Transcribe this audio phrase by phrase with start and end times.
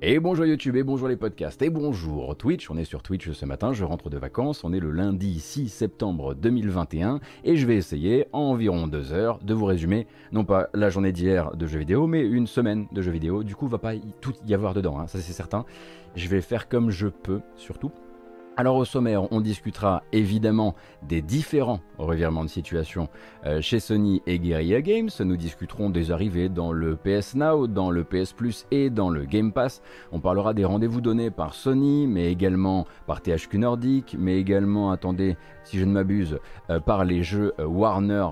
[0.00, 2.70] Et bonjour YouTube, et bonjour les podcasts, et bonjour Twitch.
[2.70, 4.62] On est sur Twitch ce matin, je rentre de vacances.
[4.62, 9.40] On est le lundi 6 septembre 2021 et je vais essayer en environ deux heures
[9.42, 13.02] de vous résumer, non pas la journée d'hier de jeux vidéo, mais une semaine de
[13.02, 13.42] jeux vidéo.
[13.42, 15.64] Du coup, va pas tout y avoir dedans, hein, ça c'est certain.
[16.14, 17.90] Je vais faire comme je peux, surtout.
[18.60, 20.74] Alors au sommaire, on discutera évidemment
[21.06, 23.08] des différents revirements de situation
[23.46, 25.10] euh, chez Sony et Guerrilla Games.
[25.20, 29.26] Nous discuterons des arrivées dans le PS Now, dans le PS Plus et dans le
[29.26, 29.80] Game Pass.
[30.10, 35.36] On parlera des rendez-vous donnés par Sony, mais également par THQ Nordic, mais également, attendez,
[35.62, 38.26] si je ne m'abuse, euh, par les jeux euh, Warner,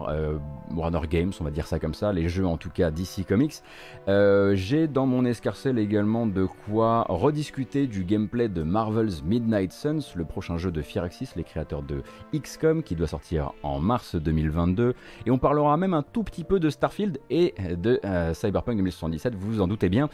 [0.75, 3.63] Warner Games, on va dire ça comme ça, les jeux en tout cas DC Comics.
[4.09, 10.25] J'ai dans mon escarcelle également de quoi rediscuter du gameplay de Marvel's Midnight Suns le
[10.25, 12.03] prochain jeu de Firaxis, les créateurs de
[12.35, 14.95] XCOM, qui doit sortir en mars 2022.
[15.27, 19.35] Et on parlera même un tout petit peu de Starfield et de euh, Cyberpunk 2077,
[19.35, 20.09] vous vous en doutez bien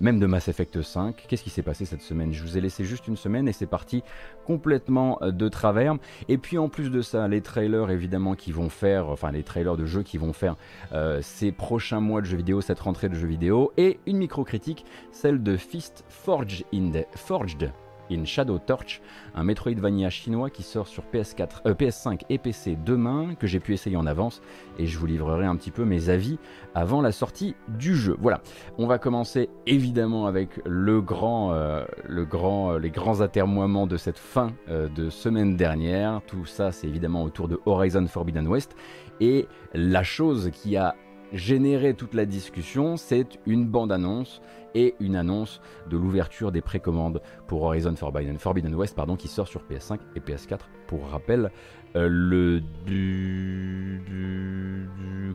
[0.00, 1.24] même de Mass Effect 5.
[1.28, 2.32] Qu'est-ce qui s'est passé cette semaine?
[2.32, 4.02] Je vous ai laissé juste une semaine et c'est parti
[4.46, 5.96] complètement euh, de travers.
[6.28, 9.76] Et puis en plus de ça, les trailers évidemment qui vont faire, enfin les trailers
[9.76, 10.56] de jeux qui vont faire
[10.92, 14.84] euh, ces prochains mois de jeux vidéo, cette rentrée de jeux vidéo, et une micro-critique,
[15.10, 17.72] celle de Fist Forged in Forged
[18.10, 19.00] in Shadow Torch,
[19.34, 23.72] un Metroidvania chinois qui sort sur PS4, PS5 euh, et PC demain, que j'ai pu
[23.72, 24.42] essayer en avance,
[24.78, 26.38] et je vous livrerai un petit peu mes avis
[26.74, 28.16] avant la sortie du jeu.
[28.20, 28.40] Voilà,
[28.78, 34.52] on va commencer évidemment avec le grand, euh, euh, les grands atermoiements de cette fin
[34.68, 36.20] de semaine dernière.
[36.26, 38.74] Tout ça, c'est évidemment autour de Horizon Forbidden West,
[39.20, 40.94] et la chose qui a
[41.32, 44.40] généré toute la discussion, c'est une bande-annonce
[44.78, 49.62] et une annonce de l'ouverture des précommandes pour Horizon Forbidden, West pardon, qui sort sur
[49.64, 51.50] PS5 et PS4 pour rappel
[51.96, 54.88] euh, le du, du,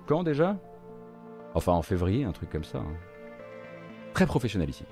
[0.08, 0.55] quand déjà?
[1.55, 2.80] Enfin en février, un truc comme ça.
[2.80, 2.95] Hein.
[4.14, 4.86] Très professionnel ici.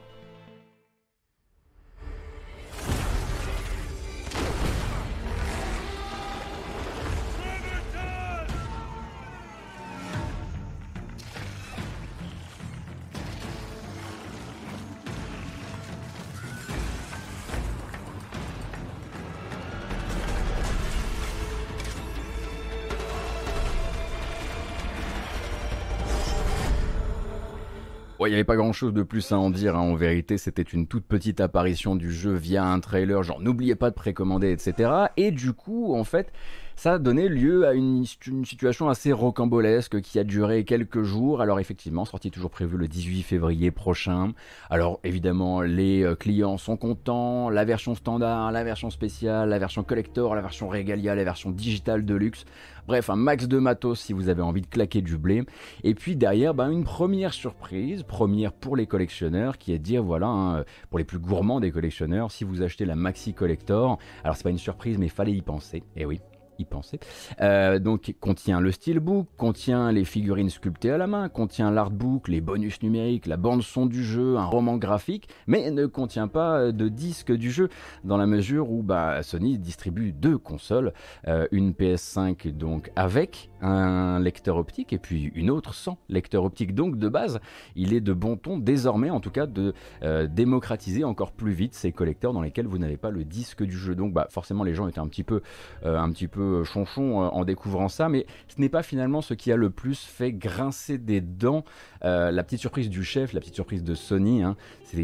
[28.28, 29.76] Il n'y avait pas grand chose de plus à en dire.
[29.76, 29.82] Hein.
[29.82, 33.90] En vérité, c'était une toute petite apparition du jeu via un trailer, genre n'oubliez pas
[33.90, 34.92] de précommander, etc.
[35.18, 36.32] Et du coup, en fait,
[36.76, 41.42] ça a donné lieu à une, situation assez rocambolesque qui a duré quelques jours.
[41.42, 44.34] Alors effectivement, sortie toujours prévue le 18 février prochain.
[44.70, 47.50] Alors évidemment, les euh, clients sont contents.
[47.50, 52.06] La version standard, la version spéciale, la version collector, la version regalia, la version digitale
[52.06, 52.46] de luxe.
[52.88, 55.44] Bref, un max de matos si vous avez envie de claquer du blé.
[55.84, 60.04] Et puis derrière, ben, une première surprise, première pour les collectionneurs, qui est de dire
[60.04, 64.36] voilà, hein, pour les plus gourmands des collectionneurs, si vous achetez la Maxi Collector, alors
[64.36, 65.78] c'est pas une surprise, mais fallait y penser.
[65.96, 66.20] Et eh oui,
[66.66, 67.00] penser.
[67.42, 72.42] Euh, donc contient le steelbook, contient les figurines sculptées à la main, contient l'artbook, les
[72.42, 76.88] bonus numériques, la bande son du jeu, un roman graphique, mais ne contient pas de
[76.90, 77.70] disque du jeu
[78.04, 80.94] dans la mesure où bah, Sony distribue deux consoles,
[81.28, 86.74] euh, une PS5 donc avec un lecteur optique et puis une autre sans lecteur optique.
[86.74, 87.40] Donc de base,
[87.76, 89.74] il est de bon ton désormais en tout cas de
[90.04, 93.78] euh, démocratiser encore plus vite ces collecteurs dans lesquels vous n'avez pas le disque du
[93.78, 93.96] jeu.
[93.96, 95.42] Donc bah, forcément les gens étaient un petit peu,
[95.84, 99.34] un petit peu euh, chonchon euh, en découvrant ça, mais ce n'est pas finalement ce
[99.34, 101.64] qui a le plus fait grincer des dents.
[102.04, 104.56] Euh, la petite surprise du chef, la petite surprise de Sony, hein,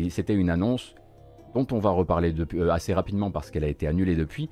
[0.09, 0.95] c'était une annonce
[1.57, 2.33] dont on va reparler
[2.69, 4.49] assez rapidement parce qu'elle a été annulée depuis,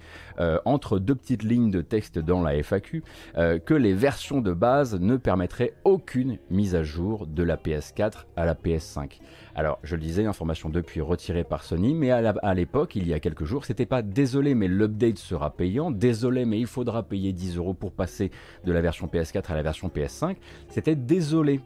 [0.65, 3.03] entre deux petites lignes de texte dans la FAQ,
[3.35, 8.45] que les versions de base ne permettraient aucune mise à jour de la PS4 à
[8.45, 9.19] la PS5.
[9.53, 13.19] Alors, je le disais, information depuis retirée par Sony, mais à l'époque, il y a
[13.19, 17.57] quelques jours, c'était pas désolé, mais l'update sera payant, désolé, mais il faudra payer 10
[17.57, 18.31] euros pour passer
[18.65, 20.37] de la version PS4 à la version PS5.
[20.69, 21.61] C'était désolé.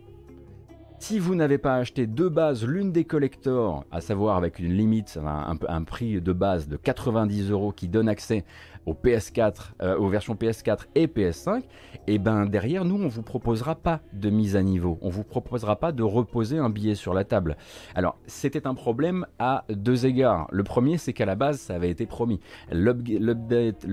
[0.99, 5.17] Si vous n'avez pas acheté de base l'une des collectors, à savoir avec une limite,
[5.25, 8.43] un, un, prix de base de 90 euros qui donne accès
[8.85, 11.63] aux PS4, euh, aux versions PS4 et PS5,
[12.07, 15.75] et ben derrière nous on vous proposera pas de mise à niveau, on vous proposera
[15.75, 17.57] pas de reposer un billet sur la table.
[17.95, 20.47] Alors c'était un problème à deux égards.
[20.51, 22.39] Le premier c'est qu'à la base ça avait été promis.
[22.71, 23.85] L'update,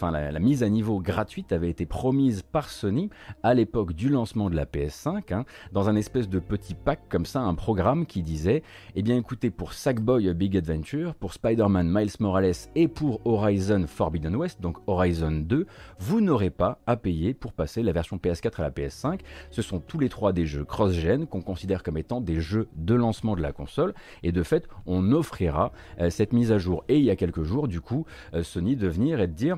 [0.00, 3.10] la, mise à niveau gratuite avait été promise par Sony
[3.42, 7.26] à l'époque du lancement de la PS5, hein, dans un espèce de petit pack comme
[7.26, 8.62] ça, un programme qui disait,
[8.94, 14.31] eh bien écoutez, pour Sackboy Big Adventure, pour Spider-Man Miles Morales et pour Horizon Forbidden
[14.60, 15.66] Donc Horizon 2,
[15.98, 19.20] vous n'aurez pas à payer pour passer la version PS4 à la PS5.
[19.50, 22.94] Ce sont tous les trois des jeux cross-gen qu'on considère comme étant des jeux de
[22.94, 26.84] lancement de la console, et de fait, on offrira euh, cette mise à jour.
[26.88, 29.56] Et il y a quelques jours, du coup, euh, Sony de venir et de dire,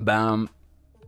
[0.00, 0.44] ben,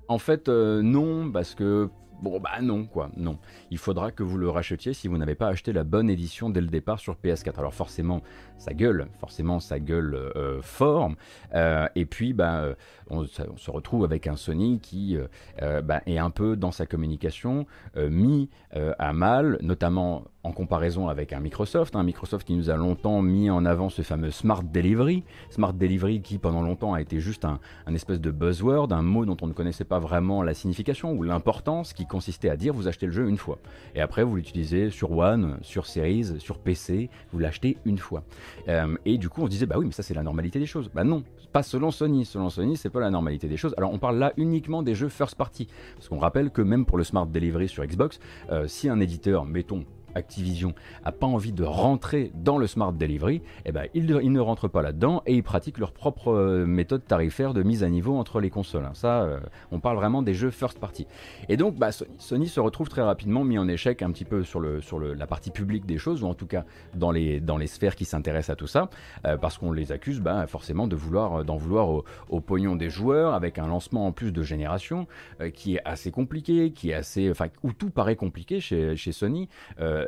[0.08, 1.90] en fait, euh, non, parce que
[2.20, 3.38] Bon bah non quoi, non.
[3.70, 6.60] Il faudra que vous le rachetiez si vous n'avez pas acheté la bonne édition dès
[6.60, 7.58] le départ sur PS4.
[7.58, 8.22] Alors forcément
[8.56, 11.12] ça gueule, forcément ça gueule euh, fort.
[11.54, 12.74] Euh, et puis bah
[13.08, 15.16] on, se retrouve avec un Sony qui
[15.60, 17.66] bah, est un peu dans sa communication
[17.96, 23.20] mis à mal, notamment en comparaison avec un Microsoft, un Microsoft qui nous a longtemps
[23.20, 27.44] mis en avant ce fameux Smart Delivery, Smart Delivery qui pendant longtemps a été juste
[27.44, 27.60] un,
[27.94, 31.92] espèce de buzzword, un mot dont on ne connaissait pas vraiment la signification ou l'importance,
[31.92, 33.58] qui consistait à dire vous achetez le jeu une fois.
[33.94, 38.22] Et après vous l'utilisez sur One, sur Series, sur PC, vous l'achetez une fois.
[38.68, 40.66] Euh, et du coup on se disait bah oui mais ça c'est la normalité des
[40.66, 40.90] choses.
[40.94, 42.24] Bah non, pas selon Sony.
[42.24, 43.74] Selon Sony c'est pas la normalité des choses.
[43.76, 45.68] Alors on parle là uniquement des jeux first party.
[45.94, 48.18] Parce qu'on rappelle que même pour le Smart Delivery sur Xbox,
[48.50, 49.84] euh, si un éditeur, mettons
[50.18, 50.74] Activision
[51.04, 54.82] a pas envie de rentrer dans le smart delivery, eh ben, ils, ne rentrent pas
[54.82, 58.50] là-dedans et ils pratiquent leur propre euh, méthode tarifaire de mise à niveau entre les
[58.50, 58.84] consoles.
[58.84, 58.92] Hein.
[58.94, 59.40] Ça, euh,
[59.72, 61.06] on parle vraiment des jeux first party.
[61.48, 64.60] Et donc, bah, Sony, se retrouve très rapidement mis en échec un petit peu sur,
[64.60, 66.64] la partie publique des choses, ou en tout cas
[66.94, 68.88] dans les, sphères qui s'intéressent à tout ça,
[69.26, 71.90] euh, parce qu'on les accuse bah, forcément d'en vouloir
[72.28, 75.06] au, pognon des joueurs, avec un lancement en plus de génération
[75.52, 79.48] qui est assez compliqué, qui est assez, enfin, où tout paraît compliqué chez Sony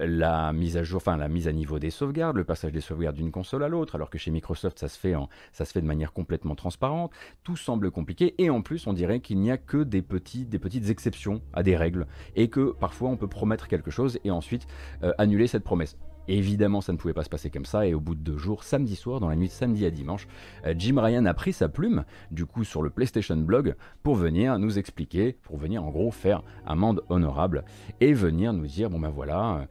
[0.01, 3.17] la mise à jour, enfin la mise à niveau des sauvegardes, le passage des sauvegardes
[3.17, 5.15] d'une console à l'autre, alors que chez Microsoft ça se fait
[5.53, 7.13] ça se fait de manière complètement transparente.
[7.45, 10.59] Tout semble compliqué et en plus on dirait qu'il n'y a que des petits, des
[10.59, 12.07] petites exceptions à des règles
[12.37, 14.67] et que parfois on peut promettre quelque chose et ensuite
[15.03, 15.97] euh, annuler cette promesse.
[16.31, 18.63] Évidemment, ça ne pouvait pas se passer comme ça, et au bout de deux jours,
[18.63, 20.29] samedi soir, dans la nuit de samedi à dimanche,
[20.65, 23.75] euh, Jim Ryan a pris sa plume, du coup, sur le PlayStation Blog,
[24.05, 27.65] pour venir nous expliquer, pour venir en gros faire amende honorable,
[28.01, 29.67] et venir nous dire, bon ben voilà,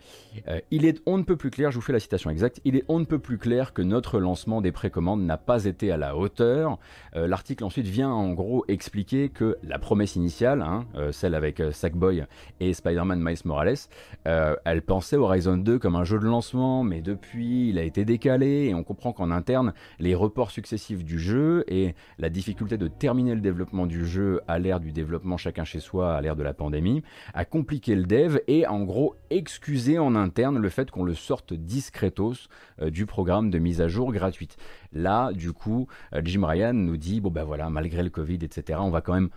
[0.50, 2.76] euh, il est on ne peut plus clair, je vous fais la citation exacte, il
[2.76, 5.98] est on ne peut plus clair que notre lancement des précommandes n'a pas été à
[5.98, 6.78] la hauteur.
[7.16, 12.26] Euh, l'article ensuite vient en gros expliquer que la promesse initiale, hein, celle avec Sackboy
[12.60, 13.78] et Spider-Man Miles Morales,
[14.26, 18.68] elle pensait Horizon 2 comme un jeu de lancement mais depuis il a été décalé
[18.70, 23.36] et on comprend qu'en interne, les reports successifs du jeu et la difficulté de terminer
[23.36, 26.54] le développement du jeu à l'ère du développement chacun chez soi, à l'ère de la
[26.54, 27.04] pandémie,
[27.34, 31.54] a compliqué le dev et en gros excusé en interne le fait qu'on le sorte
[31.54, 32.48] discretos
[32.82, 34.58] euh, du programme de mise à jour gratuite.
[34.94, 38.80] Là, du coup, euh, Jim Ryan nous dit, bon ben voilà, malgré le Covid, etc.,
[38.82, 39.30] on va quand même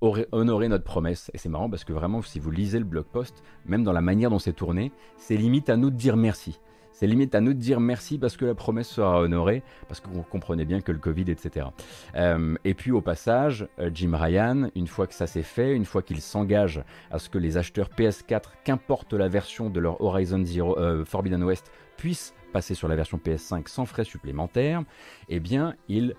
[0.00, 1.30] honorer notre promesse.
[1.34, 4.00] Et c'est marrant parce que vraiment, si vous lisez le blog post, même dans la
[4.00, 6.60] manière dont c'est tourné, c'est limite à nous de dire merci.
[6.98, 10.08] C'est limite à nous de dire merci parce que la promesse sera honorée, parce que
[10.08, 11.68] vous comprenez bien que le Covid, etc.
[12.16, 15.84] Euh, et puis au passage, euh, Jim Ryan, une fois que ça s'est fait, une
[15.84, 20.44] fois qu'il s'engage à ce que les acheteurs PS4, qu'importe la version de leur Horizon
[20.44, 24.82] Zero, euh, Forbidden West, puissent passer sur la version PS5 sans frais supplémentaires,
[25.28, 26.16] eh bien, il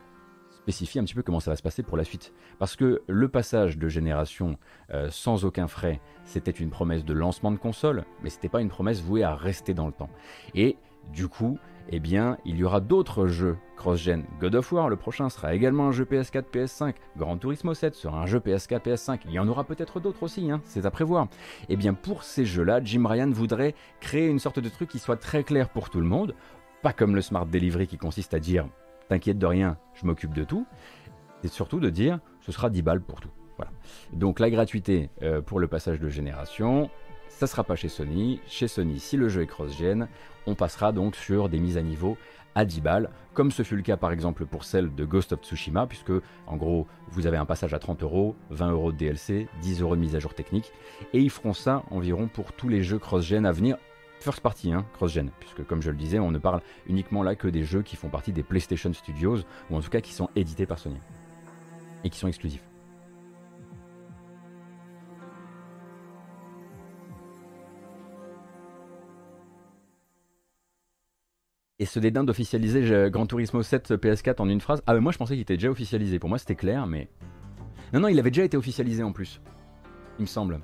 [0.69, 2.31] spécifie un petit peu comment ça va se passer pour la suite.
[2.59, 4.59] Parce que le passage de génération
[4.93, 8.69] euh, sans aucun frais, c'était une promesse de lancement de console, mais c'était pas une
[8.69, 10.11] promesse vouée à rester dans le temps.
[10.53, 10.77] Et
[11.11, 11.57] du coup,
[11.89, 14.25] eh bien, il y aura d'autres jeux cross-gen.
[14.39, 16.93] God of War, le prochain, sera également un jeu PS4, PS5.
[17.17, 19.21] Gran Turismo 7 sera un jeu PS4, PS5.
[19.25, 21.29] Il y en aura peut-être d'autres aussi, hein, c'est à prévoir.
[21.69, 25.17] Eh bien, pour ces jeux-là, Jim Ryan voudrait créer une sorte de truc qui soit
[25.17, 26.35] très clair pour tout le monde.
[26.83, 28.67] Pas comme le Smart Delivery qui consiste à dire
[29.09, 30.65] t'inquiète de rien, je m'occupe de tout.
[31.43, 33.29] Et surtout de dire, ce sera 10 balles pour tout.
[33.57, 33.71] Voilà.
[34.13, 36.89] Donc la gratuité euh, pour le passage de génération,
[37.27, 38.39] ça sera pas chez Sony.
[38.47, 40.07] Chez Sony, si le jeu est cross-gen,
[40.47, 42.17] on passera donc sur des mises à niveau
[42.55, 45.41] à 10 balles, comme ce fut le cas par exemple pour celle de Ghost of
[45.41, 46.11] Tsushima, puisque
[46.47, 49.95] en gros vous avez un passage à 30 euros, 20 euros de DLC, 10 euros
[49.95, 50.71] de mise à jour technique,
[51.13, 53.77] et ils feront ça environ pour tous les jeux cross-gen à venir,
[54.19, 57.47] first party, hein, cross-gen, puisque comme je le disais, on ne parle uniquement là que
[57.47, 60.65] des jeux qui font partie des PlayStation Studios, ou en tout cas qui sont édités
[60.65, 60.99] par Sony,
[62.03, 62.63] et qui sont exclusifs.
[71.81, 75.17] Et ce dédain d'officialiser Gran Turismo 7 PS4 en une phrase, ah mais moi je
[75.17, 77.07] pensais qu'il était déjà officialisé, pour moi c'était clair, mais...
[77.93, 79.41] Non, non, il avait déjà été officialisé en plus,
[80.19, 80.59] il me semble.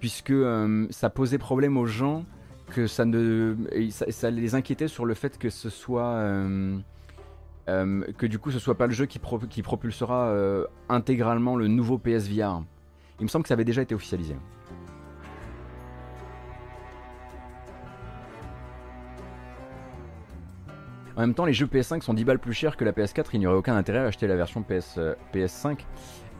[0.00, 2.24] Puisque euh, ça posait problème aux gens
[2.70, 3.56] que ça ne
[3.90, 6.78] ça, les inquiétait sur le fait que ce soit euh,
[7.68, 11.98] euh, que du coup ce soit pas le jeu qui, propulsera euh, intégralement le nouveau
[11.98, 12.62] PSVR.
[13.18, 14.34] Il me semble que ça avait déjà été officialisé.
[21.16, 23.40] En même temps, les jeux PS5 sont 10 balles plus chers que la PS4, il
[23.40, 24.98] n'y aurait aucun intérêt à acheter la version PS,
[25.34, 25.80] PS5.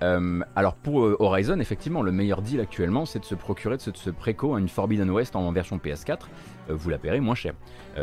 [0.03, 3.91] Euh, alors pour euh, Horizon, effectivement, le meilleur deal actuellement, c'est de se procurer, de
[3.91, 6.21] de préco une Forbidden West en version PS4.
[6.69, 7.55] Euh, vous la paierez moins cher,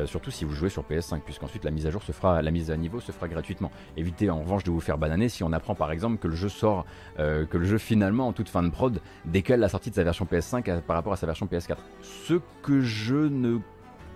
[0.06, 2.70] surtout si vous jouez sur PS5, puisqu'ensuite la mise à jour se fera, la mise
[2.70, 3.72] à niveau se fera gratuitement.
[3.96, 6.50] Évitez en revanche de vous faire bananer si on apprend par exemple que le jeu
[6.50, 6.86] sort,
[7.18, 10.26] que le jeu finalement en toute fin de prod décale la sortie de sa version
[10.26, 11.78] PS5 par rapport à sa version PS4.
[12.02, 13.60] Ce que je ne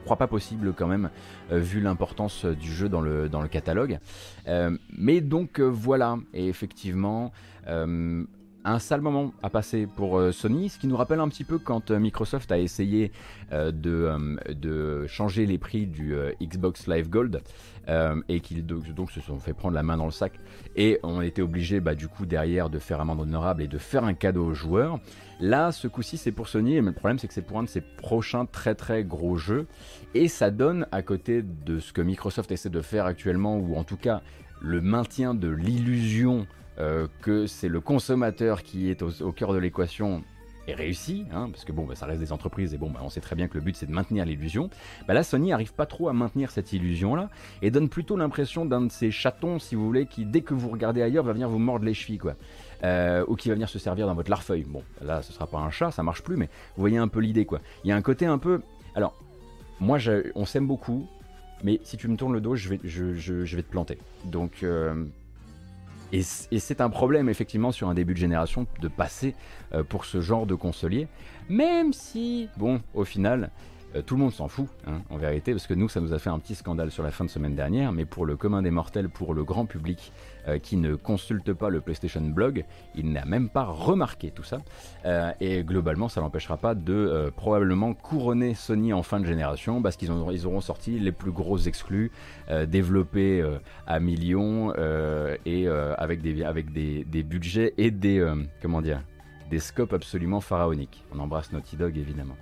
[0.04, 1.10] crois pas possible quand même,
[1.52, 4.00] vu l'importance du jeu dans le, dans le catalogue.
[4.98, 7.32] mais donc voilà, et effectivement,
[7.68, 8.24] euh,
[8.64, 11.58] un sale moment à passer pour euh, Sony, ce qui nous rappelle un petit peu
[11.58, 13.12] quand euh, Microsoft a essayé
[13.52, 17.42] de, de, changer les prix du Xbox Live Gold
[18.30, 20.34] et qu'ils donc, se sont fait prendre la main dans le sac
[20.76, 24.06] et on était obligé bah, du coup derrière de faire amende honorable et de faire
[24.06, 25.00] un cadeau aux joueurs.
[25.42, 27.68] Là, ce coup-ci, c'est pour Sony, mais le problème, c'est que c'est pour un de
[27.68, 29.66] ses prochains très très gros jeux.
[30.14, 33.84] Et ça donne, à côté de ce que Microsoft essaie de faire actuellement, ou en
[33.84, 34.22] tout cas
[34.62, 36.46] le maintien de l'illusion
[36.80, 40.24] euh, que c'est le consommateur qui est au, cœur de l'équation
[40.68, 43.10] est réussi, hein, parce que bon, bah, ça reste des entreprises et bon, bah, on
[43.10, 44.70] sait très bien que le but c'est de maintenir l'illusion.
[45.08, 47.32] Bah, là, Sony arrive pas trop à maintenir cette illusion-là
[47.64, 50.70] et donne plutôt l'impression d'un de ces chatons, si vous voulez, qui dès que vous
[50.70, 52.36] regardez ailleurs va venir vous mordre les chevilles, quoi.
[52.84, 54.64] Euh, ou qui va venir se servir dans votre larfeuille.
[54.64, 57.20] Bon, là, ce sera pas un chat, ça marche plus, mais vous voyez un peu
[57.20, 57.62] l'idée, quoi.
[57.84, 58.62] Il y a un côté un peu.
[58.96, 59.14] Alors,
[59.80, 60.00] moi,
[60.34, 61.08] on s'aime beaucoup,
[61.64, 64.00] mais si tu me tournes le dos, je vais, je, vais te planter.
[64.26, 65.06] Donc, euh,
[66.12, 69.36] et, c'est un problème effectivement sur un début de génération de passer
[69.74, 71.08] euh, pour ce genre de consolier,
[71.50, 73.50] même si, bon, au final,
[73.96, 76.20] euh, tout le monde s'en fout, hein, en vérité, parce que nous, ça nous a
[76.20, 78.72] fait un petit scandale sur la fin de semaine dernière, mais pour le commun des
[78.72, 80.12] mortels, pour le grand public
[80.48, 84.60] euh, qui ne consulte pas le PlayStation Blog, il n'a même pas remarqué tout ça.
[85.06, 89.96] Euh, et globalement, ça n'empêchera pas de probablement couronner Sony en fin de génération, parce
[89.96, 92.12] qu'ils ils auront sorti les plus gros exclus,
[92.68, 93.44] développés
[93.88, 94.74] à millions,
[95.46, 98.26] et avec, des, avec des, des, budgets et des,
[98.62, 99.02] comment dire,
[99.50, 101.04] des scopes absolument pharaoniques.
[101.14, 102.38] On embrasse Naughty Dog, évidemment.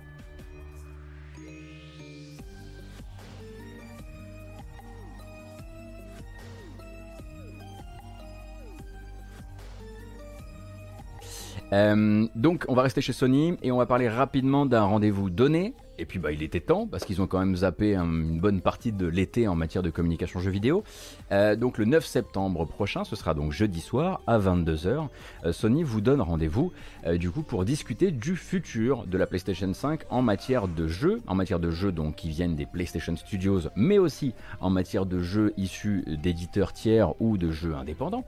[11.72, 15.74] Euh, donc on va rester chez Sony et on va parler rapidement d'un rendez-vous donné
[16.00, 18.90] et puis bah, il était temps, parce qu'ils ont quand même zappé une bonne partie
[18.90, 20.82] de l'été en matière de communication jeux vidéo.
[21.30, 25.08] Euh, donc le 9 septembre prochain, ce sera donc jeudi soir à 22h,
[25.44, 26.72] euh, Sony vous donne rendez-vous
[27.06, 31.20] euh, du coup pour discuter du futur de la PlayStation 5 en matière de jeux,
[31.26, 35.52] en matière de jeux qui viennent des PlayStation Studios, mais aussi en matière de jeux
[35.58, 38.24] issus d'éditeurs tiers ou de jeux indépendants.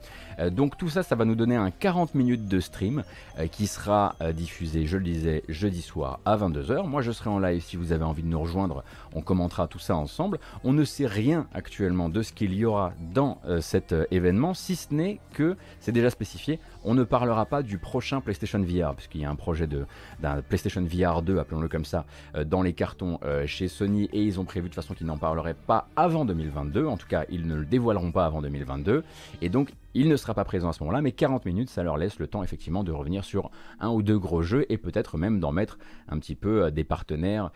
[0.51, 3.03] donc tout ça, ça va nous donner un 40 minutes de stream
[3.51, 6.85] qui sera diffusé, je le disais, jeudi soir à 22h.
[6.85, 9.79] Moi je serai en live si vous avez envie de nous rejoindre, on commentera tout
[9.79, 10.39] ça ensemble.
[10.63, 14.53] On ne sait rien actuellement de ce qu'il y aura dans euh, cet euh, événement,
[14.53, 18.95] si ce n'est que, c'est déjà spécifié, on ne parlera pas du prochain PlayStation VR,
[18.95, 22.73] puisqu'il y a un projet d'un PlayStation VR 2, appelons-le comme ça, euh, dans les
[22.73, 26.85] cartons chez Sony, et ils ont prévu de façon qu'ils n'en parleraient pas avant 2022,
[26.85, 29.03] en tout cas ils ne le dévoileront pas avant 2022,
[29.41, 31.97] et donc il ne sera pas présent à ce moment-là, mais 40 minutes, ça leur
[31.97, 35.39] laisse le temps effectivement de revenir sur un ou deux gros jeux et peut-être même
[35.39, 35.77] d'en mettre
[36.09, 37.51] un petit peu des partenaires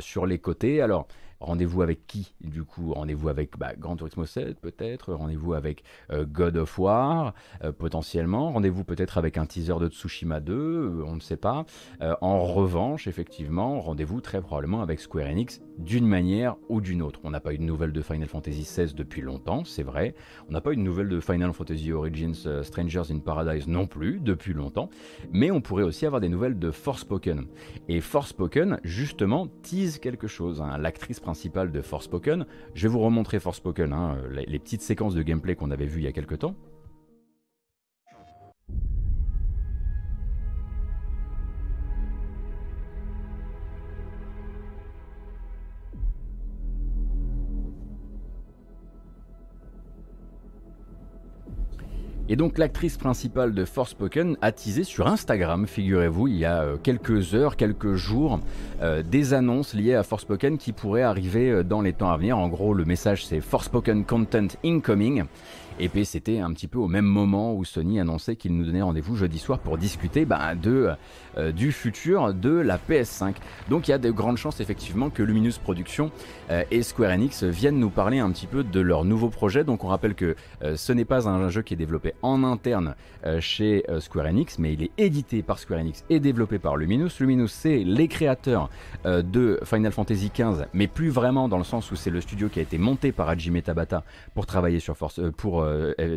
[0.00, 0.82] sur les côtés.
[0.82, 1.06] Alors,
[1.40, 6.24] Rendez-vous avec qui Du coup, rendez-vous avec bah, Gran Turismo 7 peut-être, rendez-vous avec euh,
[6.24, 11.16] God of War euh, potentiellement, rendez-vous peut-être avec un teaser de Tsushima 2, euh, on
[11.16, 11.66] ne sait pas.
[12.20, 17.20] en revanche, effectivement, rendez-vous très probablement avec Square Enix d'une manière ou d'une autre.
[17.24, 20.14] On n'a pas eu de nouvelles de Final Fantasy XVI depuis longtemps, c'est vrai.
[20.48, 24.20] On n'a pas eu de nouvelles de Final Fantasy Origins Strangers in Paradise non plus
[24.20, 24.88] depuis longtemps.
[25.32, 27.46] Mais on pourrait aussi avoir des nouvelles de Forspoken.
[27.88, 30.60] Et Forspoken, justement, tease quelque chose.
[30.60, 30.78] Hein.
[30.78, 32.46] L'actrice principale de Forspoken.
[32.74, 36.02] Je vais vous remontrer Forspoken, hein, les, les petites séquences de gameplay qu'on avait vues
[36.02, 36.54] il y a quelques temps.
[52.28, 56.76] Et donc l'actrice principale de Forspoken a teasé sur Instagram, figurez-vous, il y a euh,
[56.76, 58.40] quelques heures, quelques jours,
[58.82, 62.36] euh, des annonces liées à Forspoken qui pourraient arriver euh, dans les temps à venir.
[62.36, 65.22] En gros, le message c'est Forspoken Content Incoming.
[65.78, 68.82] Et puis c'était un petit peu au même moment où Sony annonçait qu'il nous donnait
[68.82, 73.34] rendez-vous jeudi soir pour discuter bah, euh, du futur de la PS5.
[73.68, 76.10] Donc il y a de grandes chances effectivement que Luminous Productions
[76.50, 79.64] euh, et Square Enix viennent nous parler un petit peu de leur nouveau projet.
[79.64, 82.94] Donc on rappelle que euh, ce n'est pas un jeu qui est développé en interne
[83.40, 87.08] chez Square Enix, mais il est édité par Square Enix et développé par Luminous.
[87.18, 88.70] Luminous c'est les créateurs
[89.04, 92.60] de Final Fantasy XV, mais plus vraiment dans le sens où c'est le studio qui
[92.60, 94.04] a été monté par Hajime Tabata
[94.34, 95.65] pour travailler sur, Force, pour,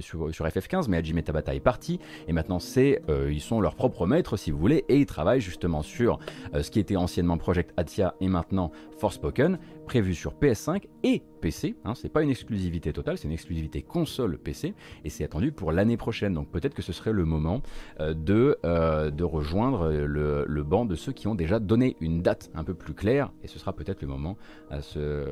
[0.02, 4.08] sur, sur, FF15, mais Hajime Tabata est parti et maintenant c'est ils sont leurs propres
[4.08, 6.20] maîtres si vous voulez et ils travaillent justement sur
[6.54, 11.76] ce qui était anciennement Project Atia et maintenant Forspoken, prévu sur PS5 et PC.
[11.86, 15.72] Hein, c'est pas une exclusivité totale, c'est une exclusivité console PC et c'est attendu pour
[15.72, 16.34] l'année prochaine.
[16.34, 17.62] Donc peut-être que ce serait le moment
[18.00, 22.22] euh, de, euh, de rejoindre le, le, banc de ceux qui ont déjà donné une
[22.22, 24.38] date un peu plus claire et ce sera peut-être le moment
[24.70, 25.26] à ce,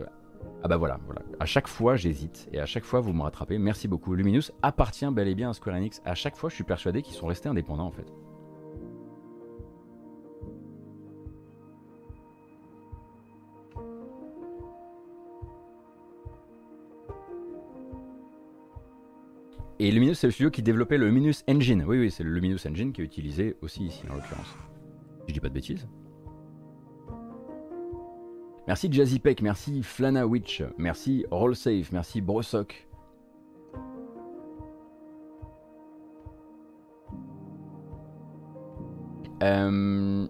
[0.63, 1.21] ah bah voilà, voilà.
[1.39, 3.57] À chaque fois, j'hésite et à chaque fois, vous me rattrapez.
[3.57, 4.15] Merci beaucoup.
[4.15, 6.01] Luminous appartient bel et bien à Square Enix.
[6.03, 8.07] À chaque fois, je suis persuadé qu'ils sont restés indépendants en fait.
[19.79, 21.83] Et Luminous, c'est le studio qui développait le Luminous Engine.
[21.87, 24.55] Oui, oui, c'est le Luminous Engine qui est utilisé aussi ici, en l'occurrence.
[25.27, 25.87] Je dis pas de bêtises.
[28.67, 32.85] Merci Jazzy Peck, merci Flana Witch, merci Rollsafe, merci Brosok.
[39.41, 40.27] Euh,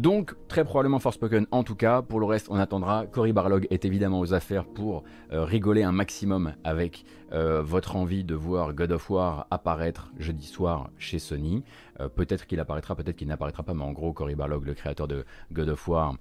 [0.00, 2.00] donc, très probablement Forspoken en tout cas.
[2.00, 3.04] Pour le reste, on attendra.
[3.04, 8.24] Cory Barlog est évidemment aux affaires pour euh, rigoler un maximum avec euh, votre envie
[8.24, 11.64] de voir God of War apparaître jeudi soir chez Sony.
[12.00, 15.06] Euh, peut-être qu'il apparaîtra, peut-être qu'il n'apparaîtra pas, mais en gros, Cory Barlog, le créateur
[15.06, 16.14] de God of War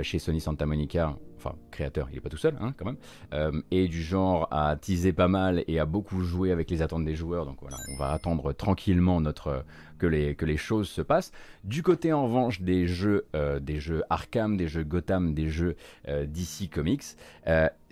[0.00, 2.96] chez Sony Santa Monica, enfin créateur, il n'est pas tout seul hein, quand même,
[3.32, 7.04] euh, et du genre à teaser pas mal et à beaucoup jouer avec les attentes
[7.04, 7.46] des joueurs.
[7.46, 9.64] Donc voilà, on va attendre tranquillement notre,
[9.98, 11.32] que, les, que les choses se passent.
[11.64, 15.76] Du côté en revanche des jeux, euh, des jeux Arkham, des jeux Gotham, des jeux
[16.08, 17.04] euh, DC Comics,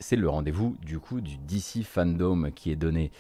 [0.01, 3.11] c'est le rendez-vous du coup du DC Fandom qui est donné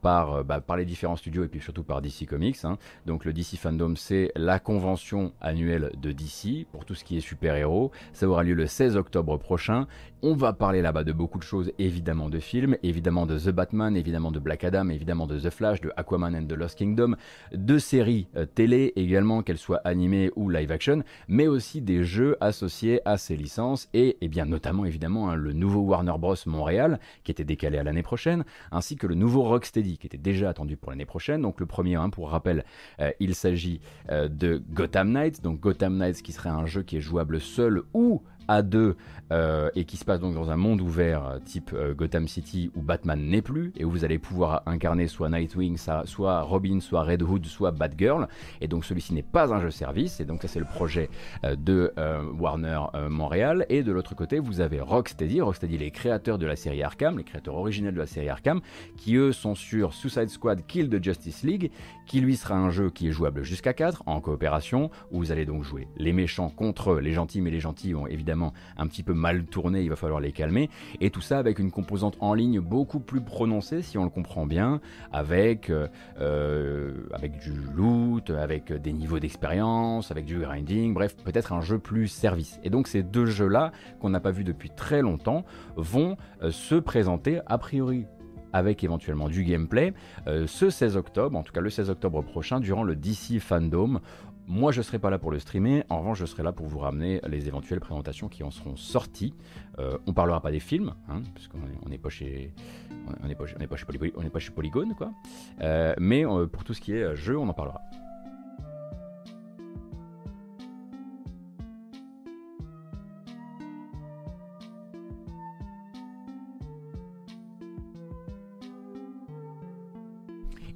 [0.00, 2.56] par, bah, par les différents studios et puis surtout par DC Comics.
[2.64, 2.76] Hein.
[3.06, 7.20] Donc le DC Fandom, c'est la convention annuelle de DC pour tout ce qui est
[7.20, 7.92] super-héros.
[8.12, 9.73] Ça aura lieu le 16 octobre prochain
[10.22, 13.94] on va parler là-bas de beaucoup de choses, évidemment de films, évidemment de The Batman,
[13.94, 17.16] évidemment de Black Adam, évidemment de The Flash, de Aquaman and the Lost Kingdom,
[17.52, 22.38] de séries euh, télé également, qu'elles soient animées ou live action, mais aussi des jeux
[22.40, 26.34] associés à ces licences et, eh bien notamment évidemment hein, le nouveau Warner Bros.
[26.46, 30.48] Montréal qui était décalé à l'année prochaine, ainsi que le nouveau Rocksteady qui était déjà
[30.48, 31.42] attendu pour l'année prochaine.
[31.42, 32.64] Donc le premier, hein, pour rappel,
[33.00, 36.96] euh, il s'agit euh, de Gotham Knights, donc Gotham Knights qui serait un jeu qui
[36.96, 38.96] est jouable seul ou à deux
[39.32, 42.70] euh, et qui se passe donc dans un monde ouvert euh, type euh, Gotham City
[42.76, 47.02] où Batman n'est plus et où vous allez pouvoir incarner soit Nightwing, soit Robin, soit
[47.02, 48.28] Red Hood, soit Batgirl.
[48.60, 51.08] Et donc celui-ci n'est pas un jeu service et donc ça c'est le projet
[51.42, 51.92] de
[52.38, 53.64] Warner Montréal.
[53.70, 57.24] Et de l'autre côté vous avez Rocksteady, Rocksteady les créateurs de la série Arkham, les
[57.24, 58.60] créateurs originels de la série Arkham,
[58.96, 61.70] qui eux sont sur Suicide Squad Kill the Justice League,
[62.06, 65.46] qui lui sera un jeu qui est jouable jusqu'à 4 en coopération où vous allez
[65.46, 69.14] donc jouer les méchants contre les gentils, mais les gentils ont évidemment un petit peu
[69.14, 70.70] mal tourné, il va falloir les calmer.
[71.00, 74.46] Et tout ça avec une composante en ligne beaucoup plus prononcée, si on le comprend
[74.46, 74.80] bien,
[75.12, 75.88] avec, euh,
[76.20, 81.78] euh, avec du loot, avec des niveaux d'expérience, avec du grinding, bref, peut-être un jeu
[81.78, 82.58] plus service.
[82.64, 85.44] Et donc ces deux jeux-là, qu'on n'a pas vu depuis très longtemps,
[85.76, 88.06] vont euh, se présenter a priori
[88.52, 89.92] avec éventuellement du gameplay
[90.28, 94.00] ce 16 octobre, en tout cas le 16 octobre prochain, durant le DC Fandom.
[94.46, 95.84] Moi, je serai pas là pour le streamer.
[95.88, 99.34] En revanche, je serai là pour vous ramener les éventuelles présentations qui en seront sorties.
[99.78, 102.52] Euh, on parlera pas des films, hein, puisqu'on n'est pas chez,
[103.22, 105.12] on n'est pas, pas, chez Polygon, quoi.
[105.62, 107.80] Euh, mais euh, pour tout ce qui est jeu, on en parlera.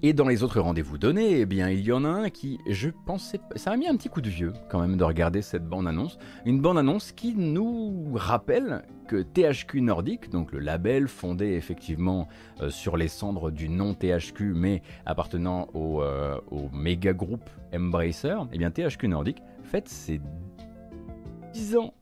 [0.01, 2.89] Et dans les autres rendez-vous donnés, eh bien, il y en a un qui, je
[2.89, 6.19] pensais, ça a mis un petit coup de vieux quand même de regarder cette bande-annonce.
[6.47, 12.29] Une bande-annonce qui nous rappelle que THQ Nordic, donc le label fondé effectivement
[12.61, 18.37] euh, sur les cendres du nom THQ, mais appartenant au, euh, au méga groupe Embracer,
[18.53, 20.21] eh bien, THQ Nordic fête ses
[21.55, 21.95] 10 ans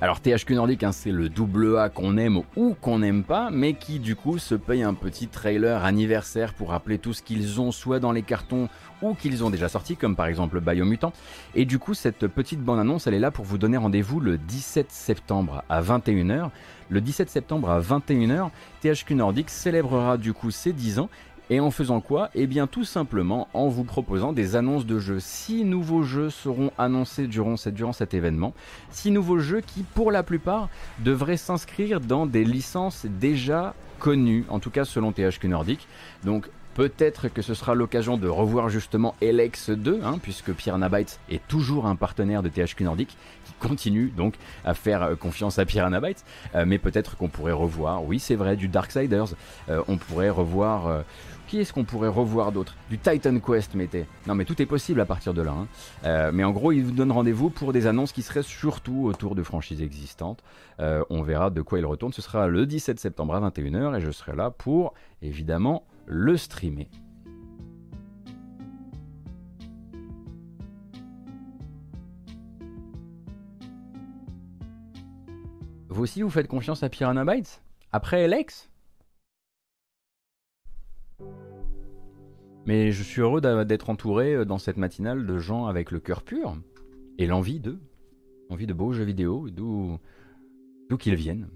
[0.00, 3.74] Alors THQ Nordic, hein, c'est le double A qu'on aime ou qu'on n'aime pas, mais
[3.74, 7.72] qui du coup se paye un petit trailer anniversaire pour rappeler tout ce qu'ils ont
[7.72, 8.68] soit dans les cartons
[9.02, 11.12] ou qu'ils ont déjà sorti, comme par exemple Biomutant.
[11.56, 14.92] Et du coup, cette petite bande-annonce, elle est là pour vous donner rendez-vous le 17
[14.92, 16.50] septembre à 21h.
[16.90, 18.50] Le 17 septembre à 21h,
[18.82, 21.10] THQ Nordic célébrera du coup ses 10 ans
[21.50, 22.30] et en faisant quoi?
[22.34, 25.20] Eh bien tout simplement en vous proposant des annonces de jeux.
[25.20, 28.54] Six nouveaux jeux seront annoncés durant, cet événement.
[28.90, 30.68] Six nouveaux jeux qui pour la plupart
[31.00, 35.88] devraient s'inscrire dans des licences déjà connues, en tout cas selon THQ Nordic.
[36.24, 41.18] Donc Peut-être que ce sera l'occasion de revoir justement Elex 2, hein, puisque Piranha Bytes
[41.28, 45.64] est toujours un partenaire de THQ Nordic, qui continue donc à faire euh, confiance à
[45.64, 46.24] Piranha Bytes.
[46.54, 49.34] Euh, mais peut-être qu'on pourrait revoir, oui c'est vrai, du Darksiders,
[49.68, 51.02] euh, on pourrait revoir...
[51.48, 52.76] Qui est-ce qu'on pourrait revoir d'autre?
[52.90, 54.04] Du Titan Quest, mettez.
[54.26, 55.54] Non, mais tout est possible à partir de là.
[56.04, 56.30] Hein.
[56.30, 59.42] Mais en gros, il vous donne rendez-vous pour des annonces qui seraient surtout autour de
[59.42, 60.44] franchises existantes.
[60.78, 62.12] On verra de quoi il retourne.
[62.12, 66.88] Ce sera le 17 septembre à 21h et je serai là pour, évidemment, le streamer.
[75.88, 78.70] Vous aussi, vous faites confiance à Piranha Bytes Après Alex
[82.66, 86.22] Mais je suis heureux d'être entouré euh, dans cette matinale de gens avec le cœur
[86.22, 86.56] pur
[87.16, 87.78] et l'envie de,
[88.50, 89.98] envie de beaux jeux vidéo, d'où
[90.98, 91.48] qu'ils viennent.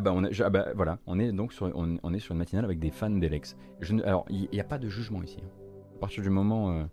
[0.00, 2.00] Ah bah, on ah bah, voilà, on est donc sur, une
[2.34, 3.54] matinale avec des fans d'Elex.
[4.02, 5.36] Alors il n'y a pas de jugement ici.
[5.44, 5.48] Hein.
[5.96, 6.84] À du moment, euh,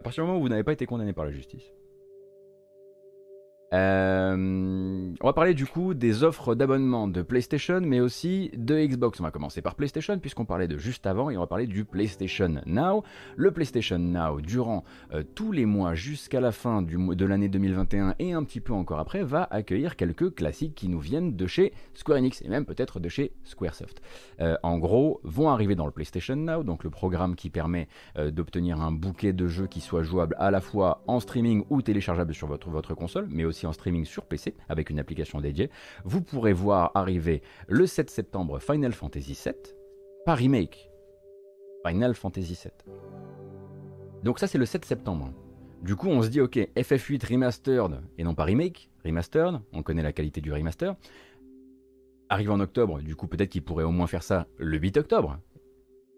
[0.00, 1.74] à partir du moment où vous n'avez pas été condamné par la justice,
[3.72, 9.20] euh, on va parler du coup des offres d'abonnement de PlayStation, mais aussi de Xbox.
[9.20, 11.84] On va commencer par PlayStation, puisqu'on parlait de juste avant, et on va parler du
[11.84, 13.02] PlayStation Now.
[13.36, 18.32] Le PlayStation Now, durant euh, tous les mois jusqu'à la fin de l'année 2021 et
[18.32, 22.18] un petit peu encore après, va accueillir quelques classiques qui nous viennent de chez Square
[22.18, 24.02] Enix, et même peut-être de chez Squaresoft.
[24.40, 28.80] Euh, en gros, vont arriver dans le PlayStation Now, donc le programme qui permet d'obtenir
[28.80, 32.46] un bouquet de jeux qui soit jouable à la fois en streaming ou téléchargeable sur
[32.46, 35.70] votre, votre console, mais aussi en streaming sur PC avec une application dédiée.
[36.04, 39.54] Vous pourrez voir arriver le 7 septembre Final Fantasy VII
[40.26, 40.90] par remake.
[41.86, 42.94] Final Fantasy VII.
[44.22, 45.32] Donc ça c'est le 7 septembre.
[45.82, 50.02] Du coup on se dit ok FF8 remastered et non pas remake, remastered, on connaît
[50.02, 50.96] la qualité du remaster.
[52.30, 55.38] Arrive en octobre, du coup peut-être qu'il pourrait au moins faire ça le 8 octobre.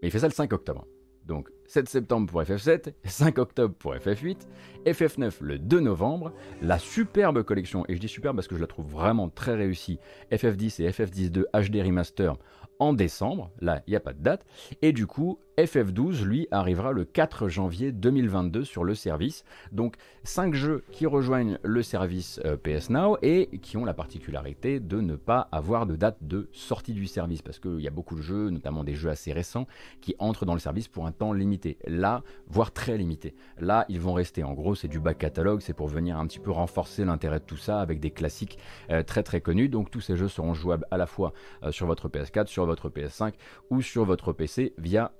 [0.00, 0.86] Mais il fait ça le 5 octobre.
[1.24, 4.38] Donc 7 septembre pour FF7, 5 octobre pour FF8,
[4.86, 8.66] FF9 le 2 novembre, la superbe collection, et je dis superbe parce que je la
[8.66, 9.98] trouve vraiment très réussie,
[10.30, 12.36] FF10 et FF10 HD Remaster
[12.78, 14.44] en décembre, là il n'y a pas de date,
[14.82, 19.42] et du coup FF12 lui arrivera le 4 janvier 2022 sur le service.
[19.72, 24.80] Donc 5 jeux qui rejoignent le service euh, PS Now et qui ont la particularité
[24.80, 28.16] de ne pas avoir de date de sortie du service parce qu'il y a beaucoup
[28.16, 29.66] de jeux, notamment des jeux assez récents,
[30.02, 31.78] qui entrent dans le service pour un temps limité.
[31.86, 33.34] Là, voire très limité.
[33.58, 34.44] Là, ils vont rester.
[34.44, 37.44] En gros, c'est du back catalogue, c'est pour venir un petit peu renforcer l'intérêt de
[37.44, 38.58] tout ça avec des classiques
[38.90, 39.70] euh, très très connus.
[39.70, 42.90] Donc tous ces jeux seront jouables à la fois euh, sur votre PS4, sur votre
[42.90, 43.32] PS5
[43.70, 45.12] ou sur votre PC via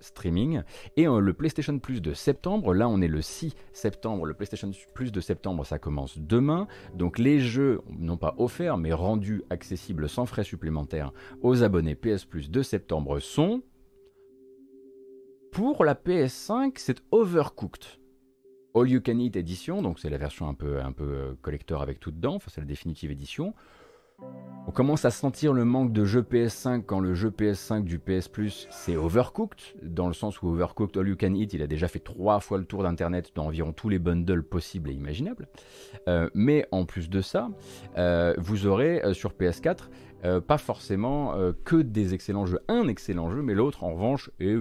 [0.96, 4.70] Et euh, le PlayStation Plus de septembre, là on est le 6 septembre, le PlayStation
[4.94, 6.66] Plus de septembre ça commence demain.
[6.94, 11.12] Donc les jeux, non pas offerts, mais rendus accessibles sans frais supplémentaires
[11.42, 13.62] aux abonnés PS Plus de septembre sont...
[15.52, 17.86] Pour la PS5, c'est Overcooked.
[18.74, 21.80] All You Can Eat édition, donc c'est la version un peu, un peu euh, collector
[21.80, 23.54] avec tout dedans, enfin c'est la définitive édition.
[24.68, 28.28] On commence à sentir le manque de jeux PS5 quand le jeu PS5 du PS
[28.28, 31.86] Plus c'est Overcooked, dans le sens où Overcooked All You Can Eat, il a déjà
[31.86, 35.48] fait trois fois le tour d'internet dans environ tous les bundles possibles et imaginables.
[36.08, 37.48] Euh, mais en plus de ça,
[37.96, 39.88] euh, vous aurez euh, sur PS4
[40.48, 44.56] pas forcément que des excellents jeux, un excellent jeu, mais l'autre en revanche est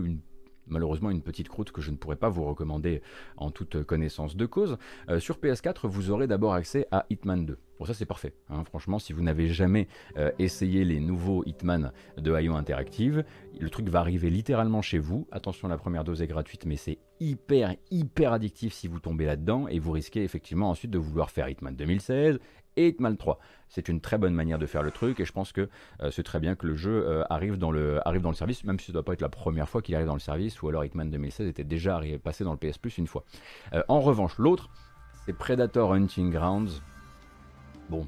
[0.67, 3.01] malheureusement une petite croûte que je ne pourrais pas vous recommander
[3.37, 4.77] en toute connaissance de cause.
[5.17, 7.57] Sur PS4, vous aurez d'abord accès à Hitman 2.
[7.77, 8.33] Pour ça, c'est parfait.
[8.49, 8.63] Hein.
[8.63, 13.25] Franchement, si vous n'avez jamais euh, essayé les nouveaux Hitman de IO Interactive,
[13.59, 15.27] le truc va arriver littéralement chez vous.
[15.31, 19.67] Attention, la première dose est gratuite, mais c'est hyper, hyper addictif si vous tombez là-dedans
[19.67, 22.39] et vous risquez effectivement ensuite de vouloir faire Hitman 2016
[22.77, 23.39] et Hitman 3.
[23.69, 25.69] C'est une très bonne manière de faire le truc et je pense que
[26.01, 28.63] euh, c'est très bien que le jeu euh, arrive, dans le, arrive dans le service,
[28.63, 30.61] même si ça ne doit pas être la première fois qu'il arrive dans le service
[30.61, 33.25] ou alors Hitman 2016 était déjà arrivé, passé dans le PS Plus une fois.
[33.87, 34.69] En revanche, l'autre,
[35.25, 36.81] c'est Predator Hunting Grounds.
[37.89, 38.07] Bon,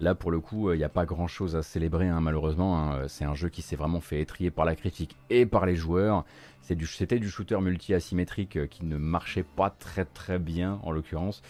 [0.00, 2.78] là pour le coup, il n'y a pas grand chose à célébrer, hein, malheureusement.
[2.78, 3.08] Hein.
[3.08, 6.24] C'est un jeu qui s'est vraiment fait étrier par la critique et par les joueurs.
[6.62, 11.42] C'était du, shooter multi-asymétrique qui ne marchait pas très très bien en l'occurrence.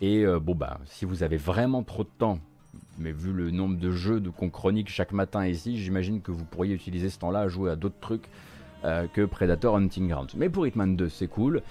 [0.00, 2.40] Et bon, bah, si vous avez vraiment trop de temps
[2.98, 6.74] mais vu le nombre de jeux qu'on chronique chaque matin ici, j'imagine que vous pourriez
[6.74, 8.28] utiliser ce temps-là à jouer à d'autres trucs
[8.84, 10.34] euh, que Predator Hunting Grounds.
[10.36, 11.62] Mais pour Hitman 2, c'est cool.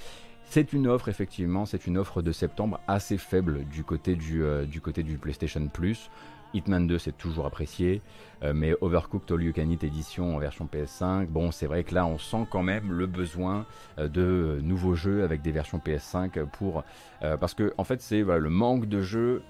[0.45, 4.65] C'est une offre, effectivement, c'est une offre de septembre assez faible du côté du, euh,
[4.65, 6.09] du, côté du PlayStation Plus.
[6.53, 8.01] Hitman 2, c'est toujours apprécié,
[8.43, 11.95] euh, mais Overcooked All You Can Eat Edition en version PS5, bon, c'est vrai que
[11.95, 13.65] là, on sent quand même le besoin
[13.97, 16.83] de nouveaux jeux avec des versions PS5 pour.
[17.21, 19.41] parce que, en fait, c'est le manque de jeux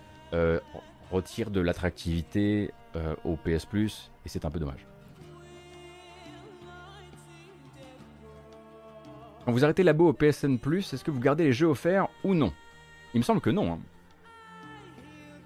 [1.11, 2.71] retire de l'attractivité
[3.25, 4.92] au PS Plus, et c'est un peu dommage.
[9.45, 12.33] Quand vous arrêtez l'abo au PSN Plus, est-ce que vous gardez les jeux offerts ou
[12.33, 12.53] non?
[13.13, 13.73] Il me semble que non.
[13.73, 13.79] Hein.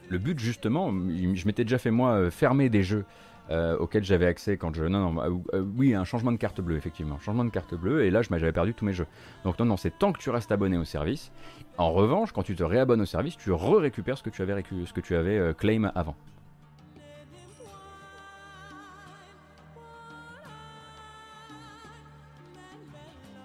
[0.10, 3.06] Le but justement, je m'étais déjà fait moi euh, fermer des jeux
[3.50, 4.84] euh, auxquels j'avais accès quand je...
[4.84, 7.20] Non, non, euh, oui, un changement de carte bleue, effectivement.
[7.20, 9.08] Changement de carte bleue, et là j'avais perdu tous mes jeux.
[9.44, 11.32] Donc non, non, c'est tant que tu restes abonné au service.
[11.80, 14.94] En revanche, quand tu te réabonnes au service, tu re-récupères ce que tu avais, ce
[14.94, 16.16] que tu avais claim avant.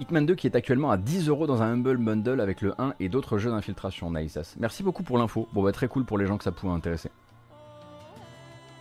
[0.02, 2.94] Hitman 2 qui est actuellement à 10 euros dans un Humble Bundle avec le 1
[2.98, 4.10] et d'autres jeux d'infiltration.
[4.10, 4.56] Naïsas.
[4.58, 5.48] Merci beaucoup pour l'info.
[5.52, 7.08] Bon, bah, très cool pour les gens que ça pouvait intéresser.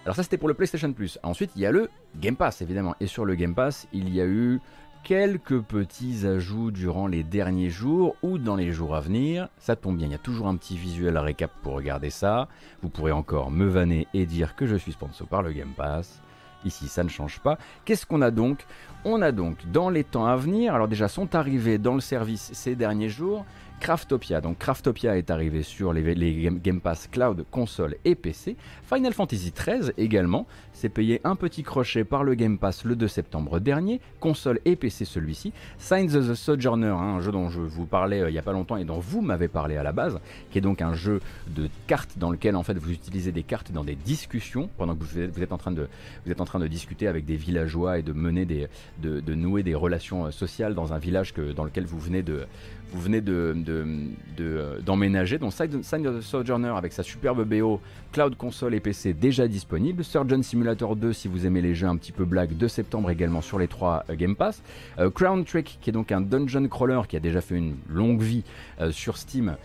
[0.03, 1.19] Alors, ça, c'était pour le PlayStation Plus.
[1.21, 2.95] Ensuite, il y a le Game Pass, évidemment.
[2.99, 4.59] Et sur le Game Pass, il y a eu
[5.03, 9.47] quelques petits ajouts durant les derniers jours ou dans les jours à venir.
[9.59, 12.47] Ça tombe bien, il y a toujours un petit visuel à récap pour regarder ça.
[12.81, 16.19] Vous pourrez encore me vanner et dire que je suis sponsor par le Game Pass.
[16.65, 17.57] Ici, ça ne change pas.
[17.85, 18.65] Qu'est-ce qu'on a donc?
[19.03, 22.51] On a donc dans les temps à venir, alors déjà sont arrivés dans le service
[22.53, 23.45] ces derniers jours
[23.81, 24.41] Craftopia.
[24.41, 28.55] Donc Craftopia est arrivé sur les, Game Pass Cloud, console et PC.
[28.87, 33.07] Final Fantasy XIII également s'est payé un petit crochet par le Game Pass le 2
[33.07, 35.51] septembre dernier, console et PC celui-ci.
[35.79, 38.43] Signs of the Sojourner, hein, un jeu dont je vous parlais euh, il n'y a
[38.43, 40.19] pas longtemps et dont vous m'avez parlé à la base,
[40.51, 43.71] qui est donc un jeu de cartes dans lequel en fait vous utilisez des cartes
[43.71, 48.03] dans des discussions pendant que vous êtes, en, train de, discuter avec des villageois et
[48.03, 48.67] de mener des,
[49.01, 52.45] de, nouer des relations euh, sociales dans un village dans lequel vous venez de
[52.91, 55.37] vous venez d'emménager.
[55.37, 57.79] De, de, donc Sign of the Sojourner avec sa superbe BO,
[58.11, 60.03] cloud console et PC déjà disponible.
[60.03, 63.41] Surgeon Simulator 2 si vous aimez les jeux un petit peu blagues de septembre également
[63.41, 64.61] sur les trois euh, Game Pass.
[64.99, 68.21] Euh, Crown Trick qui est donc un dungeon crawler qui a déjà fait une longue
[68.21, 68.43] vie
[68.79, 69.55] euh, sur Steam,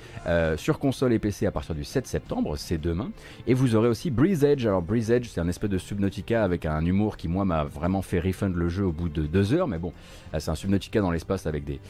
[0.57, 3.11] sur console et PC à partir du 7 septembre, c'est demain.
[3.47, 4.67] Et vous aurez aussi Breeze Edge.
[4.67, 8.03] Alors Breeze Edge c'est un espèce de Subnautica avec un humour qui moi m'a vraiment
[8.03, 9.69] fait refund le jeu au bout de deux heures.
[9.69, 9.93] Mais bon,
[10.39, 11.81] c'est un Subnautica dans l'espace avec des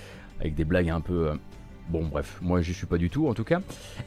[0.40, 1.28] avec des blagues un peu...
[1.28, 1.34] Euh,
[1.88, 3.60] bon bref, moi j'y suis pas du tout en tout cas.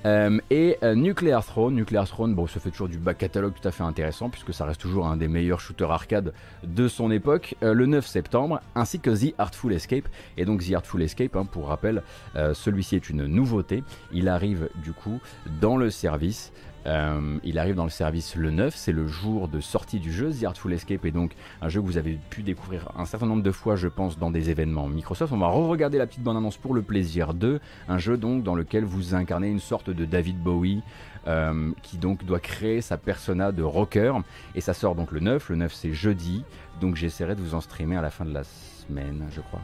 [0.05, 3.65] Euh, et euh, Nuclear Throne, Nuclear Throne, bon ça fait toujours du back catalogue tout
[3.65, 7.55] à fait intéressant puisque ça reste toujours un des meilleurs shooters arcade de son époque,
[7.61, 10.09] le 9 septembre, ainsi que The Artful Escape.
[10.35, 12.03] Et donc The Artful Escape, hein, pour rappel,
[12.35, 13.83] celui-ci est une nouveauté.
[14.11, 15.21] Il arrive du coup
[15.61, 16.51] dans le service.
[16.89, 20.31] Euh, il arrive dans le service le 9, c'est le jour de sortie du jeu.
[20.31, 23.43] The Artful Escape est donc un jeu que vous avez pu découvrir un certain nombre
[23.43, 25.31] de fois, je pense, dans des événements Microsoft.
[25.31, 28.85] On va re-regarder la petite bande-annonce pour le plaisir de un jeu donc dans lequel
[28.85, 30.81] vous incarnez une sorte de David Bowie.
[31.27, 34.13] Euh, qui donc doit créer sa persona de rocker
[34.55, 36.45] et ça sort donc le 9, le 9 c'est jeudi
[36.79, 39.59] donc j'essaierai de vous en streamer à la fin de la semaine je crois.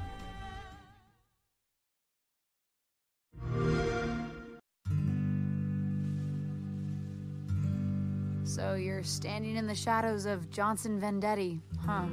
[8.46, 12.06] So you're standing in the shadows of Johnson Vendetti, huh?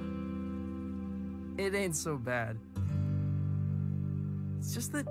[1.59, 2.57] It ain't so bad.
[4.59, 5.07] It's just that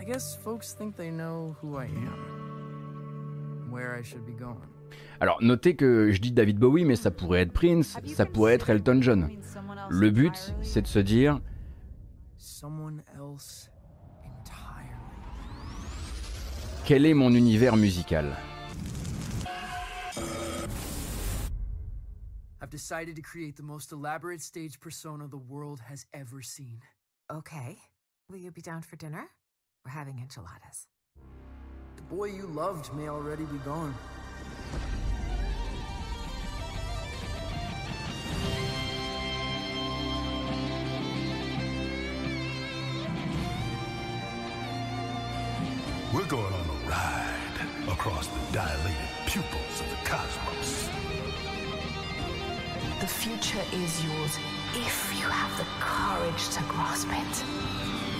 [0.00, 4.66] I guess folks think they know who I am, where I should be going.
[5.20, 8.70] Alors, notez que je dis David Bowie, mais ça pourrait être Prince, ça pourrait être
[8.70, 9.28] Elton John.
[9.90, 11.38] Le but, c'est de se dire.
[16.86, 18.36] Quel est mon univers musical?
[22.72, 26.80] Decided to create the most elaborate stage persona the world has ever seen.
[27.30, 27.76] Okay.
[28.30, 29.28] Will you be down for dinner?
[29.84, 30.86] We're having enchiladas.
[31.96, 33.94] The boy you loved may already be gone.
[46.14, 51.21] We're going on a ride across the dilated pupils of the cosmos.
[53.02, 54.38] The future is yours
[54.74, 58.11] if you have the courage to grasp it.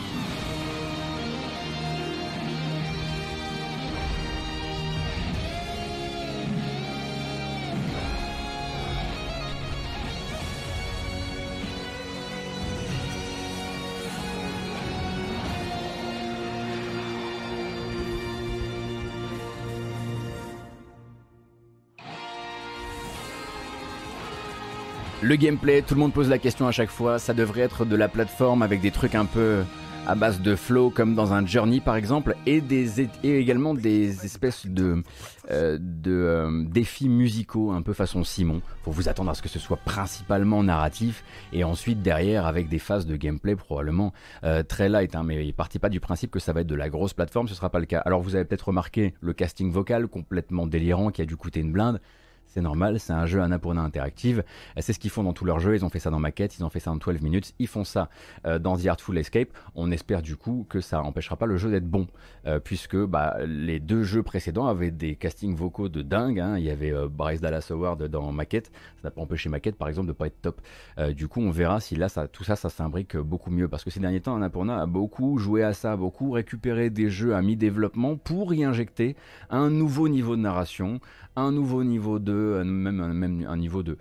[25.33, 27.97] Le gameplay, tout le monde pose la question à chaque fois, ça devrait être de
[27.97, 29.63] la plateforme avec des trucs un peu
[30.07, 32.63] à base de flow comme dans un Journey par exemple et,
[33.25, 35.03] également des espèces de,
[35.51, 38.61] euh, euh, défis musicaux un peu façon Simon.
[38.83, 42.79] Faut vous attendre à ce que ce soit principalement narratif et ensuite derrière avec des
[42.79, 44.13] phases de gameplay probablement
[44.45, 45.17] euh, très light.
[45.25, 47.55] Mais il partit pas du principe que ça va être de la grosse plateforme, ce
[47.55, 48.01] sera pas le cas.
[48.01, 51.73] Alors vous avez peut-être remarqué le casting vocal complètement délirant qui a dû coûter une
[51.73, 52.03] blinde.
[52.53, 54.45] C'est normal, c'est un jeu Annapurna interactive.
[54.79, 55.75] C'est ce qu'ils font dans tous leurs jeux.
[55.75, 57.83] Ils ont fait ça dans Maquette, ils ont fait ça dans 12 minutes, ils font
[57.85, 58.11] ça
[58.47, 59.49] euh, dans The Artful Escape.
[59.75, 62.09] On espère du coup que ça empêchera pas le jeu d'être bon,
[62.47, 66.41] euh, puisque bah, les deux jeux précédents avaient des castings vocaux de dingue.
[66.41, 66.59] Hein.
[66.59, 69.89] Il y avait euh, Bryce Dallas Howard dans Maquette, ça n'a pas empêché Maquette par
[69.89, 70.61] exemple de pas être top.
[71.17, 74.01] du coup, on verra si là, tout ça, ça s'imbrique beaucoup mieux, parce que ces
[74.01, 78.53] derniers temps, Annapurna a beaucoup joué à ça, beaucoup récupéré des jeux à mi-développement pour
[78.53, 79.17] y injecter
[79.49, 81.01] un nouveau niveau de narration,
[81.37, 83.97] un nouveau niveau de, même, un niveau de,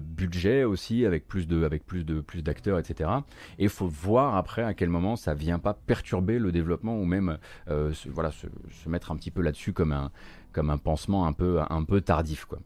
[0.00, 3.10] budget aussi, avec plus de, avec plus de, plus d'acteurs, etc.
[3.58, 7.38] Et faut voir après à quel moment ça vient pas perturber le développement ou même,
[7.68, 8.46] euh, voilà, se,
[8.88, 10.10] mettre un petit peu là-dessus comme un,
[10.52, 12.44] comme un pansement un peu, un peu tardif.
[12.44, 12.58] Quoi.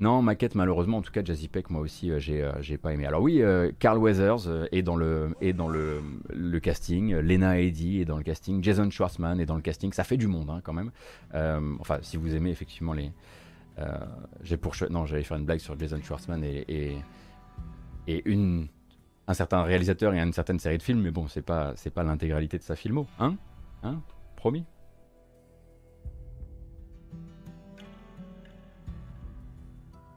[0.00, 3.06] Non, maquette, malheureusement, en tout cas, Jazzy Peck, moi aussi, euh, j'ai, j'ai pas aimé.
[3.06, 3.42] Alors oui,
[3.78, 8.22] Carl Weathers est dans le, est dans le, le casting, Lena Headey est dans le
[8.22, 10.90] casting, Jason Schwartzman est dans le casting, ça fait du monde hein, quand même.
[11.80, 13.12] enfin, si vous aimez effectivement les,
[13.78, 13.98] euh,
[14.42, 16.98] j'ai pour non, j'allais faire une blague sur Jason Schwartzman et, et,
[18.08, 18.66] et, une,
[19.26, 22.58] un certain réalisateur et une certaine série de films, mais bon, c'est pas, pas l'intégralité
[22.58, 23.36] de sa filmo, hein,
[23.82, 24.00] hein,
[24.36, 24.64] promis?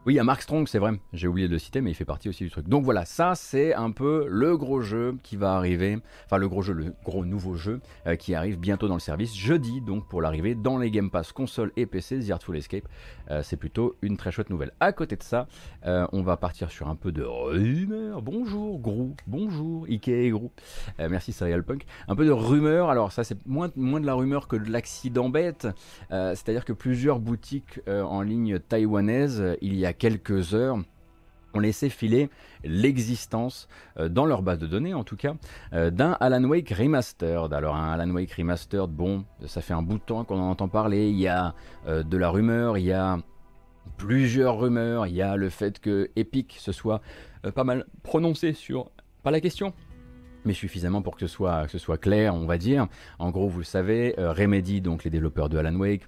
[0.04, 1.94] Oui, il y a Mark Strong, c'est vrai, j'ai oublié de le citer, mais il
[1.94, 2.68] fait partie aussi du truc.
[2.68, 6.60] Donc voilà, ça c'est un peu le gros jeu qui va arriver, enfin le gros
[6.60, 10.20] jeu, le gros nouveau jeu euh, qui arrive bientôt dans le service, jeudi donc pour
[10.20, 12.88] l'arrivée dans les Game Pass console et PC, The Artful Escape.
[13.30, 14.72] Euh, c'est plutôt une très chouette nouvelle.
[14.80, 15.46] À côté de ça,
[15.86, 18.22] euh, on va partir sur un peu de rumeur.
[18.22, 20.50] Bonjour Grou, bonjour Ikea Grou.
[20.98, 21.84] merci Serial Punk.
[22.08, 25.28] Un peu de rumeur, alors ça c'est moins, moins de la rumeur que de l'accident
[25.28, 25.68] bête,
[26.10, 30.78] c'est-à-dire que plusieurs boutiques en ligne taïwanaises, il y a quelques heures,
[31.54, 32.30] ont laissé filer
[32.64, 35.34] l'existence, euh, dans leur base de données en tout cas,
[35.72, 37.52] euh, d'un Alan Wake Remastered.
[37.52, 40.68] Alors un Alan Wake Remastered, bon, ça fait un bout de temps qu'on en entend
[40.68, 41.54] parler, il y a
[41.86, 43.18] euh, de la rumeur, il y a
[43.96, 47.00] plusieurs rumeurs, il y a le fait que Epic se soit
[47.54, 48.92] pas mal prononcé sur,
[49.24, 49.72] pas la question,
[50.44, 52.86] mais suffisamment pour que ce, soit, que ce soit clair, on va dire.
[53.18, 56.02] En gros, vous le savez, Remedy, donc les développeurs de Alan Wake,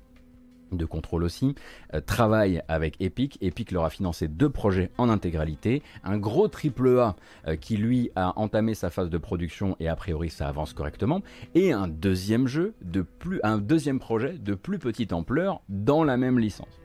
[0.73, 1.55] de contrôle aussi,
[1.95, 3.39] euh, travaille avec Epic.
[3.41, 5.83] Epic leur a financé deux projets en intégralité.
[6.03, 9.97] Un gros triple A euh, qui lui a entamé sa phase de production et a
[9.97, 11.23] priori ça avance correctement.
[11.55, 12.75] Et un deuxième jeu,
[13.43, 16.81] un deuxième projet de plus petite ampleur dans la même licence.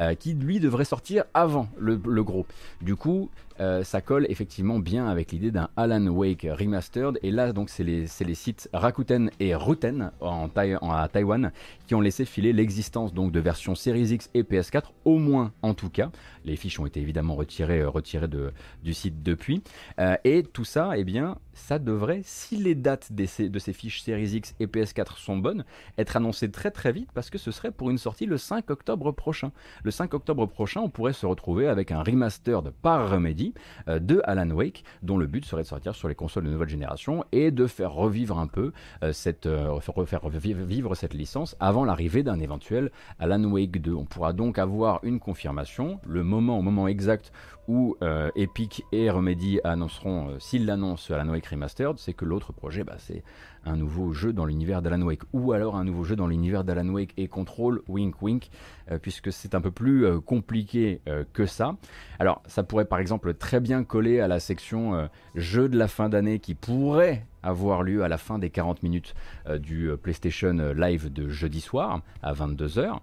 [0.00, 2.46] Euh, qui lui devrait sortir avant le gros.
[2.82, 7.18] Du coup, euh, ça colle effectivement bien avec l'idée d'un Alan Wake remastered.
[7.22, 11.52] Et là, donc, c'est les, sites Rakuten et Ruten en, à Taïwan
[11.86, 15.90] qui ont laissé filer l'existence de versions Series X et PS4, au moins en tout
[15.90, 16.10] cas.
[16.44, 18.50] Les fiches ont été évidemment retirées, euh,
[18.82, 19.62] du site depuis.
[19.98, 24.36] Euh, et tout ça, eh bien, ça devrait, si les dates de ces fiches Series
[24.36, 25.64] X et PS4 sont bonnes,
[25.98, 29.12] être annoncé très très vite parce que ce serait pour une sortie le 5 octobre
[29.12, 29.52] prochain.
[29.82, 33.43] Le 5 octobre prochain, on pourrait se retrouver avec un remastered par Remedy
[33.88, 36.68] euh, de Alan Wake, dont le but serait de sortir sur les consoles de nouvelle
[36.68, 41.84] génération et de faire revivre un peu euh, cette, euh, faire revivre cette licence avant
[41.84, 43.92] l'arrivée d'un éventuel Alan Wake 2.
[43.94, 47.32] On pourra donc avoir une confirmation, le moment au moment exact
[47.68, 47.96] où
[48.34, 53.22] Epic et Remedy annonceront, s'ils l'annoncent Alan Wake Remastered, c'est que l'autre projet, bah, c'est
[53.66, 56.88] un nouveau jeu dans l'univers d'Alan Wake, ou alors un nouveau jeu dans l'univers d'Alan
[56.88, 58.50] Wake et Control, wink wink,
[58.90, 61.76] euh, puisque c'est un peu plus euh, compliqué euh, que ça.
[62.18, 66.08] Alors ça pourrait par exemple très bien coller à la section jeu de la fin
[66.08, 69.14] d'année qui pourrait avoir lieu à la fin des 40 minutes
[69.58, 73.00] du PlayStation Live de jeudi soir à 22h.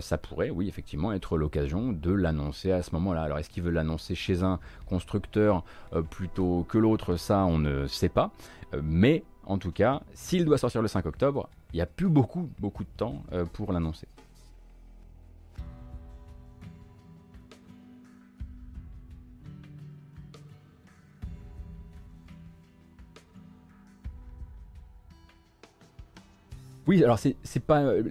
[0.00, 3.22] ça pourrait, oui, effectivement, être l'occasion de l'annoncer à ce moment-là.
[3.22, 5.64] Alors, est-ce qu'il veut l'annoncer chez un constructeur
[6.10, 7.16] plutôt que l'autre?
[7.16, 8.30] Ça, on ne sait pas.
[8.82, 12.48] mais en tout cas, s'il doit sortir le 5 octobre, il n'y a plus beaucoup,
[12.58, 14.06] beaucoup de temps euh, pour l'annoncer.
[26.88, 27.82] Oui, alors c'est pas.
[27.82, 28.02] Euh,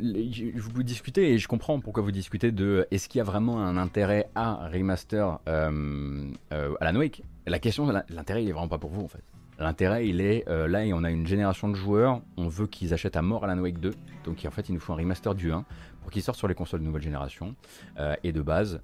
[0.55, 3.75] vous discutez et je comprends pourquoi vous discutez de est-ce qu'il y a vraiment un
[3.75, 7.21] intérêt à remaster euh, euh Alan Wake?
[7.47, 9.23] La question, l'intérêt il est vraiment pas pour vous en fait.
[9.59, 12.93] L'intérêt, il est euh, là, et on a une génération de joueurs, on veut qu'ils
[12.93, 13.91] achètent à mort Alan Wake 2.
[14.23, 15.65] Donc en fait, il nous faut un remaster du 1
[16.01, 17.55] pour qu'il sorte sur les consoles de nouvelle génération.
[17.99, 18.81] Euh, et de base,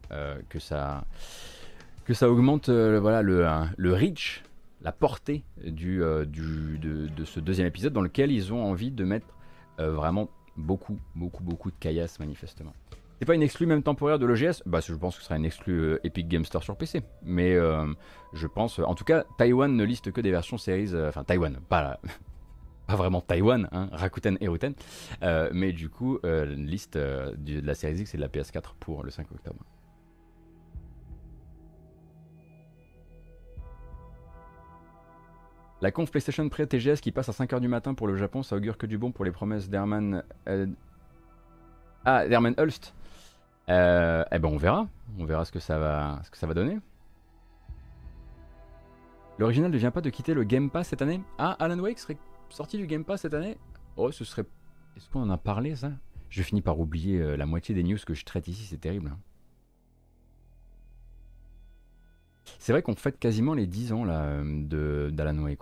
[0.49, 1.05] que ça
[2.03, 4.43] que ça augmente voilà, le, le reach,
[4.81, 9.03] la portée du, du, de, de, ce deuxième épisode dans lequel ils ont envie de
[9.03, 9.27] mettre
[9.77, 12.73] vraiment beaucoup, beaucoup, beaucoup de caillasses manifestement.
[13.19, 15.45] C'est pas une exclue même temporaire de l'OGS Bah je pense que ce sera une
[15.45, 17.01] exclue euh, Epic Game Store sur PC.
[17.23, 17.91] Mais euh,
[18.33, 21.59] je pense, en tout cas, Taïwan ne liste que des versions séries, euh, enfin Taïwan,
[21.67, 21.99] pas,
[22.87, 24.73] pas vraiment Taïwan, hein, Rakuten et Ruten,
[25.51, 29.31] mais du coup, liste de la série X et de la PS4 pour le 5
[29.31, 29.63] octobre.
[35.81, 38.55] La conf PlayStation pré TGS qui passe à 5h du matin pour le Japon, ça
[38.55, 40.23] augure que du bon pour les promesses d'Herman.
[42.05, 42.93] Ah, d'Herman Hulst
[43.69, 44.87] euh, eh ben on verra,
[45.19, 46.79] on verra ce que ça va, ce que ça va donner.
[49.37, 52.17] L'original ne vient pas de quitter le Game Pass cette année Ah, Alan Wake serait
[52.49, 53.57] sorti du Game Pass cette année
[53.97, 54.45] Oh, ce serait...
[54.95, 55.91] Est-ce qu'on en a parlé ça?
[56.29, 59.11] Je finis par oublier euh, la moitié des news que je traite ici, c'est terrible.
[62.59, 65.59] C'est vrai qu'on fête quasiment les 10 ans là, euh, d'Alan Wake,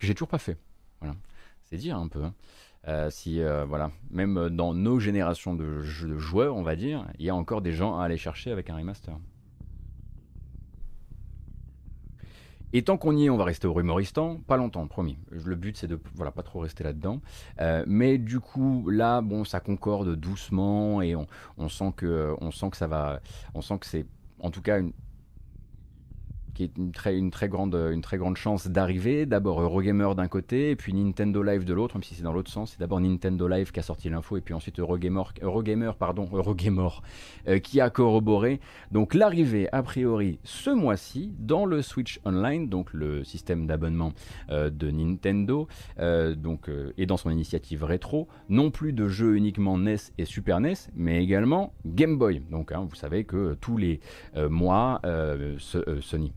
[0.00, 0.58] j'ai toujours pas fait.
[1.00, 1.14] Voilà.
[1.64, 2.24] C'est dire un peu.
[2.24, 2.34] Hein.
[2.86, 7.30] Euh, si euh, voilà, même dans nos générations de, joueurs, on va dire, il y
[7.30, 9.16] a encore des gens à aller chercher avec un remaster.
[12.74, 15.16] Et tant qu'on y est, on va rester au rumoristan, pas longtemps, promis.
[15.30, 17.20] Le but c'est de voilà pas trop rester là-dedans.
[17.86, 22.70] Mais du coup, là, bon, ça concorde doucement et on, on, sent que on sent
[22.70, 23.20] que ça va,
[23.54, 24.06] on sent que c'est
[24.40, 24.92] en tout cas une,
[26.54, 29.26] qui est une très, grande, une très grande chance d'arriver.
[29.26, 32.50] D'abord Eurogamer d'un côté, et puis Nintendo Live de l'autre, même si c'est dans l'autre
[32.50, 32.72] sens.
[32.72, 36.88] C'est d'abord Nintendo Live qui a sorti l'info, et puis ensuite Eurogamer, Eurogamer, pardon, Eurogamer
[37.48, 38.60] euh, qui a corroboré.
[38.92, 44.12] Donc l'arrivée, a priori, ce mois-ci, dans le Switch Online, donc le système d'abonnement
[44.50, 45.66] euh, de Nintendo,
[45.98, 50.60] euh, donc, et dans son initiative rétro, non plus de jeux uniquement NES et Super
[50.60, 52.42] NES, mais également Game Boy.
[52.50, 54.00] Donc hein, vous savez que tous les
[54.48, 55.00] mois,
[56.00, 56.32] Sony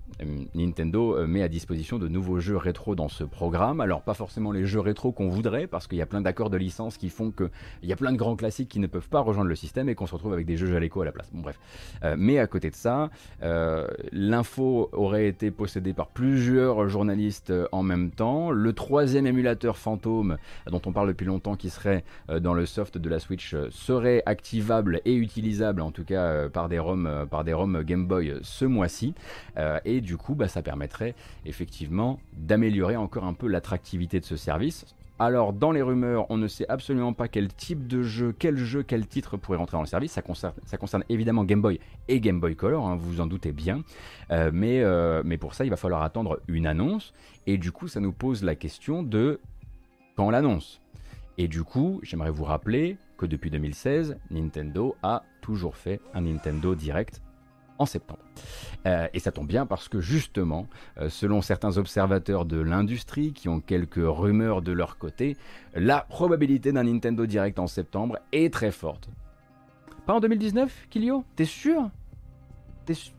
[0.56, 3.82] Nintendo euh, met à disposition de nouveaux jeux rétro dans ce programme.
[3.82, 6.58] Alors pas forcément les jeux rétro qu'on voudrait, parce qu'il y a plein d'accords de
[6.58, 7.50] licence qui font qu'il
[7.84, 10.08] y a plein de grands classiques qui ne peuvent pas rejoindre le système et qu'on
[10.08, 11.30] se retrouve avec des jeux Jaleco à la place.
[11.34, 11.60] Bon bref.
[12.04, 13.10] Euh, mais à côté de ça,
[14.12, 18.52] l'info aurait été possédée par plusieurs journalistes en même temps.
[18.52, 20.38] Le troisième émulateur fantôme,
[20.70, 22.04] dont on parle depuis longtemps, qui serait
[22.42, 26.80] dans le soft de la Switch, serait activable et utilisable en tout cas par des
[26.80, 27.56] ROM, par des
[27.86, 29.14] Game Boy ce mois-ci.
[30.02, 34.86] Du coup, bah, ça permettrait effectivement d'améliorer encore un peu l'attractivité de ce service.
[35.20, 38.84] Alors, dans les rumeurs, on ne sait absolument pas quel type de jeu, quel jeu,
[38.84, 40.12] quel titre pourrait rentrer dans le service.
[40.12, 43.84] Ça concerne, évidemment Game Boy et Game Boy Color, hein, vous vous en doutez bien.
[44.32, 47.14] Euh, euh, mais pour ça, il va falloir attendre une annonce.
[47.48, 49.40] Et du coup, ça nous pose la question de
[50.16, 50.82] quand l'annonce.
[51.40, 56.76] Et du coup, j'aimerais vous rappeler que depuis 2016, Nintendo a toujours fait un Nintendo
[56.76, 57.22] Direct
[57.80, 58.22] en septembre.
[58.86, 60.68] Euh, et ça tombe bien parce que justement,
[60.98, 65.36] euh, selon certains observateurs de l'industrie qui ont quelques rumeurs de leur côté,
[65.74, 69.10] la probabilité d'un Nintendo Direct en septembre est très forte.
[70.06, 71.26] Pas en 2019, Kilio?
[71.36, 71.90] T'es sûr?
[72.86, 73.17] T'es sûr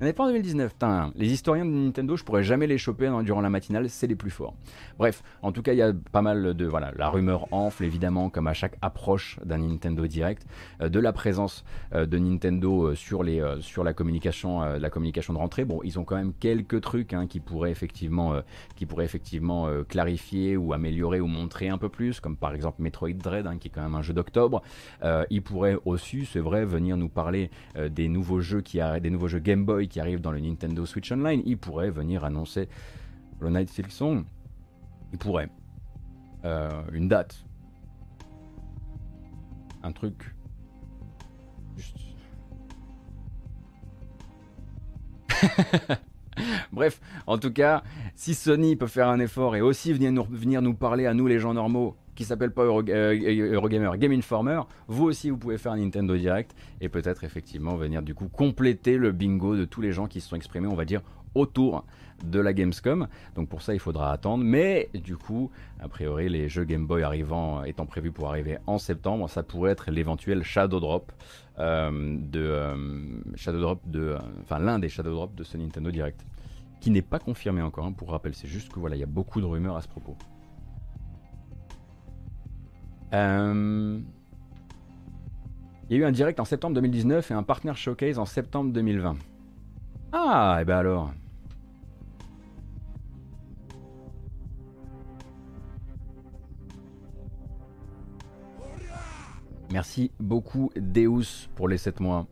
[0.00, 0.74] on n'est pas en 2019.
[1.14, 4.30] les historiens de Nintendo, je pourrais jamais les choper durant la matinale, c'est les plus
[4.30, 4.54] forts.
[4.98, 6.66] Bref, en tout cas, il y a pas mal de.
[6.66, 10.46] Voilà, la rumeur enfle évidemment, comme à chaque approche d'un Nintendo Direct,
[10.80, 15.34] euh, de la présence euh, de Nintendo euh, sur, les, sur la, communication, la communication
[15.34, 15.64] de rentrée.
[15.64, 18.40] Bon, ils ont quand même quelques trucs hein, qui pourraient effectivement,
[18.76, 23.12] qui pourraient effectivement clarifier ou améliorer ou montrer un peu plus, comme par exemple Metroid
[23.12, 24.62] Dread, hein, qui est quand même un jeu d'octobre.
[25.30, 27.50] ils pourraient aussi, c'est vrai, venir nous parler
[27.90, 31.12] des nouveaux jeux qui des nouveaux jeux Game Boy qui arrive dans le Nintendo Switch
[31.12, 32.68] Online, il pourrait venir annoncer
[33.40, 34.24] le Night Silk Song.
[35.12, 35.50] Il pourrait.
[36.44, 37.44] Euh, une date.
[39.82, 40.34] Un truc.
[41.76, 41.98] Juste.
[46.72, 47.82] Bref, en tout cas,
[48.14, 51.52] si Sony peut faire un effort et aussi venir nous parler à nous les gens
[51.54, 56.14] normaux qui s'appelle pas euh, Eurogamer, Game Informer, vous aussi vous pouvez faire un Nintendo
[56.18, 60.20] Direct et peut-être effectivement venir du coup compléter le bingo de tous les gens qui
[60.20, 61.00] se sont exprimés, on va dire,
[61.34, 61.86] autour
[62.22, 63.08] de la Gamescom.
[63.36, 64.44] Donc pour ça, il faudra attendre.
[64.44, 65.50] Mais du coup,
[65.80, 69.72] a priori, les jeux Game Boy arrivant, étant prévus pour arriver en septembre, ça pourrait
[69.72, 71.12] être l'éventuel Shadow Drop
[71.58, 76.26] euh, de euh, Shadow Drop de, enfin l'un des Shadow Drop de ce Nintendo Direct,
[76.82, 77.86] qui n'est pas confirmé encore.
[77.86, 79.88] Hein, pour rappel, c'est juste que voilà, il y a beaucoup de rumeurs à ce
[79.88, 80.18] propos.
[83.12, 84.00] Euh,
[85.88, 88.72] il y a eu un direct en septembre 2019 et un partner showcase en septembre
[88.72, 89.16] 2020.
[90.12, 91.12] Ah, et ben alors.
[99.72, 102.26] Merci beaucoup Deus pour les 7 mois.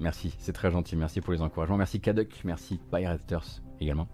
[0.00, 0.96] Merci, c'est très gentil.
[0.96, 1.76] Merci pour les encouragements.
[1.76, 4.08] Merci Kaduk, merci Pirates également.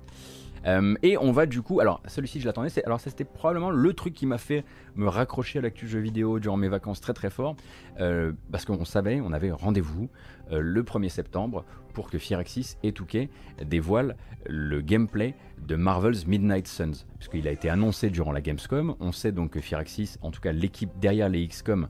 [0.66, 4.14] Euh, et on va du coup, alors celui-ci je l'attendais, alors c'était probablement le truc
[4.14, 4.64] qui m'a fait
[4.96, 7.56] me raccrocher à l'actu jeu vidéo durant mes vacances très très fort,
[8.00, 10.08] euh, parce qu'on savait, on avait rendez-vous
[10.52, 13.28] euh, le 1er septembre pour que Firaxis et Touquet
[13.64, 15.34] dévoilent le gameplay
[15.66, 18.94] de Marvel's Midnight Suns, puisqu'il a été annoncé durant la Gamescom.
[19.00, 21.88] On sait donc que Firaxis, en tout cas l'équipe derrière les XCOM,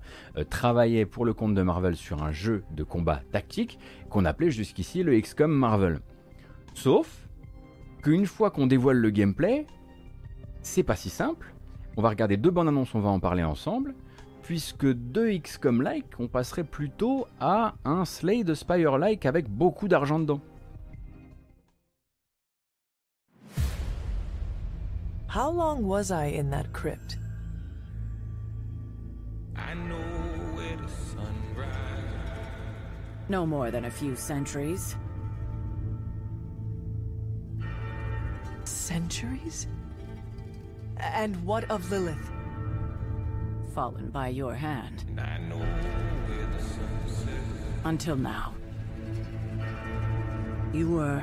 [0.48, 5.02] travaillait pour le compte de Marvel sur un jeu de combat tactique qu'on appelait jusqu'ici
[5.02, 6.00] le XCOM Marvel.
[6.72, 7.27] Sauf
[8.09, 9.66] qu'une fois qu'on dévoile le gameplay,
[10.62, 11.52] c'est pas si simple.
[11.98, 13.94] On va regarder deux bandes annonces, on va en parler ensemble.
[14.42, 20.40] Puisque de XCOM-like, on passerait plutôt à un Slay the Spire-like avec beaucoup d'argent dedans.
[25.28, 27.18] How long was I in that crypt?
[29.54, 29.98] I know
[30.56, 31.34] where the sun
[33.28, 34.96] No more than a few centuries.
[38.89, 39.66] Centuries?
[40.97, 42.30] And what of Lilith?
[43.74, 45.05] Fallen by your hand.
[47.84, 48.55] Until now.
[50.72, 51.22] You were...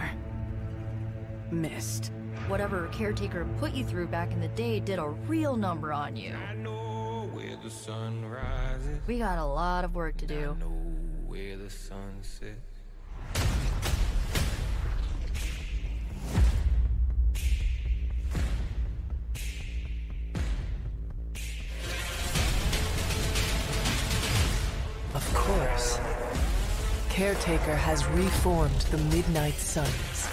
[1.49, 2.11] missed.
[2.47, 6.35] Whatever caretaker put you through back in the day did a real number on you.
[9.07, 10.55] We got a lot of work to do.
[25.33, 25.99] Course.
[27.09, 30.27] Caretaker has reformed the Midnight Suns.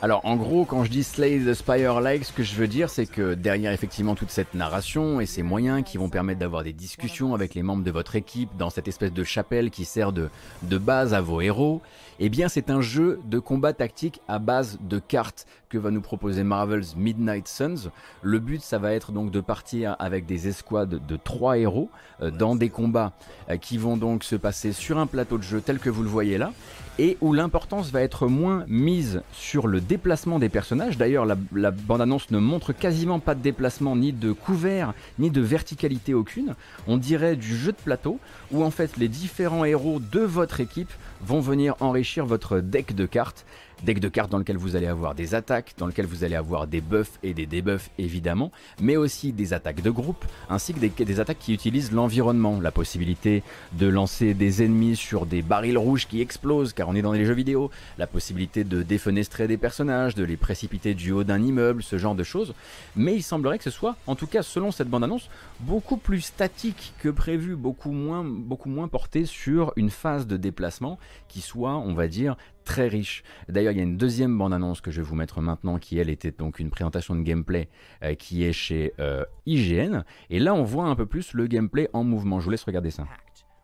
[0.00, 2.88] Alors en gros, quand je dis Slay the Spire like, ce que je veux dire,
[2.88, 6.72] c'est que derrière effectivement toute cette narration et ces moyens qui vont permettre d'avoir des
[6.72, 10.30] discussions avec les membres de votre équipe dans cette espèce de chapelle qui sert de,
[10.62, 11.82] base à vos héros,
[12.20, 16.00] eh bien c'est un jeu de combat tactique à base de cartes que va nous
[16.00, 17.90] proposer Marvel's Midnight Suns.
[18.22, 21.90] Le but, ça va être donc de partir avec des escouades de trois héros
[22.22, 23.14] euh, dans des combats
[23.50, 26.08] euh, qui vont donc se passer sur un plateau de jeu tel que vous le
[26.08, 26.52] voyez là
[26.98, 30.98] et où l'importance va être moins mise sur le déplacement des personnages.
[30.98, 36.14] D'ailleurs, la, bande-annonce ne montre quasiment pas de déplacement, ni de couvert, ni de verticalité
[36.14, 36.54] aucune.
[36.86, 38.18] On dirait du jeu de plateau,
[38.50, 43.06] où en fait les différents héros de votre équipe vont venir enrichir votre deck de
[43.06, 43.44] cartes
[43.84, 46.66] deck de cartes dans lequel vous allez avoir des attaques, dans lequel vous allez avoir
[46.66, 48.50] des buffs et des debuffs évidemment,
[48.80, 53.42] mais aussi des attaques de groupe, ainsi que des, attaques qui utilisent l'environnement, la possibilité
[53.72, 57.24] de lancer des ennemis sur des barils rouges qui explosent car on est dans les
[57.24, 61.82] jeux vidéo, la possibilité de défenestrer des personnages, de les précipiter du haut d'un immeuble,
[61.82, 62.54] ce genre de choses,
[62.96, 65.28] mais il semblerait que ce soit, en tout cas selon cette bande-annonce,
[65.60, 70.98] beaucoup plus statique que prévu, beaucoup moins, beaucoup moins porté sur une phase de déplacement
[71.28, 72.36] qui soit, on va dire,
[72.68, 73.22] très riche.
[73.48, 76.10] D'ailleurs, il y a une deuxième bande-annonce que je vais vous mettre maintenant, qui elle
[76.10, 77.70] était donc une présentation de gameplay
[78.04, 80.04] euh, qui est chez euh, IGN.
[80.28, 82.40] Et là, on voit un peu plus le gameplay en mouvement.
[82.40, 83.06] Je vous laisse regarder ça.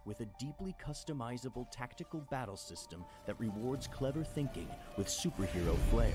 [0.07, 6.13] with a deeply customizable tactical battle system that rewards clever thinking with superhero flair.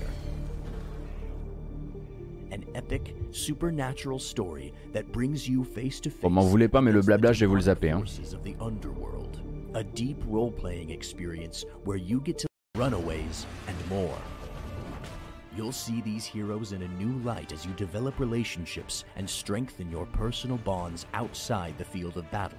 [2.52, 6.22] An epic, supernatural story that brings you face to face.
[6.22, 7.90] Bon, m'en voulez pas, mais le blabla, je vais vous le zapper.
[7.90, 8.04] Hein.
[9.74, 14.16] A deep role-playing experience where you get to Runaways, and more.
[15.56, 20.06] You'll see these heroes in a new light as you develop relationships and strengthen your
[20.06, 22.58] personal bonds outside the field of battle.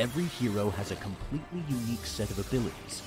[0.00, 3.02] Every hero has a completely unique set of abilities,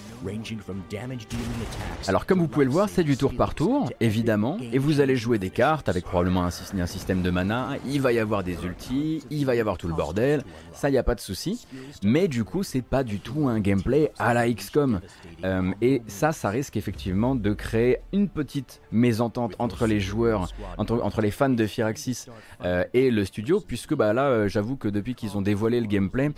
[2.07, 5.17] Alors comme vous pouvez le voir, c'est du tour par tour, évidemment, et vous allez
[5.17, 8.63] jouer des cartes avec probablement un, un système de mana, il va y avoir des
[8.63, 11.67] ultis, il va y avoir tout le bordel, ça y a pas de souci,
[12.03, 15.01] mais du coup c'est pas du tout un gameplay à la XCOM,
[15.43, 21.21] euh, et ça, ça risque effectivement de créer une petite mésentente entre les joueurs, entre,
[21.21, 22.27] les fans de Firaxis
[22.63, 25.87] euh, et le studio, puisque bah là, euh, j'avoue que depuis qu'ils ont dévoilé le
[25.87, 26.31] gameplay,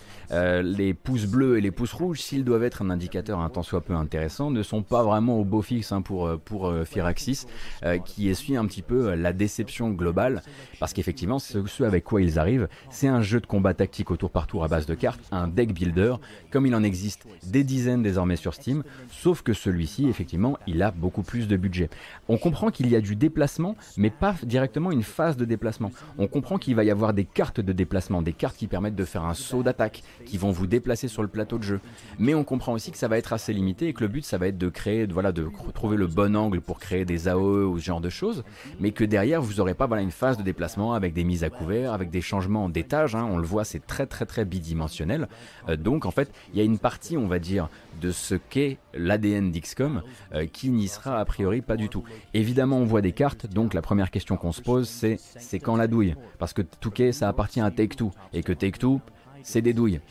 [0.64, 3.94] les pouces bleus et les pouces rouges, s'ils doivent être un indicateur intense soit peu
[3.94, 7.46] intéressant, ne sont pas vraiment au beau fixe hein, pour, euh, pour euh, Firaxis,
[7.84, 10.42] euh, qui essuie un petit peu la déception globale,
[10.80, 14.18] parce qu'effectivement, ce, ce, avec quoi ils arrivent, c'est un jeu de combat tactique au
[14.18, 16.16] tour par tour à base de cartes, un deck builder,
[16.52, 20.92] comme il en existe des dizaines désormais sur Steam, sauf que celui-ci, effectivement, il a
[20.92, 21.90] beaucoup plus de budget.
[22.28, 25.92] On comprend qu'il y a du déplacement, mais pas directement une phase de déplacement.
[26.18, 29.06] On comprend qu'il va y avoir des cartes de déplacement, des cartes qui permettent de
[29.06, 31.80] faire un saut d'attaque, qui vont vous déplacer sur le plateau de jeu.
[32.20, 34.38] Mais on comprend aussi que ça va être assez limité et que le but ça
[34.38, 37.80] va être de créer, voilà, de trouver le bon angle pour créer des AOE ou
[37.80, 38.44] ce genre de choses,
[38.80, 41.50] mais que derrière vous n'aurez pas voilà, une phase de déplacement avec des mises à
[41.50, 43.28] couvert, avec des changements d'étage, hein.
[43.32, 45.28] on le voit c'est très très très bidimensionnel.
[45.70, 47.70] Euh, donc en fait il y a une partie on va dire
[48.02, 50.02] de ce qu'est l'ADN d'XCOM
[50.34, 52.04] euh, qui n'y sera a priori pas du tout.
[52.34, 55.76] Évidemment on voit des cartes, donc la première question qu'on se pose c'est c'est quand
[55.76, 56.16] la douille?
[56.40, 59.02] Parce que Touquet ça appartient à Take-Two et que Take-Two
[59.46, 60.02] c'est des douilles.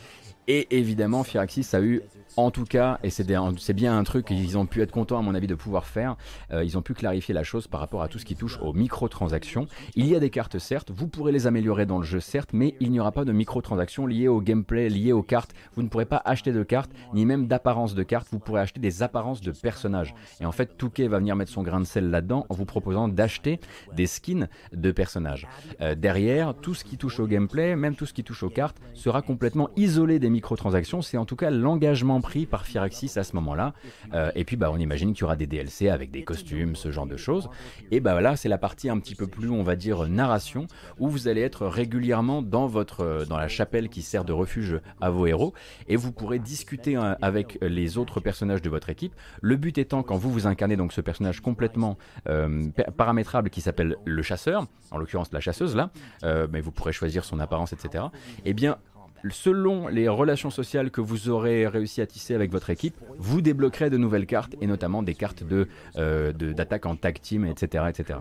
[0.47, 2.01] Et évidemment, Firaxis a eu
[2.37, 5.35] en tout cas, et c'est bien un truc qu'ils ont pu être contents à mon
[5.35, 6.15] avis de pouvoir faire,
[6.51, 8.73] euh, ils ont pu clarifier la chose par rapport à tout ce qui touche aux
[8.73, 9.67] microtransactions.
[9.95, 12.75] Il y a des cartes certes, vous pourrez les améliorer dans le jeu certes, mais
[12.79, 15.53] il n'y aura pas de microtransactions liées au gameplay, liées aux cartes.
[15.75, 18.79] Vous ne pourrez pas acheter de cartes, ni même d'apparence de cartes, vous pourrez acheter
[18.79, 20.13] des apparences de personnages.
[20.41, 23.07] Et en fait, Touquet va venir mettre son grain de sel là-dedans en vous proposant
[23.07, 23.59] d'acheter
[23.93, 25.47] des skins de personnages.
[25.81, 28.77] Euh, derrière, tout ce qui touche au gameplay, même tout ce qui touche aux cartes,
[28.93, 31.01] sera complètement isolé des microtransactions.
[31.01, 33.73] C'est en tout cas l'engagement par Firaxis à ce moment-là.
[34.13, 36.91] Euh, et puis bah, on imagine qu'il y aura des DLC avec des costumes, ce
[36.91, 37.49] genre de choses.
[37.91, 40.67] Et bah là, c'est la partie un petit peu plus, on va dire, narration,
[40.99, 44.79] où vous allez être régulièrement dans, votre, euh, dans la chapelle qui sert de refuge
[44.99, 45.53] à vos héros,
[45.87, 49.13] et vous pourrez discuter hein, avec les autres personnages de votre équipe.
[49.41, 51.97] Le but étant, quand vous vous incarnez donc ce personnage complètement
[52.27, 55.91] euh, paramétrable qui s'appelle le chasseur, en l'occurrence la chasseuse là,
[56.23, 58.05] mais vous pourrez choisir son apparence, etc.
[58.39, 58.77] Et eh bien,
[59.29, 63.89] selon les relations sociales que vous aurez réussi à tisser avec votre équipe, vous débloquerez
[63.89, 68.19] de nouvelles cartes et notamment des cartes de euh, d'attaque en tag team, etc., etc.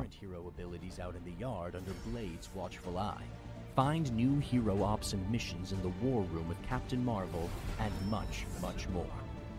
[3.76, 8.46] Find new hero ops and missions in the war room with Captain Marvel and much,
[8.62, 9.04] much more.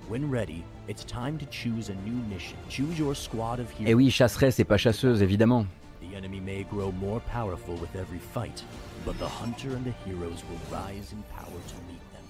[0.08, 2.58] When ready, it's time to choose a new mission.
[2.70, 3.90] Choose your squad of heroes.
[3.90, 5.66] Eh oui, chasseresse et pas chasseuse, évidemment.
[6.00, 8.64] The enemy may grow more powerful with every fight,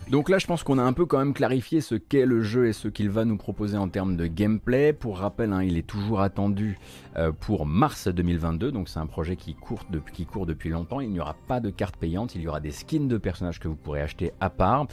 [0.10, 2.68] Donc là, je pense qu'on a un peu quand même clarifié ce qu'est le jeu
[2.68, 4.94] et ce qu'il va nous proposer en termes de gameplay.
[4.94, 6.78] Pour rappel, hein, il est toujours attendu
[7.18, 11.00] euh, pour mars 2022, donc c'est un projet qui court, depuis, qui court depuis longtemps.
[11.00, 13.68] Il n'y aura pas de carte payante, il y aura des skins de personnages que
[13.68, 14.86] vous pourrez acheter à part.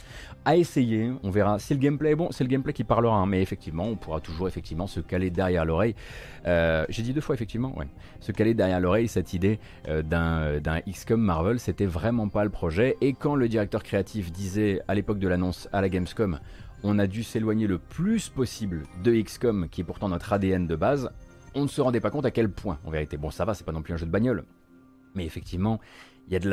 [0.45, 3.25] À essayer, on verra si le gameplay est bon, c'est le gameplay qui parlera, hein,
[3.25, 5.95] mais effectivement, on pourra toujours effectivement se caler derrière l'oreille.
[6.45, 7.87] Euh, j'ai dit deux fois effectivement, ouais.
[8.19, 12.97] Se caler derrière l'oreille, cette idée euh, d'un XCOM Marvel, c'était vraiment pas le projet.
[12.99, 16.39] Et quand le directeur créatif disait à l'époque de l'annonce à la Gamescom,
[16.83, 20.75] on a dû s'éloigner le plus possible de XCOM, qui est pourtant notre ADN de
[20.75, 21.09] base,
[21.55, 23.15] on ne se rendait pas compte à quel point, en vérité.
[23.15, 24.43] Bon, ça va, c'est pas non plus un jeu de bagnole.
[25.15, 25.79] Mais effectivement,
[26.27, 26.49] il y, a de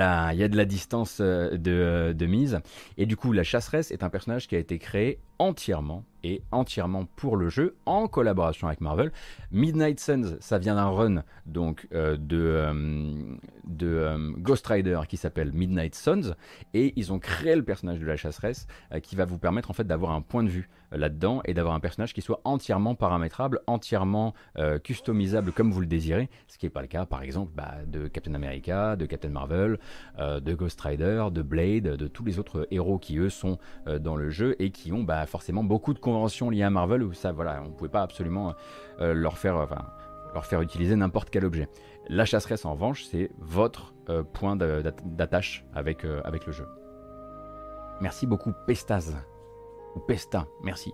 [0.56, 2.60] la, distance euh, de, de, mise.
[2.98, 7.06] Et du coup, la chasseresse est un personnage qui a été créé entièrement et entièrement
[7.16, 9.12] pour le jeu en collaboration avec Marvel.
[9.50, 13.36] Midnight Suns, ça vient d'un run donc euh, de, euh,
[13.82, 16.34] euh, Ghost Rider qui s'appelle Midnight Suns
[16.74, 18.66] et ils ont créé le personnage de la chasseresse
[19.02, 21.80] qui va vous permettre en fait d'avoir un point de vue là-dedans et d'avoir un
[21.80, 24.34] personnage qui soit entièrement paramétrable, entièrement
[24.82, 28.08] customisable comme vous le désirez, ce qui n'est pas le cas par exemple bah, de
[28.08, 29.78] Captain America, de Captain Marvel,
[30.18, 33.58] de Ghost Rider, de Blade, de tous les autres héros qui eux sont
[34.00, 37.12] dans le jeu et qui ont bah, forcément beaucoup de conventions liées à Marvel où
[37.12, 38.54] ça, voilà, on pouvait pas absolument
[39.00, 39.86] euh, leur, faire, enfin,
[40.34, 41.68] leur faire utiliser n'importe quel objet.
[42.08, 46.66] La chasseresse, en revanche, c'est votre euh, point d'attache avec, euh, avec le jeu.
[48.00, 49.16] Merci beaucoup, Pestaz.
[49.94, 50.92] Ou Pesta, merci.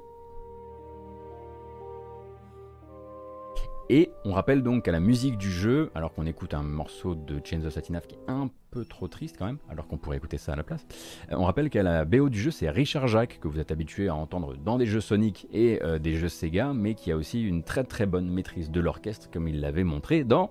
[3.88, 7.40] Et on rappelle donc qu'à la musique du jeu, alors qu'on écoute un morceau de
[7.44, 10.38] Chains of Satinaf qui est un peu trop triste quand même, alors qu'on pourrait écouter
[10.38, 10.84] ça à la place,
[11.30, 14.08] euh, on rappelle qu'à la BO du jeu, c'est Richard Jacques, que vous êtes habitué
[14.08, 17.44] à entendre dans des jeux Sonic et euh, des jeux Sega, mais qui a aussi
[17.44, 20.50] une très très bonne maîtrise de l'orchestre, comme il l'avait montré dans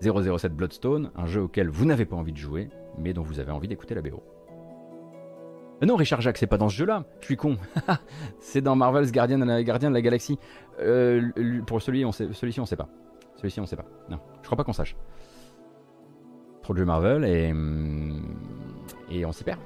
[0.00, 3.52] 007 Bloodstone, un jeu auquel vous n'avez pas envie de jouer, mais dont vous avez
[3.52, 4.22] envie d'écouter la BO.
[5.82, 7.04] Euh, non, Richard Jacques, c'est pas dans ce jeu-là.
[7.20, 7.56] Je suis con.
[8.40, 10.38] c'est dans Marvel's Guardian, Gardien de la Galaxie.
[10.82, 12.88] Euh, pour celui-ci, on sait, celui-ci, on sait pas.
[13.36, 13.86] Celui-ci, on sait pas.
[14.08, 14.96] Non, je crois pas qu'on sache.
[16.62, 18.36] Trop de jeux Marvel et, hum,
[19.10, 19.58] et on s'y perd.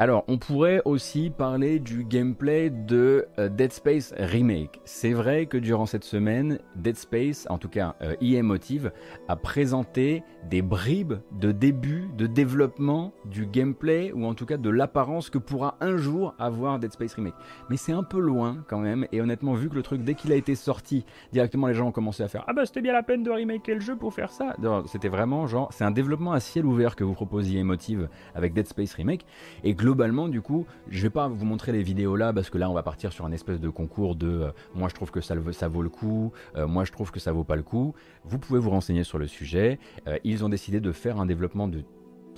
[0.00, 4.80] Alors, on pourrait aussi parler du gameplay de euh, Dead Space Remake.
[4.84, 8.92] C'est vrai que durant cette semaine, Dead Space, en tout cas euh, EA Motive,
[9.26, 14.70] a présenté des bribes de début de développement du gameplay, ou en tout cas de
[14.70, 17.34] l'apparence que pourra un jour avoir Dead Space Remake.
[17.68, 20.32] Mais c'est un peu loin quand même, et honnêtement, vu que le truc, dès qu'il
[20.32, 23.02] a été sorti, directement les gens ont commencé à faire Ah bah c'était bien la
[23.02, 24.56] peine de remaker le jeu pour faire ça.
[24.86, 28.54] C'était vraiment genre, c'est un développement à ciel ouvert que vous proposez EA Motive avec
[28.54, 29.26] Dead Space Remake,
[29.64, 32.70] et globalement, du coup, je vais pas vous montrer les vidéos là parce que là,
[32.70, 35.34] on va partir sur un espèce de concours de euh, moi je trouve que ça,
[35.52, 37.94] ça vaut le coup, euh, moi je trouve que ça vaut pas le coup.
[38.24, 39.78] Vous pouvez vous renseigner sur le sujet.
[40.24, 41.82] ils ont décidé de faire un développement de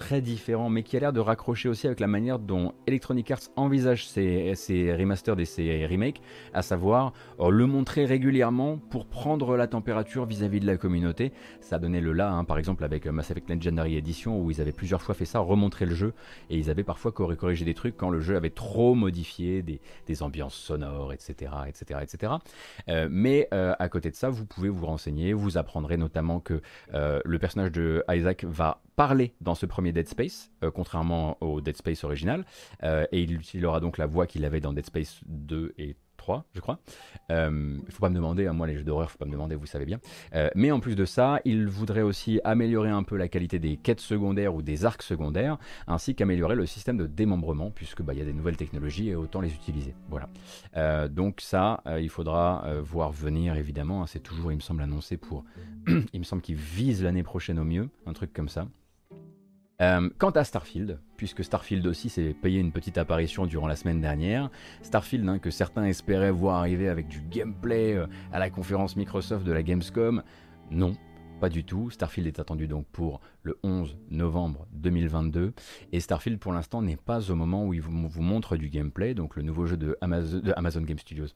[0.00, 3.50] très différent, mais qui a l'air de raccrocher aussi avec la manière dont Electronic Arts
[3.54, 6.22] envisage ses, ses remasters et ses remakes,
[6.54, 11.32] à savoir euh, le montrer régulièrement pour prendre la température vis-à-vis de la communauté.
[11.60, 14.62] Ça donné le là, hein, par exemple avec euh, Mass Effect Legendary Edition, où ils
[14.62, 16.14] avaient plusieurs fois fait ça, remontrer le jeu,
[16.48, 19.80] et ils avaient parfois corrigé des trucs quand le jeu avait trop modifié des,
[20.22, 21.52] ambiances sonores, etc.
[21.68, 22.32] etc., etc.
[23.08, 26.60] mais euh, à côté de ça, vous pouvez vous renseigner, vous apprendrez notamment que
[26.92, 31.76] le personnage de Isaac va parler dans ce premier Dead Space, euh, contrairement au Dead
[31.76, 32.44] Space original,
[32.82, 36.44] euh, et il utilisera donc la voix qu'il avait dans Dead Space 2 et 3,
[36.52, 36.80] je crois.
[37.30, 39.54] Il euh, faut pas me demander, hein, moi les jeux d'horreur, faut pas me demander,
[39.54, 40.00] vous savez bien.
[40.54, 44.00] mais en plus de ça, il voudrait aussi améliorer un peu la qualité des quêtes
[44.00, 48.22] secondaires ou des arcs secondaires, ainsi qu'améliorer le système de démembrement, puisque bah, il y
[48.22, 49.94] a des nouvelles technologies et autant les utiliser.
[50.10, 50.28] Voilà.
[51.08, 54.02] donc ça, il faudra voir venir évidemment.
[54.02, 55.44] Hein, c'est toujours, il me semble, annoncé pour,
[56.12, 58.66] il me semble qu'il vise l'année prochaine au mieux, un truc comme ça.
[59.80, 64.00] Euh, quant à Starfield, puisque Starfield aussi s'est payé une petite apparition durant la semaine
[64.00, 64.50] dernière,
[64.82, 69.44] Starfield hein, que certains espéraient voir arriver avec du gameplay euh, à la conférence Microsoft
[69.44, 70.22] de la Gamescom,
[70.70, 70.96] non,
[71.40, 71.88] pas du tout.
[71.90, 75.54] Starfield est attendu donc pour le 11 novembre 2022.
[75.92, 79.36] Et Starfield pour l'instant n'est pas au moment où il vous, montre du gameplay, donc
[79.36, 81.28] le nouveau jeu de Amazon, de Amazon Game Studios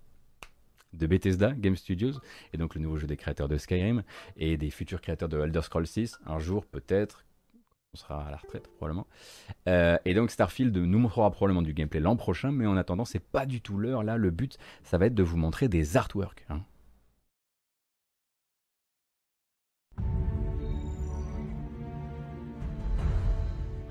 [0.92, 2.20] de Bethesda Game Studios,
[2.52, 4.04] et donc le nouveau jeu des créateurs de Skyrim
[4.36, 6.20] et des futurs créateurs de Elder Scrolls 6.
[6.26, 7.24] Un jour, peut-être,
[7.94, 9.06] on sera à la retraite probablement.
[9.68, 13.20] Euh, et donc Starfield nous montrera probablement du gameplay l'an prochain, mais en attendant, c'est
[13.20, 14.02] pas du tout l'heure.
[14.02, 16.44] Là, le but, ça va être de vous montrer des artworks.
[16.50, 16.60] Hein.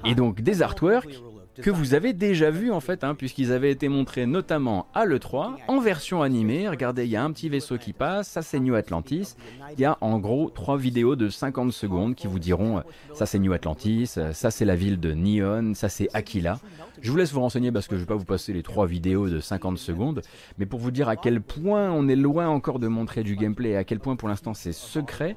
[0.05, 1.21] Et donc des artworks
[1.61, 5.55] que vous avez déjà vu en fait, hein, puisqu'ils avaient été montrés notamment à l'E3
[5.67, 6.67] en version animée.
[6.67, 9.35] Regardez, il y a un petit vaisseau qui passe, ça c'est New Atlantis.
[9.73, 12.81] Il y a en gros trois vidéos de 50 secondes qui vous diront euh,
[13.13, 16.59] ça c'est New Atlantis, euh, ça c'est la ville de Neon, ça c'est Aquila.
[17.01, 18.87] Je vous laisse vous renseigner parce que je ne vais pas vous passer les trois
[18.87, 20.21] vidéos de 50 secondes,
[20.57, 23.75] mais pour vous dire à quel point on est loin encore de montrer du gameplay
[23.75, 25.35] à quel point pour l'instant c'est secret,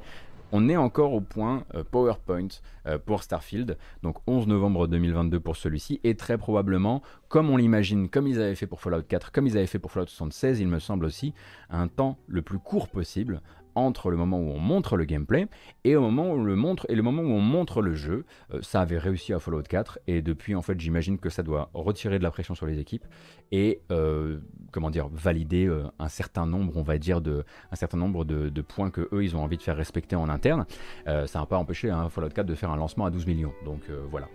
[0.53, 2.49] on est encore au point euh, PowerPoint
[2.87, 8.09] euh, pour Starfield, donc 11 novembre 2022 pour celui-ci, et très probablement, comme on l'imagine,
[8.09, 10.69] comme ils avaient fait pour Fallout 4, comme ils avaient fait pour Fallout 76, il
[10.69, 11.35] me semble aussi,
[11.71, 13.41] un temps le plus court possible
[13.77, 15.47] entre le moment où on montre le gameplay
[15.85, 18.25] et, au moment où le montre, et le moment où on montre le jeu.
[18.53, 21.71] Euh, ça avait réussi à Fallout 4 et depuis en fait j'imagine que ça doit
[21.75, 23.05] retirer de la pression sur les équipes
[23.53, 24.39] et euh,
[24.73, 28.61] comment dire valider euh, un certain nombre on va dire de un certain nombre de,
[28.63, 30.67] points que eux ils ont envie de faire respecter en interne.
[31.05, 33.83] ça n'a pas empêché hein, Fallout 4 de faire un lancement à 12 millions donc
[34.11, 34.27] voilà.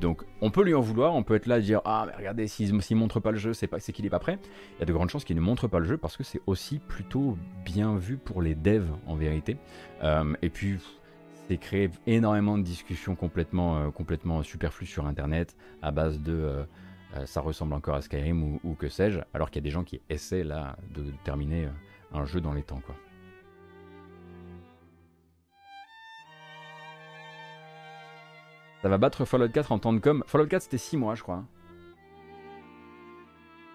[0.00, 2.48] donc on peut lui en vouloir, on peut être là et dire ah mais regardez
[2.48, 4.38] s'il ne montre pas le jeu c'est pas c'est qu'il est pas prêt.
[4.76, 6.40] Il y a de grandes chances qu'il ne montre pas le jeu parce que c'est
[6.46, 9.56] aussi plutôt bien vu pour les devs en vérité.
[10.02, 10.78] Euh, et puis
[11.48, 16.64] c'est créé énormément de discussions complètement, euh, complètement superflues sur Internet à base de
[17.14, 19.84] euh, ça ressemble encore à Skyrim ou, que sais-je, alors qu'il y a des gens
[19.84, 21.68] qui essaient là de terminer
[22.14, 22.94] un jeu dans les temps quoi.
[28.80, 30.24] Ça va battre Fallout 4 en temps de com.
[30.26, 31.44] Fallout 4 c'était 6 mois je crois.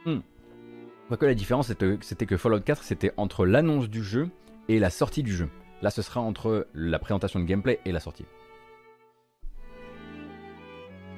[0.05, 0.19] Hmm.
[1.15, 4.29] Que la différence c'était que Fallout 4 c'était entre l'annonce du jeu
[4.67, 5.49] et la sortie du jeu.
[5.81, 8.25] Là, ce sera entre la présentation de gameplay et la sortie.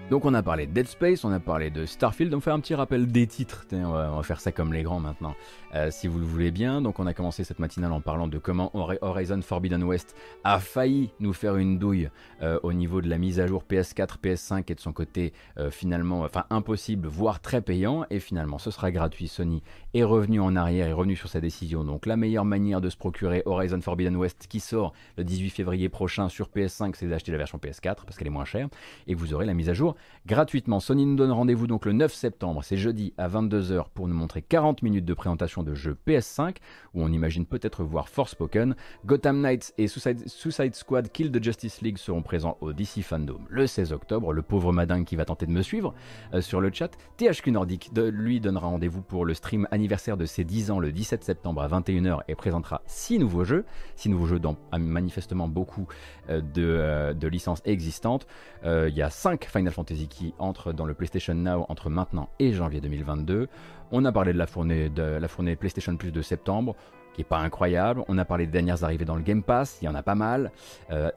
[0.09, 2.59] Donc on a parlé de Dead Space, on a parlé de Starfield, on fait un
[2.59, 5.35] petit rappel des titres, on va, faire ça comme les grands maintenant,
[5.75, 6.81] euh, si vous le voulez bien.
[6.81, 11.11] Donc on a commencé cette matinale en parlant de comment Horizon Forbidden West a failli
[11.19, 12.09] nous faire une douille
[12.41, 15.69] euh, au niveau de la mise à jour PS4, PS5 et de son côté euh,
[15.71, 19.27] finalement, enfin impossible, voire très payant, et finalement ce sera gratuit.
[19.27, 19.61] Sony
[19.93, 21.83] est revenu en arrière, est revenu sur sa décision.
[21.83, 25.89] Donc la meilleure manière de se procurer Horizon Forbidden West qui sort le 18 février
[25.89, 28.69] prochain sur PS5, c'est d'acheter la version PS4 parce qu'elle est moins chère,
[29.07, 29.95] et vous aurez la mise à jour
[30.25, 30.79] gratuitement.
[30.79, 34.41] Sony nous donne rendez-vous donc le 9 septembre, c'est jeudi à 22h pour nous montrer
[34.41, 36.57] 40 minutes de présentation de jeux PS5
[36.93, 38.75] où on imagine peut-être voir Forspoken.
[39.05, 43.67] Gotham Knights et Suicide, Squad Kill the Justice League seront présents au DC Fandom le
[43.67, 44.33] 16 octobre.
[44.33, 45.93] Le pauvre madingue qui va tenter de me suivre
[46.33, 46.91] euh, sur le chat.
[47.17, 51.23] THQ Nordic lui donnera rendez-vous pour le stream anniversaire de ses 10 ans le 17
[51.23, 53.65] septembre à 21h et présentera 6 nouveaux jeux.
[53.95, 55.87] 6 nouveaux jeux dans manifestement beaucoup
[56.29, 58.27] euh, de, euh, de, licences existantes.
[58.63, 62.53] Il y a 5 Final Fantasy qui entrent dans le PlayStation Now entre maintenant et
[62.53, 63.47] janvier 2022.
[63.91, 66.75] On a parlé de la fournée, de la fournée PlayStation Plus de septembre
[67.13, 68.03] qui est pas incroyable.
[68.07, 70.13] On a parlé des dernières arrivées dans le Game Pass, il y en a pas
[70.13, 70.51] mal.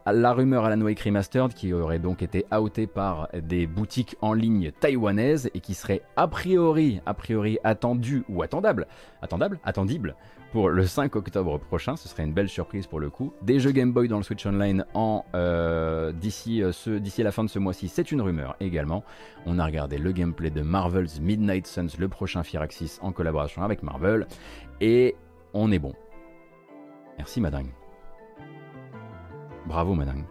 [0.07, 4.73] la rumeur Alan Wake Remastered qui aurait donc été outé par des boutiques en ligne
[4.81, 8.87] taïwanaises et qui serait a priori, a priori attendu ou attendable,
[9.20, 10.16] attendable, attendible
[10.53, 11.96] pour le 5 octobre prochain.
[11.96, 13.32] Ce serait une belle surprise pour le coup.
[13.42, 17.42] Des jeux Game Boy dans le Switch Online en euh, d'ici euh, d'ici la fin
[17.42, 19.03] de ce mois-ci, c'est une rumeur également.
[19.46, 23.82] On a regardé le gameplay de Marvel's Midnight Suns, le prochain Firaxis en collaboration avec
[23.82, 24.26] Marvel,
[24.80, 25.16] et
[25.55, 25.94] on est bon.
[27.16, 27.68] Merci madame.
[29.66, 30.24] Bravo madame.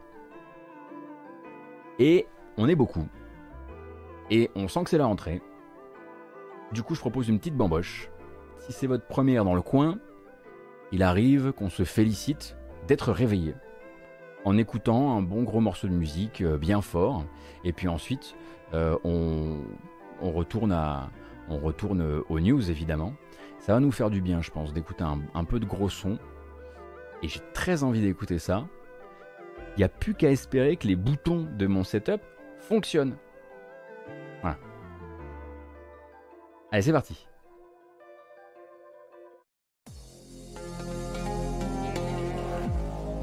[1.98, 3.08] Et on est beaucoup.
[4.30, 5.42] Et on sent que c'est la rentrée.
[6.72, 8.10] Du coup, je propose une petite bamboche.
[8.60, 9.98] Si c'est votre première dans le coin,
[10.92, 13.56] il arrive qu'on se félicite d'être réveillé
[14.46, 17.26] en écoutant un bon gros morceau de musique euh, bien fort,
[17.64, 18.36] et puis ensuite
[18.74, 19.62] euh, on,
[20.22, 21.10] retourne à,
[21.50, 23.14] on retourne aux news évidemment.
[23.60, 26.18] Ça va nous faire du bien, je pense, d'écouter un, peu de gros son,
[27.22, 28.68] et j'ai très envie d'écouter ça.
[29.76, 32.22] Il n'y a plus qu'à espérer que les boutons de mon setup
[32.60, 33.16] fonctionnent.
[34.42, 34.58] Voilà.
[36.72, 37.28] Allez, c'est parti.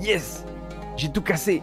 [0.00, 0.44] Yes.
[0.96, 1.62] J'ai tout cassé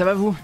[0.00, 0.34] Ça va vous?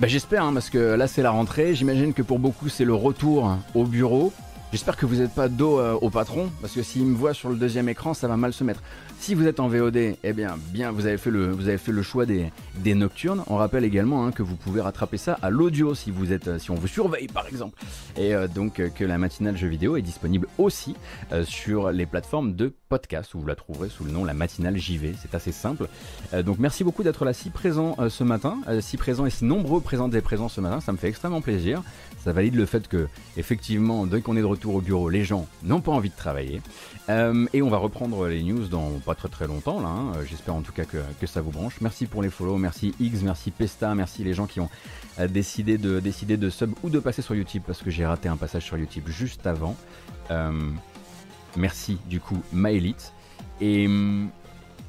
[0.00, 1.74] Bah, J'espère, hein, parce que là c'est la rentrée.
[1.74, 4.32] J'imagine que pour beaucoup c'est le retour au bureau.
[4.72, 7.50] J'espère que vous n'êtes pas dos euh, au patron, parce que s'il me voit sur
[7.50, 8.80] le deuxième écran, ça va mal se mettre.
[9.24, 11.92] Si vous êtes en VOD, eh bien, bien vous, avez fait le, vous avez fait
[11.92, 13.42] le choix des, des nocturnes.
[13.46, 16.70] On rappelle également hein, que vous pouvez rattraper ça à l'audio si, vous êtes, si
[16.70, 17.82] on vous surveille par exemple.
[18.18, 20.94] Et euh, donc euh, que la matinale jeu vidéo est disponible aussi
[21.46, 25.16] sur les plateformes de podcast où vous la trouverez sous le nom La Matinale JV.
[25.20, 25.88] C'est assez simple.
[26.32, 29.30] Euh, donc merci beaucoup d'être là si présent euh, ce matin, euh, si présent et
[29.30, 30.80] si nombreux présents et présents ce matin.
[30.80, 31.82] Ça me fait extrêmement plaisir.
[32.22, 35.48] Ça valide le fait que, effectivement, dès qu'on est de retour au bureau, les gens
[35.64, 36.62] n'ont pas envie de travailler.
[37.08, 39.88] et on va reprendre les news dans pas très très longtemps là.
[39.88, 40.12] Hein.
[40.28, 41.80] J'espère en tout cas que, ça vous branche.
[41.80, 44.68] Merci pour les follow, merci X, merci Pesta, merci les gens qui ont
[45.28, 48.36] décidé de décider de sub ou de passer sur YouTube parce que j'ai raté un
[48.36, 49.76] passage sur YouTube juste avant.
[51.56, 53.12] Merci du coup Maëlite.
[53.60, 54.28] Et hum,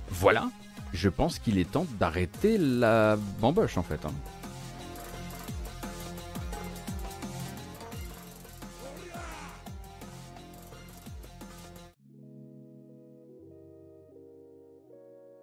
[0.10, 0.50] voilà,
[0.94, 4.04] je pense qu'il est temps d'arrêter la bamboche en fait.
[4.06, 4.12] Hein.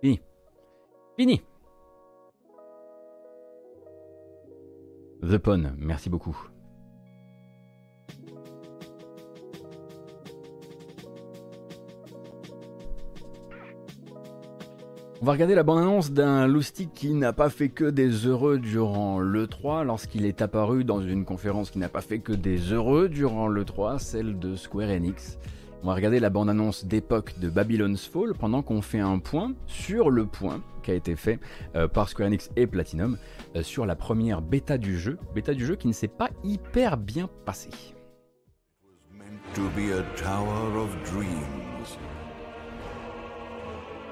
[0.03, 0.20] Fini.
[1.16, 1.40] Fini.
[5.22, 6.36] The Pone, merci beaucoup.
[15.20, 19.20] On va regarder la bande-annonce d'un loustic qui n'a pas fait que des heureux durant
[19.20, 23.46] l'E3 lorsqu'il est apparu dans une conférence qui n'a pas fait que des heureux durant
[23.46, 25.38] l'E3, celle de Square Enix.
[25.84, 30.10] On va regarder la bande-annonce d'époque de Babylon's Fall pendant qu'on fait un point sur
[30.10, 31.40] le point qui a été fait
[31.74, 33.18] euh, par Square Enix et Platinum
[33.56, 36.96] euh, sur la première bêta du jeu, bêta du jeu qui ne s'est pas hyper
[36.96, 37.70] bien passée.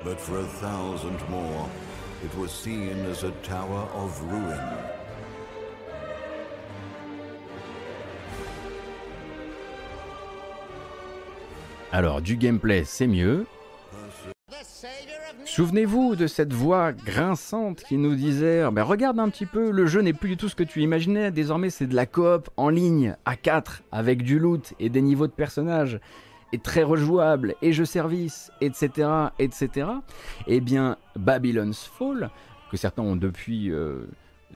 [0.02, 1.68] But for a thousand more,
[2.24, 4.99] it was seen as a tower of.
[11.92, 13.46] Alors, du gameplay, c'est mieux.
[15.44, 20.00] Souvenez-vous de cette voix grinçante qui nous disait ben Regarde un petit peu, le jeu
[20.00, 23.16] n'est plus du tout ce que tu imaginais, désormais c'est de la coop en ligne,
[23.24, 25.98] à 4, avec du loot et des niveaux de personnages.
[26.52, 29.08] est très rejouable, et jeu service, etc.,
[29.40, 29.88] etc.,
[30.46, 32.30] eh bien, Babylon's Fall,
[32.70, 34.06] que certains ont depuis, euh,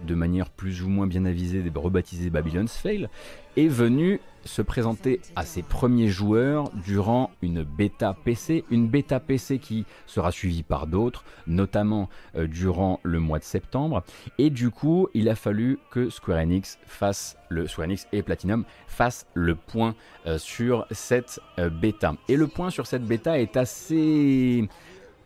[0.04, 3.08] de manière plus ou moins bien avisée, rebaptisé Babylon's Fail,
[3.56, 9.58] est venu se présenter à ses premiers joueurs durant une bêta PC, une bêta PC
[9.58, 14.02] qui sera suivie par d'autres, notamment euh, durant le mois de septembre.
[14.38, 18.64] Et du coup, il a fallu que Square Enix fasse le Square Enix et Platinum
[18.86, 19.94] fassent le point
[20.26, 22.14] euh, sur cette euh, bêta.
[22.28, 24.68] Et le point sur cette bêta est assez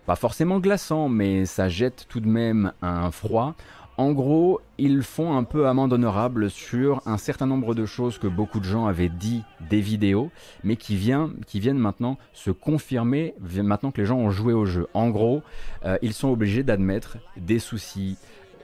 [0.08, 3.54] pas forcément glaçant, mais ça jette tout de même un froid
[3.98, 8.28] en gros, ils font un peu amende honorable sur un certain nombre de choses que
[8.28, 10.30] beaucoup de gens avaient dit des vidéos,
[10.62, 14.86] mais qui, viennent maintenant se confirmer maintenant que les gens ont joué au jeu.
[14.94, 15.42] En gros,
[15.84, 18.16] euh, ils sont obligés d'admettre des soucis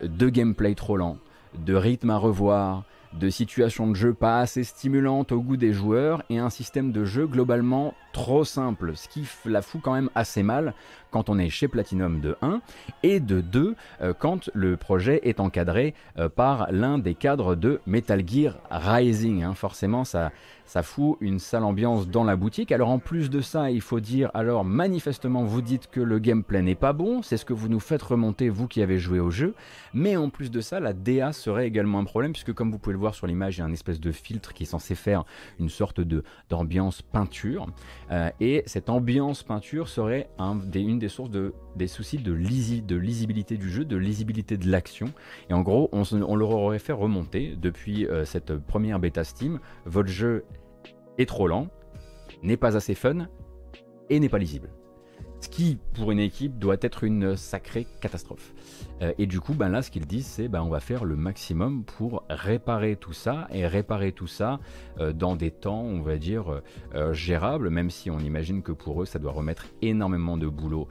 [0.02, 1.18] de gameplay trop lent,
[1.58, 2.84] de rythme à revoir,
[3.18, 7.04] de situations de jeu pas assez stimulantes au goût des joueurs et un système de
[7.04, 10.74] jeu globalement trop simple, ce qui la fout quand même assez mal
[11.14, 12.60] quand on est chez Platinum de 1
[13.04, 17.80] et de 2 euh, quand le projet est encadré euh, par l'un des cadres de
[17.86, 19.44] Metal Gear Rising.
[19.44, 19.54] Hein.
[19.54, 20.32] Forcément, ça,
[20.66, 22.72] ça fout une sale ambiance dans la boutique.
[22.72, 26.62] Alors en plus de ça, il faut dire, alors manifestement vous dites que le gameplay
[26.62, 29.30] n'est pas bon, c'est ce que vous nous faites remonter, vous qui avez joué au
[29.30, 29.54] jeu,
[29.92, 32.94] mais en plus de ça, la DA serait également un problème, puisque comme vous pouvez
[32.94, 35.24] le voir sur l'image, il y a un espèce de filtre qui est censé faire
[35.60, 37.66] une sorte de d'ambiance peinture,
[38.10, 42.96] euh, et cette ambiance peinture serait un une des sources de, des soucis de, de
[42.96, 45.12] lisibilité du jeu, de lisibilité de l'action,
[45.50, 49.60] et en gros, on, on, leur aurait fait remonter depuis euh, cette première bêta Steam,
[49.86, 50.44] votre jeu
[51.18, 51.68] est trop lent,
[52.42, 53.28] n'est pas assez fun
[54.10, 54.70] et n'est pas lisible.
[55.44, 58.54] Ce qui, pour une équipe, doit être une sacrée catastrophe.
[59.02, 61.16] Euh, et du coup, ben là, ce qu'ils disent, c'est ben, on va faire le
[61.16, 64.58] maximum pour réparer tout ça et réparer tout ça
[65.00, 66.62] euh, dans des temps, on va dire,
[66.94, 70.88] euh, gérables, même si on imagine que pour eux, ça doit remettre énormément de boulot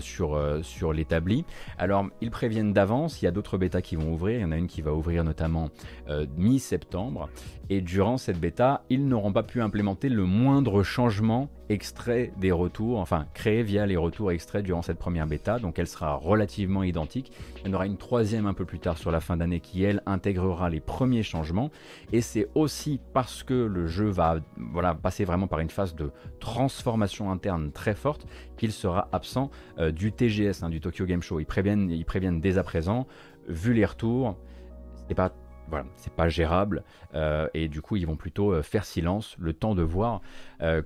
[0.00, 1.44] sur, sur l'établi.
[1.78, 4.52] Alors, ils préviennent d'avance, il y a d'autres bêtas qui vont ouvrir, il y en
[4.52, 5.70] a une qui va ouvrir notamment
[6.36, 7.28] mi-septembre,
[7.70, 12.98] et durant cette bêta, ils n'auront pas pu implémenter le moindre changement extrait des retours,
[12.98, 17.32] enfin créé via les retours extraits durant cette première bêta, donc elle sera relativement identique.
[17.60, 19.84] Il y en aura une troisième un peu plus tard sur la fin d'année qui,
[19.84, 21.70] elle, intégrera les premiers changements.
[22.12, 26.10] Et c'est aussi parce que le jeu va voilà, passer vraiment par une phase de
[26.40, 28.26] transformation interne très forte
[28.56, 31.40] qu'il sera absent euh, du TGS, hein, du Tokyo Game Show.
[31.40, 33.06] Ils préviennent, ils préviennent dès à présent,
[33.48, 34.36] vu les retours,
[35.08, 35.32] c'est pas
[35.68, 36.84] voilà, c'est pas gérable
[37.14, 40.20] euh, et du coup ils vont plutôt euh, faire silence le temps de voir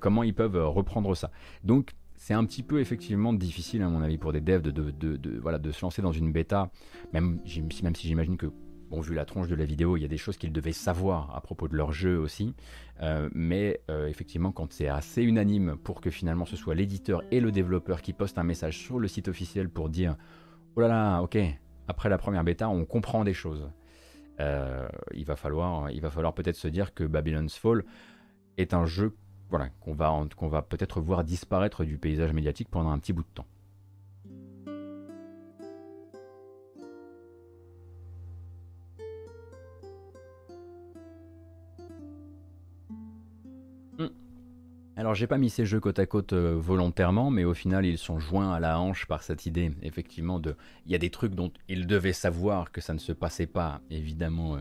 [0.01, 1.31] comment ils peuvent reprendre ça.
[1.65, 1.93] Donc
[2.27, 6.03] c'est un petit peu effectivement difficile à mon avis pour des devs de, se lancer
[6.03, 6.73] dans une bêta,
[7.13, 7.63] même, si
[8.03, 8.47] j'imagine que,
[8.91, 11.37] bon, vu la tronche de la vidéo, il y a des choses qu'ils devaient savoir
[11.37, 12.57] à propos de leur jeu aussi,
[13.01, 17.39] euh, mais euh, effectivement quand c'est assez unanime pour que finalement ce soit l'éditeur et
[17.39, 20.17] le développeur qui postent un message sur le site officiel pour dire
[20.75, 21.39] oh là là, ok,
[21.87, 23.71] après la première bêta, on comprend des choses.
[24.41, 27.85] Euh, il va falloir peut-être se dire que Babylon's Fall
[28.59, 29.15] est un jeu
[29.51, 33.29] voilà, qu'on va, va peut-être voir disparaître du paysage médiatique pendant un petit bout de
[33.35, 33.47] temps.
[43.99, 44.09] Hmm.
[44.97, 47.99] Alors j'ai pas mis ces jeux côte à côte euh, volontairement, mais au final ils
[47.99, 50.57] sont joints à la hanche par cette idée, effectivement, de...
[50.87, 53.81] Il y a des trucs dont ils devaient savoir que ça ne se passait pas,
[53.91, 54.61] évidemment, euh,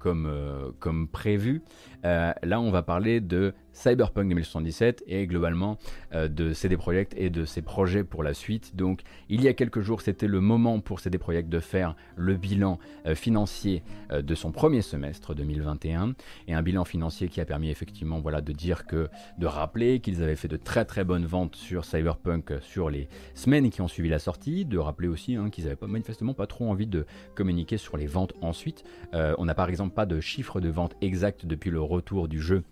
[0.00, 1.62] comme, euh, comme prévu.
[2.02, 5.76] là on va parler de Cyberpunk 2077 et globalement
[6.14, 8.74] euh, de CD Projekt et de ses projets pour la suite.
[8.76, 12.36] Donc il y a quelques jours c'était le moment pour CD Projekt de faire le
[12.36, 16.14] bilan euh, financier euh, de son premier semestre 2021
[16.48, 19.08] et un bilan financier qui a permis effectivement voilà de dire que
[19.38, 23.70] de rappeler qu'ils avaient fait de très très bonnes ventes sur Cyberpunk sur les semaines
[23.70, 26.70] qui ont suivi la sortie, de rappeler aussi hein, qu'ils n'avaient pas, manifestement pas trop
[26.70, 28.84] envie de communiquer sur les ventes ensuite.
[29.12, 32.62] on n'a par exemple pas de chiffre de vente exact depuis le retour du jeu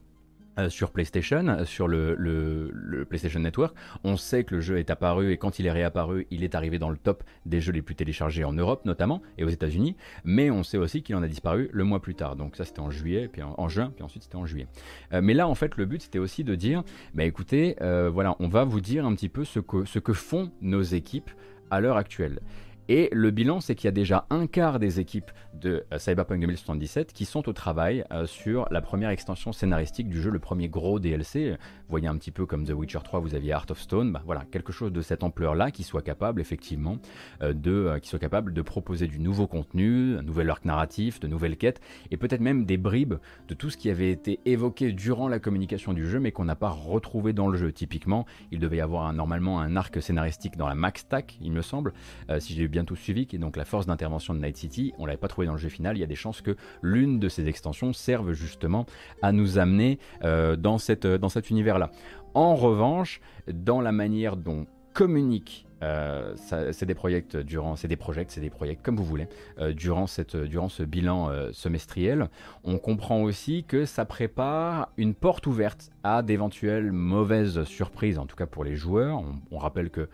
[0.58, 3.74] euh, sur PlayStation, euh, sur le, PlayStation Network.
[4.04, 6.78] On sait que le jeu est apparu et quand il est réapparu, il est arrivé
[6.78, 9.96] dans le top des jeux les plus téléchargés en Europe notamment et aux États-Unis.
[10.24, 12.36] Mais on sait aussi qu'il en a disparu le mois plus tard.
[12.36, 14.66] Donc ça c'était en juillet, puis en, juin, puis ensuite c'était en juillet.
[15.14, 16.82] Euh, mais là en fait le but c'était aussi de dire,
[17.14, 21.30] bah écoutez, voilà, on va vous dire un petit peu ce que font nos équipes
[21.70, 22.40] à l'heure actuelle.
[22.88, 26.40] Et le bilan, c'est qu'il y a déjà un quart des équipes de euh, Cyberpunk
[26.40, 30.68] 2077 qui sont au travail euh, sur la première extension scénaristique du jeu, le premier
[30.68, 31.50] gros DLC.
[31.50, 31.56] Vous
[31.88, 34.12] voyez un petit peu comme The Witcher 3, vous aviez Heart of Stone.
[34.12, 36.98] Bah, voilà, quelque chose de cette ampleur-là qui soit capable, effectivement,
[37.42, 41.28] euh, de, qui soit capable de proposer du nouveau contenu, un nouvel arc narratif, de
[41.28, 41.80] nouvelles quêtes,
[42.10, 43.14] et peut-être même des bribes
[43.46, 46.56] de tout ce qui avait été évoqué durant la communication du jeu, mais qu'on n'a
[46.56, 47.70] pas retrouvé dans le jeu.
[47.72, 51.62] Typiquement, il devait y avoir normalement un arc scénaristique dans la Max Stack, il me
[51.62, 51.92] semble,
[52.38, 54.92] si j'ai bientôt suivi, qui est donc la force d'intervention de Night City.
[54.98, 55.96] On l'avait pas trouvé dans le jeu final.
[55.96, 58.86] Il y a des chances que l'une de ces extensions serve justement
[59.22, 61.92] à nous amener euh, dans, cette, dans cet univers-là.
[62.34, 68.24] En revanche, dans la manière dont communique euh, c'est des projets durant, c'est des projets,
[68.28, 69.26] c'est des projets comme vous voulez,
[69.58, 72.28] euh, durant, cette, durant ce bilan semestriel.
[72.64, 78.36] On comprend aussi que ça prépare une porte ouverte à d'éventuelles mauvaises surprises, en tout
[78.36, 79.18] cas pour les joueurs.
[79.18, 80.08] On, on rappelle que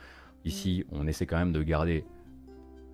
[0.46, 2.04] ici, on essaie quand même de garder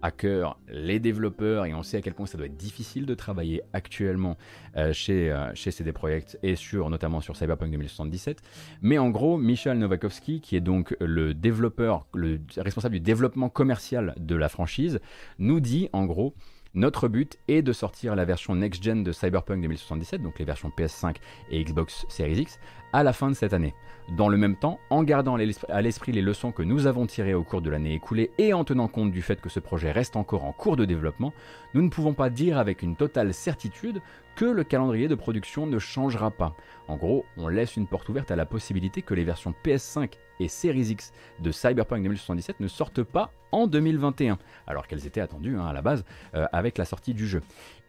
[0.05, 3.15] à cœur les développeurs et on sait à quel point ça doit être difficile de
[3.15, 4.37] travailler actuellement
[4.77, 8.43] euh, chez, euh, CD Projekt et sur, notamment sur Cyberpunk 2077.
[8.83, 14.15] Mais en gros, Michel Novakovsky, qui est donc le développeur, le responsable du développement commercial
[14.19, 15.01] de la franchise,
[15.39, 16.35] nous dit en gros
[16.75, 21.17] notre but est de sortir la version next-gen de Cyberpunk 2077, donc les versions PS5
[21.51, 22.59] et Xbox Series X,
[22.95, 23.75] à la fin de cette année.
[24.17, 27.43] Dans le même temps, en gardant à l'esprit les leçons que nous avons tirées au
[27.43, 30.45] cours de l'année écoulée et en tenant compte du fait que ce projet reste encore
[30.45, 31.33] en cours de développement,
[31.75, 34.01] nous ne pouvons pas dire avec une totale certitude
[34.37, 36.55] que le calendrier de production ne changera pas.
[36.87, 40.47] En gros, on laisse une porte ouverte à la possibilité que les versions PS5 et
[40.47, 44.39] Series X de Cyberpunk 2077 ne sortent pas en 2021,
[44.69, 46.05] alors qu'elles étaient attendues hein, à la base
[46.37, 47.43] euh, avec la sortie du jeu.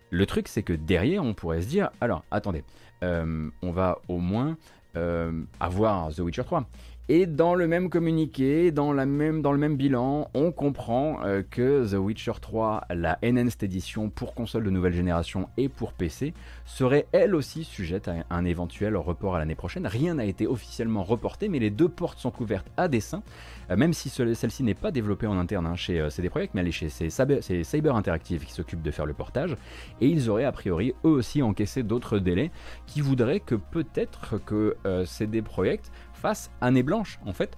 [0.09, 2.63] Le truc, c'est que derrière, on pourrait se dire, alors attendez,
[3.03, 4.57] euh, on va au moins
[4.95, 6.65] euh, avoir The Witcher 3.
[7.07, 12.31] Et dans le même communiqué, dans, le même bilan, on comprend euh, que The Witcher
[12.41, 16.33] 3, la Enhanced Edition pour console de nouvelle génération et pour PC,
[16.65, 19.85] serait elle aussi sujette à un éventuel report à l'année prochaine.
[19.85, 23.21] Rien n'a été officiellement reporté, mais les deux portes sont couvertes à dessein,
[23.69, 26.69] euh, même si celle-ci n'est pas développée en interne hein, chez CD Projekt, mais elle
[26.69, 29.55] est chez Cyber, Interactive qui s'occupe de faire le portage.
[30.01, 32.49] Et ils auraient a priori eux aussi encaissé d'autres délais
[32.87, 34.75] qui voudraient que peut-être que
[35.05, 35.91] CD Projekt
[36.61, 37.57] année blanche en fait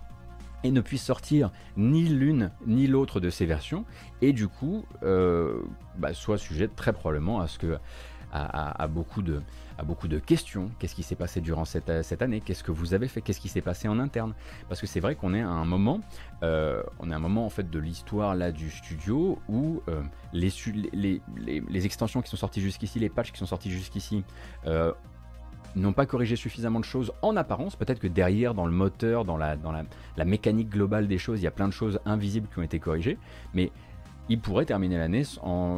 [0.63, 3.85] et ne puisse sortir ni l'une ni l'autre de ces versions
[4.21, 5.61] et du coup euh,
[5.97, 7.77] bah, soit sujet très probablement à ce que
[8.33, 9.41] à, beaucoup de
[9.79, 10.69] à beaucoup de questions.
[10.77, 12.41] Qu'est-ce qui s'est passé durant cette, cette année?
[12.41, 13.21] Qu'est-ce que vous avez fait?
[13.21, 14.33] Qu'est-ce qui s'est passé en interne?
[14.67, 16.01] Parce que c'est vrai qu'on est à un moment
[16.43, 20.03] euh, on est à un moment en fait de l'histoire là du studio où euh,
[20.33, 20.51] les,
[20.93, 24.23] les, les, les, extensions qui sont sorties jusqu'ici les patchs qui sont sortis jusqu'ici
[25.75, 27.75] n'ont pas corrigé suffisamment de choses en apparence.
[27.75, 31.43] Peut-être que derrière, dans le moteur, dans, la, dans la, mécanique globale des choses, il
[31.43, 33.17] y a plein de choses invisibles qui ont été corrigées.
[33.53, 33.71] Mais
[34.29, 35.23] ils pourraient terminer l'année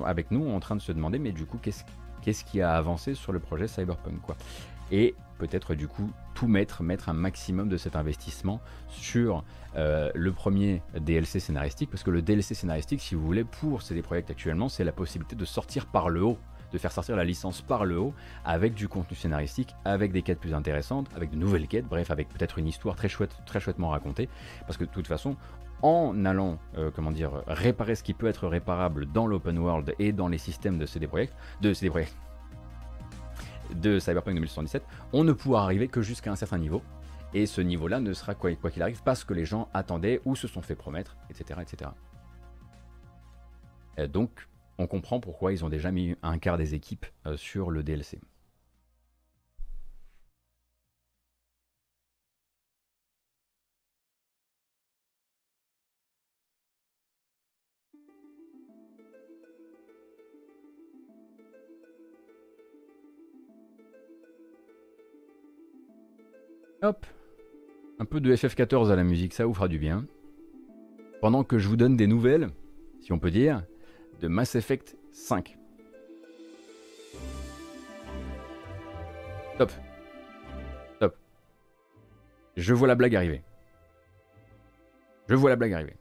[0.06, 3.32] avec nous en train de se demander, mais du coup, qu'est-ce qui a avancé sur
[3.32, 4.36] le projet Cyberpunk quoi?
[4.92, 9.44] Et peut-être du coup tout mettre, mettre un maximum de cet investissement sur
[9.76, 14.02] euh, le premier DLC scénaristique, parce que le DLC scénaristique, si vous voulez, pour CD
[14.02, 16.38] Projekt actuellement, c'est la possibilité de sortir par le haut
[16.72, 18.14] de faire sortir la licence par le haut
[18.46, 22.30] avec du contenu scénaristique, avec des quêtes plus intéressantes, avec de nouvelles quêtes, bref, avec
[22.30, 24.30] peut-être une histoire très chouette, très chouettement racontée.
[24.66, 25.36] Parce que de toute façon,
[25.82, 30.12] en allant, euh, comment dire, réparer ce qui peut être réparable dans l'open world et
[30.12, 32.16] dans les systèmes de CD Projekt, de CD Projekt,
[33.76, 36.82] de Cyberpunk 2077, on ne pourra arriver que jusqu'à un certain niveau.
[37.34, 40.48] Et ce niveau-là ne sera quoi qu'il arrive parce que les gens attendaient ou se
[40.48, 41.60] sont fait promettre, etc.
[41.62, 41.92] etc.
[44.08, 44.49] donc,
[44.80, 48.20] on comprend pourquoi ils ont déjà mis un quart des équipes euh, sur le DLC.
[66.82, 67.06] Hop
[68.00, 70.06] Un peu de FF14 à la musique, ça vous fera du bien.
[71.20, 72.48] Pendant que je vous donne des nouvelles,
[73.02, 73.66] si on peut dire,
[74.20, 75.58] de Mass Effect 5.
[79.58, 79.72] Top.
[81.00, 81.16] Top.
[82.56, 83.42] Je vois la blague arriver.
[85.28, 85.96] Je vois la blague arriver.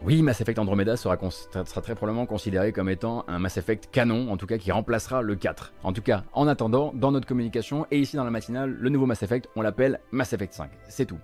[0.00, 4.30] Oui, Mass Effect Andromeda sera, sera, très probablement considéré comme étant un Mass Effect canon,
[4.30, 5.72] en tout cas qui remplacera le 4.
[5.82, 9.06] En tout cas, en attendant, dans notre communication et ici dans la matinale, le nouveau
[9.06, 10.70] Mass Effect, on l'appelle Mass Effect 5.
[10.88, 11.18] C'est tout.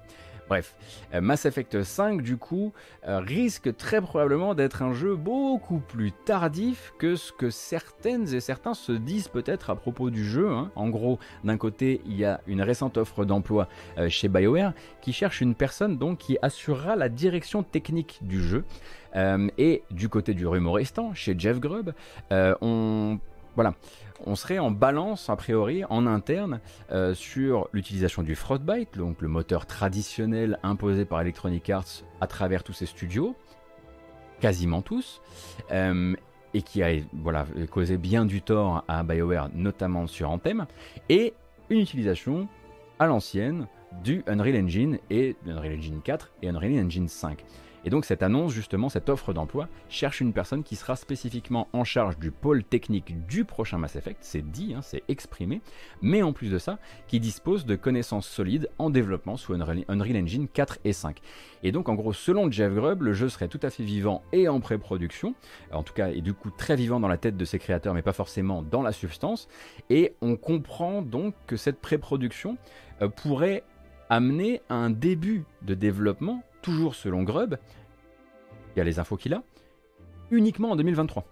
[0.48, 0.76] Bref,
[1.14, 2.72] euh, Mass Effect 5 du coup
[3.08, 8.40] euh, risque très probablement d'être un jeu beaucoup plus tardif que ce que certaines et
[8.40, 10.50] certains se disent peut-être à propos du jeu.
[10.50, 10.70] hein.
[10.76, 15.12] En gros, d'un côté, il y a une récente offre d'emploi euh, chez BioWare qui
[15.12, 18.64] cherche une personne donc qui assurera la direction technique du jeu.
[19.58, 21.92] Et du côté du rumoristan, chez Jeff Grubb,
[22.32, 23.20] on
[23.54, 23.74] voilà,
[24.26, 26.60] on serait en balance a priori en interne
[26.90, 32.62] euh, sur l'utilisation du Frostbite, donc le moteur traditionnel imposé par Electronic Arts à travers
[32.62, 33.36] tous ses studios,
[34.40, 35.20] quasiment tous,
[35.70, 36.14] euh,
[36.54, 36.92] et qui a
[37.70, 40.66] causé bien du tort à BioWare, notamment sur Anthem,
[41.08, 41.34] et
[41.68, 42.48] une utilisation
[42.98, 43.66] à l'ancienne
[44.02, 47.44] du Unreal Engine et Unreal Engine 4 et Unreal Engine 5.
[47.84, 51.84] Et donc cette annonce, justement, cette offre d'emploi, cherche une personne qui sera spécifiquement en
[51.84, 55.60] charge du pôle technique du prochain Mass Effect, c'est dit, hein, c'est exprimé,
[56.00, 60.48] mais en plus de ça, qui dispose de connaissances solides en développement sous Unreal, Engine
[60.48, 61.20] 4 et 5.
[61.62, 64.48] Et donc en gros, selon Jeff Grubb, le jeu serait tout à fait vivant et
[64.48, 65.34] en pré-production,
[65.72, 68.02] en tout cas, et du coup très vivant dans la tête de ses créateurs, mais
[68.02, 69.48] pas forcément dans la substance,
[69.90, 72.56] et on comprend donc que cette pré-production
[73.02, 73.64] euh, pourrait
[74.10, 77.58] amener à un début de développement toujours selon Grubb,
[78.74, 79.42] il y a les infos qu'il a,
[80.30, 81.24] uniquement en 2023.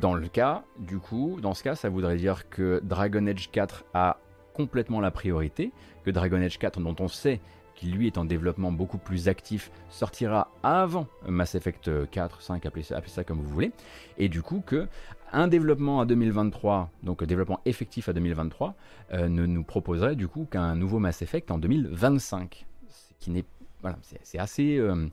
[0.00, 3.86] Dans le cas, du coup, dans ce cas, ça voudrait dire que Dragon Age 4
[3.94, 4.18] a
[4.52, 5.72] complètement la priorité,
[6.04, 7.40] que Dragon Age 4, dont on sait
[7.74, 12.82] qu'il lui est en développement beaucoup plus actif, sortira avant Mass Effect 4, 5, appelez
[12.82, 13.72] ça, comme vous voulez,
[14.18, 14.88] et du coup que
[15.32, 18.74] un développement à 2023, donc développement effectif à 2023,
[19.12, 23.44] euh, ne nous proposerait du coup qu'un nouveau Mass Effect en 2025, ce qui n'est
[23.80, 25.08] voilà, c'est assez, euh,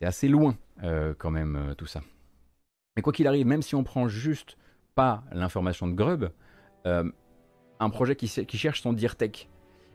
[0.00, 2.02] assez loin euh, quand même euh, tout ça.
[2.96, 4.56] Mais quoi qu'il arrive, même si on prend juste
[4.94, 6.30] pas l'information de Grubb,
[6.86, 7.10] euh,
[7.80, 9.48] un projet qui, qui, cherche son DeerTech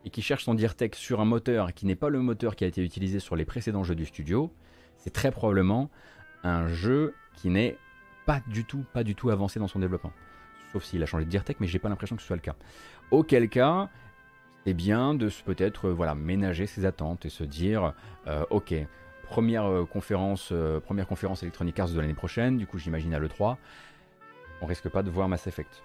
[0.05, 2.67] et qui cherche son DeerTech sur un moteur qui n'est pas le moteur qui a
[2.67, 4.53] été utilisé sur les précédents jeux du studio,
[4.97, 5.89] c'est très probablement
[6.43, 7.77] un jeu qui n'est
[8.25, 10.13] pas du tout, pas du tout avancé dans son développement.
[10.71, 12.55] Sauf s'il a changé de DeerTech, mais j'ai pas l'impression que ce soit le cas.
[13.09, 13.89] Auquel cas,
[14.65, 17.93] c'est bien de peut-être euh, voilà, ménager ses attentes et se dire
[18.27, 18.73] euh, ok,
[19.23, 20.53] première euh, conférence,
[20.85, 23.57] première conférence Electronic Arts de l'année prochaine, du coup j'imagine à l'E3,
[24.61, 25.83] on risque pas de voir Mass Effect.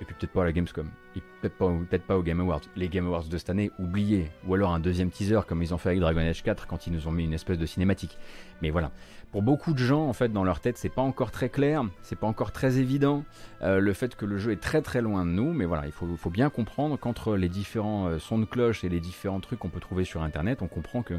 [0.00, 1.68] Et puis peut-être pas à la Gamescom, et peut-être pas,
[2.06, 2.60] peut aux Game Awards.
[2.76, 4.30] Les Game Awards de cette année, oubliés.
[4.46, 6.92] Ou alors un deuxième teaser comme ils ont fait avec Dragon Age 4 quand ils
[6.92, 8.16] nous ont mis une espèce de cinématique.
[8.62, 8.92] Mais voilà.
[9.32, 12.16] Pour beaucoup de gens, en fait, dans leur tête, c'est pas encore très clair, c'est
[12.16, 13.24] pas encore très évident.
[13.60, 15.92] Euh, le fait que le jeu est très très loin de nous, mais voilà, il
[15.92, 19.68] faut, bien comprendre qu'entre les différents euh, sons de cloche et les différents trucs qu'on
[19.68, 21.14] peut trouver sur internet, on comprend que,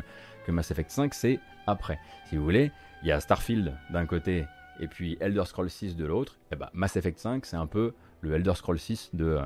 [0.46, 2.00] que Mass Effect 5 c'est après.
[2.30, 2.72] Si vous voulez,
[3.04, 4.46] il y a Starfield d'un côté
[4.80, 7.94] et puis Elder Scrolls 6 de l'autre, et bah Mass Effect 5 c'est un peu
[8.22, 9.40] le Elder Scrolls 6 de,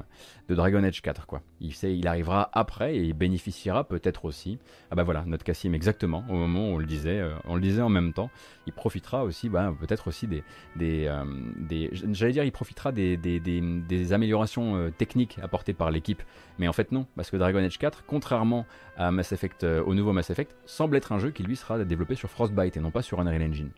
[0.49, 1.41] Dragon Age 4 quoi.
[1.59, 4.59] Il sait, il arrivera après et il bénéficiera peut-être aussi.
[4.91, 7.61] Ah bah voilà, notre Cassim exactement au moment où on le disait, euh, on le
[7.61, 8.29] disait en même temps.
[8.67, 10.43] Il profitera aussi, bah, peut-être aussi des,
[10.75, 16.21] des, euh, j'allais dire, il profitera des, des, améliorations euh, techniques apportées par l'équipe,
[16.59, 18.65] mais en fait non, parce que Dragon Age 4, contrairement
[18.97, 22.15] à Mass Effect, au nouveau Mass Effect, semble être un jeu qui lui sera développé
[22.15, 23.69] sur Frostbite et non pas sur Unreal Engine.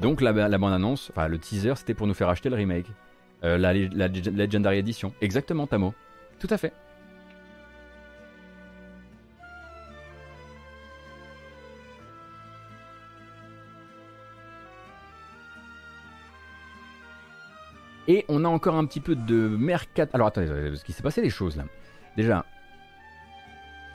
[0.00, 2.86] Donc la, bande-annonce, enfin le teaser, c'était pour nous faire acheter le remake.
[3.44, 5.12] Euh, la, Legendary Edition.
[5.20, 5.94] Exactement, Tamo.
[6.38, 6.72] Tout à fait.
[18.08, 20.06] Et on a encore un petit peu de mercat.
[20.12, 21.64] Alors attendez, parce qu'il s'est passé des choses là.
[22.16, 22.44] Déjà,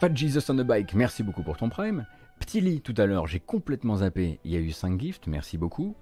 [0.02, 2.06] Fat Jesus on the bike, merci beaucoup pour ton prime.
[2.41, 4.39] Petit lit tout à l'heure, j'ai complètement zappé.
[4.43, 5.95] Il y a eu 5 gifts, merci beaucoup.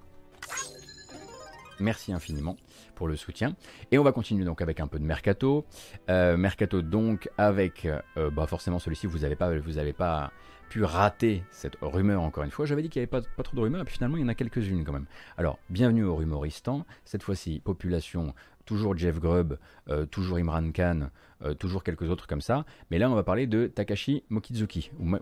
[1.80, 2.56] Merci infiniment
[2.96, 3.56] pour le soutien.
[3.92, 5.66] Et on va continuer donc avec un peu de mercato.
[6.10, 10.32] Euh, mercato donc avec, euh, bah forcément celui-ci vous n'avez pas,
[10.70, 12.66] pu rater cette rumeur encore une fois.
[12.66, 14.26] J'avais dit qu'il n'y avait pas, pas, trop de rumeurs et puis finalement il y
[14.26, 15.08] en a quelques-unes quand même.
[15.38, 16.86] Alors bienvenue au rumoristan.
[17.06, 18.34] Cette fois-ci population
[18.70, 19.58] toujours Jeff Grubb,
[19.90, 21.10] euh, toujours Imran Khan,
[21.44, 22.66] euh, toujours quelques autres comme ça.
[22.92, 25.16] Mais là, on va parler de Takashi Mokizuki, ou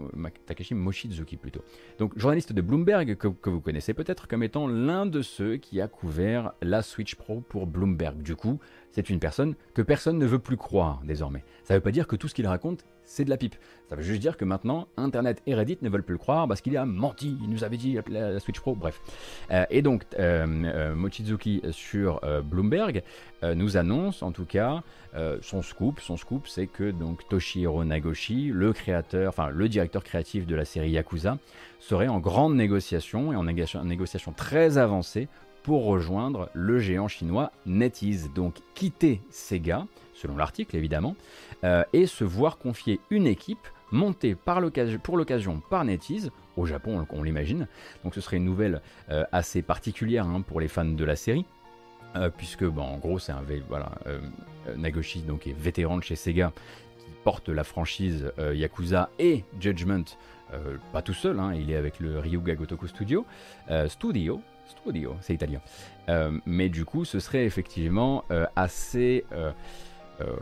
[0.46, 1.62] Takashi Mochizuki plutôt.
[1.98, 5.88] Donc, journaliste de Bloomberg, que vous connaissez peut-être comme étant l'un de ceux qui a
[5.88, 8.22] couvert la Switch Pro pour Bloomberg.
[8.22, 8.60] Du coup,
[8.92, 11.46] c'est une personne que personne ne veut plus croire désormais.
[11.64, 13.56] Ça ne veut pas dire que tout ce qu'il raconte, c'est de la pipe.
[13.90, 16.62] Ça veut juste dire que maintenant, Internet et Reddit ne veulent plus le croire parce
[16.62, 19.02] qu'il a menti, il nous avait dit la, Switch Pro, bref.
[19.50, 23.02] Euh, et donc, euh, euh, Mochizuki sur Bloomberg
[23.44, 24.84] nous annonce en tout cas
[25.42, 26.00] son scoop.
[26.00, 30.66] Son scoop, c'est que donc Toshihiro Nagoshi, le créateur, enfin le directeur créatif de la
[30.66, 31.38] série Yakuza,
[31.80, 35.28] serait en grande négociation et en négociation, négociation très avancée
[35.64, 38.32] pour rejoindre le géant chinois NetEase.
[38.34, 39.86] Donc quitter Sega,
[40.18, 41.16] selon l'article évidemment,
[41.64, 47.24] euh, et se voir confier une équipe montée pour l'occasion par NetEase, au Japon on
[47.24, 47.68] l'imagine.
[48.04, 51.46] Donc ce serait une nouvelle euh, assez particulière hein, pour les fans de la série.
[52.16, 53.92] Euh, puisque en gros c'est un voilà
[54.78, 56.54] Nagoshi donc est vétéran de chez Sega
[57.00, 60.06] qui porte la franchise Yakuza et Judgment
[60.94, 63.26] pas tout seul hein, il est avec le Ryuga Gotoku Studio
[63.90, 65.62] Studio Studio, c'est italien.
[66.46, 68.26] Mais du coup, ce serait effectivement
[68.56, 69.26] assez
[70.22, 70.36] euh,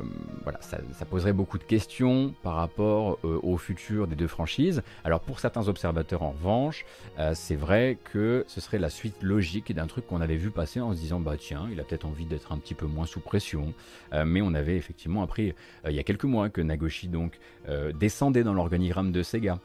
[0.44, 0.78] voilà, ça,
[1.10, 4.82] poserait beaucoup de questions par rapport euh, au futur des deux franchises.
[5.04, 6.86] Alors pour certains observateurs en revanche,
[7.20, 10.80] euh, c'est vrai que ce serait la suite logique d'un truc qu'on avait vu passer
[10.80, 13.20] en se disant bah tiens, il a peut-être envie d'être un petit peu moins sous
[13.20, 13.74] pression.
[14.26, 15.54] mais on avait effectivement appris
[15.88, 17.40] il y a quelques mois que Nagoshi donc
[17.94, 19.60] descendait dans l'organigramme de Sega,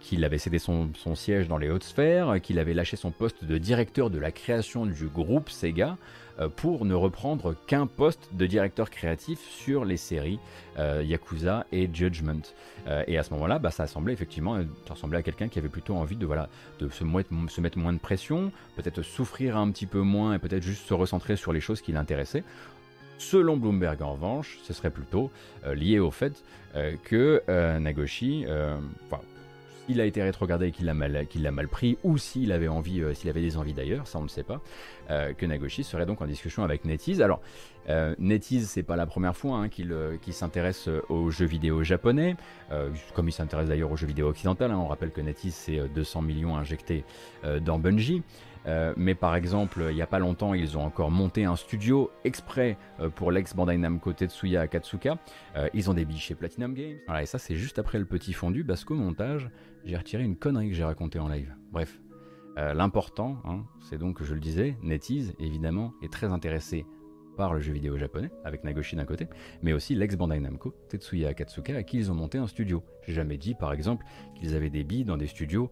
[0.00, 3.58] qu'il avait cédé son, siège dans les hautes sphères, qu'il avait lâché son poste de
[3.58, 5.96] directeur de la création du groupe Sega.
[6.40, 10.38] Euh, pour ne reprendre qu'un poste de directeur créatif sur les séries
[10.78, 12.42] euh, Yakuza et Judgment.
[12.86, 15.68] Euh, et à ce moment-là, bah, ça semblait effectivement, ça ressemblait à quelqu'un qui avait
[15.68, 16.48] plutôt envie de, voilà,
[16.78, 20.38] de se, mettre, se mettre moins de pression, peut-être souffrir un petit peu moins et
[20.38, 22.44] peut-être juste se recentrer sur les choses qui l'intéressaient.
[23.18, 25.30] Selon Bloomberg, en revanche, ce serait plutôt
[25.74, 26.42] lié au fait
[27.04, 27.42] que
[27.78, 28.46] Nagoshi,
[29.90, 33.40] il a été rétrogradé et qu'il l'a mal, pris, ou s'il avait, envie, euh, avait
[33.40, 34.60] des envies d'ailleurs, ça on ne sait pas,
[35.10, 37.20] euh, que Nagoshi serait donc en discussion avec NetEase.
[37.20, 37.40] Alors,
[37.88, 39.92] euh, NetEase, c'est pas la première fois hein, qu'il
[40.32, 42.36] s'intéresse aux jeux vidéo japonais,
[43.14, 44.64] comme il s'intéresse d'ailleurs aux jeux vidéo occidentaux.
[44.64, 44.76] Hein.
[44.76, 47.04] on rappelle que NetEase, c'est 200 millions injectés
[47.62, 48.22] dans Bungie.
[48.66, 52.10] Euh, mais par exemple, il n'y a pas longtemps, ils ont encore monté un studio
[52.24, 55.18] exprès euh, pour l'ex Bandai Namco Tetsuya Akatsuka.
[55.56, 56.98] Euh, ils ont des chez Platinum Games.
[57.06, 59.48] Voilà, et ça, c'est juste après le petit fondu, parce montage,
[59.84, 61.54] j'ai retiré une connerie que j'ai racontée en live.
[61.72, 62.00] Bref,
[62.56, 66.84] l'important, hein, c'est donc, je le disais, NetEase, évidemment, est très intéressé
[67.36, 69.26] par le jeu vidéo japonais, avec Nagoshi d'un côté,
[69.62, 72.82] mais aussi l'ex Bandai Namco, Tetsuya Akatsuka, à qui ils ont monté un studio.
[73.06, 74.04] J'ai jamais dit, par exemple,
[74.34, 75.70] qu'ils avaient des billes dans des studios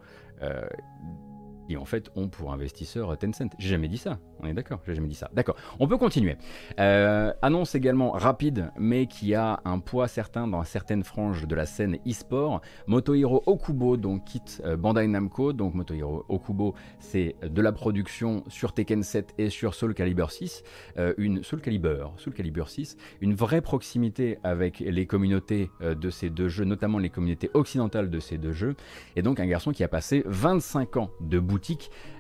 [1.69, 3.51] qui en fait ont pour investisseur Tencent.
[3.59, 5.31] J'ai jamais dit ça, on est d'accord, j'ai jamais dit ça.
[5.35, 6.39] D'accord, on peut continuer.
[6.81, 11.67] Euh, annonce également rapide, mais qui a un poids certain dans certaines franges de la
[11.67, 12.63] scène e-sport.
[12.87, 18.73] Motohiro Okubo donc quitte euh, Bandai Namco, donc Motohiro Okubo c'est de la production sur
[18.73, 20.63] Tekken 7 et sur Soul Calibur 6,
[20.97, 26.31] euh, une Soul Calibur, Soul Calibur 6, une vraie proximité avec les communautés de ces
[26.31, 28.75] deux jeux, notamment les communautés occidentales de ces deux jeux,
[29.17, 31.39] et donc un garçon qui a passé 25 ans de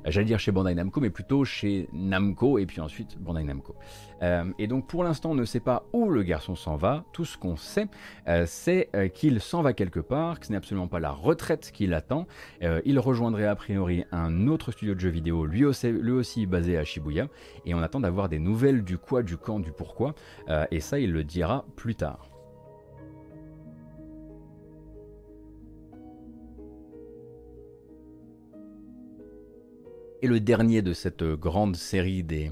[0.04, 3.74] j'allais dire chez Bandai Namco, mais plutôt chez Namco et puis ensuite Bandai Namco.
[4.22, 7.04] Euh, et donc pour l'instant, on ne sait pas où le garçon s'en va.
[7.12, 7.86] Tout ce qu'on sait,
[8.26, 11.70] euh, c'est euh, qu'il s'en va quelque part, que ce n'est absolument pas la retraite
[11.72, 12.26] qui l'attend.
[12.84, 17.28] il rejoindrait a priori un autre studio de jeux vidéo, lui aussi basé à Shibuya,
[17.64, 20.14] et on attend d'avoir des nouvelles du quoi, du quand, du pourquoi.
[20.70, 22.27] et ça, il le dira plus tard.
[30.20, 32.50] Et le dernier de cette euh, grande série des,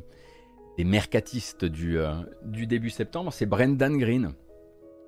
[0.79, 2.13] mercatistes du, euh,
[2.45, 4.35] du début septembre, c'est Brendan Green.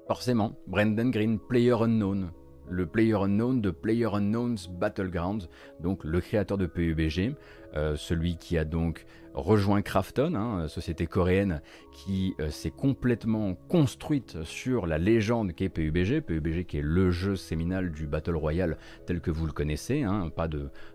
[0.08, 2.32] Forcément, Brendan Green, Player Unknown.
[2.68, 5.48] Le Player Unknown de Player Unknown's Battlegrounds,
[5.80, 7.34] donc le créateur de PUBG,
[7.76, 9.06] euh, celui qui a donc
[9.38, 11.62] rejoint Krafton, hein, société coréenne
[11.92, 17.36] qui euh, s'est complètement construite sur la légende qu'est PUBG, PUBG qui est le jeu
[17.36, 20.48] séminal du Battle Royale tel que vous le connaissez, hein, pas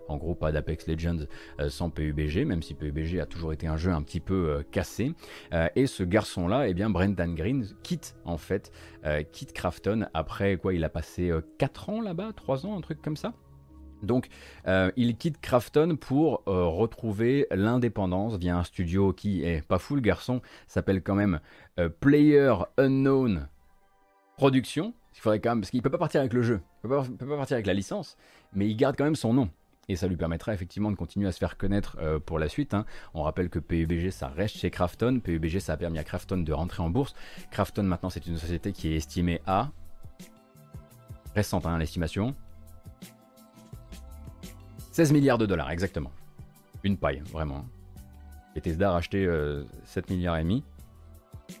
[0.08, 1.26] en gros pas d'Apex Legends
[1.60, 4.62] euh, sans PUBG, même si PUBG a toujours été un jeu un petit peu euh,
[4.70, 5.12] cassé.
[5.74, 8.72] et ce garçon-là, eh bien Brendan Green quitte en fait,
[9.32, 13.16] quitte Krafton après quoi, il a passé 4 ans là-bas, 3 ans, un truc comme
[13.16, 13.32] ça.
[14.04, 14.28] Donc,
[14.66, 19.94] euh, il quitte Krafton pour euh, retrouver l'indépendance via un studio qui est pas fou
[19.94, 21.40] le garçon, s'appelle quand même
[21.78, 23.48] euh, Player Unknown
[24.36, 24.94] Production.
[25.14, 27.54] Il faudrait parce qu'il peut pas partir avec le jeu, il peut peut pas partir
[27.54, 28.16] avec la licence,
[28.52, 29.48] mais il garde quand même son nom.
[29.88, 32.72] Et ça lui permettra effectivement de continuer à se faire connaître pour la suite.
[32.72, 32.86] Hein.
[33.12, 35.20] On rappelle que PUBG ça reste chez Krafton.
[35.22, 37.14] PUBG ça a permis à Krafton de rentrer en bourse.
[37.50, 39.70] Krafton maintenant c'est une société qui est estimée à
[41.34, 42.34] récente hein, l'estimation
[44.94, 46.12] 16 milliards de dollars, exactement.
[46.84, 47.64] Une paille, vraiment.
[48.54, 49.28] Bethesda a racheté
[49.86, 50.62] 7 milliards et demi.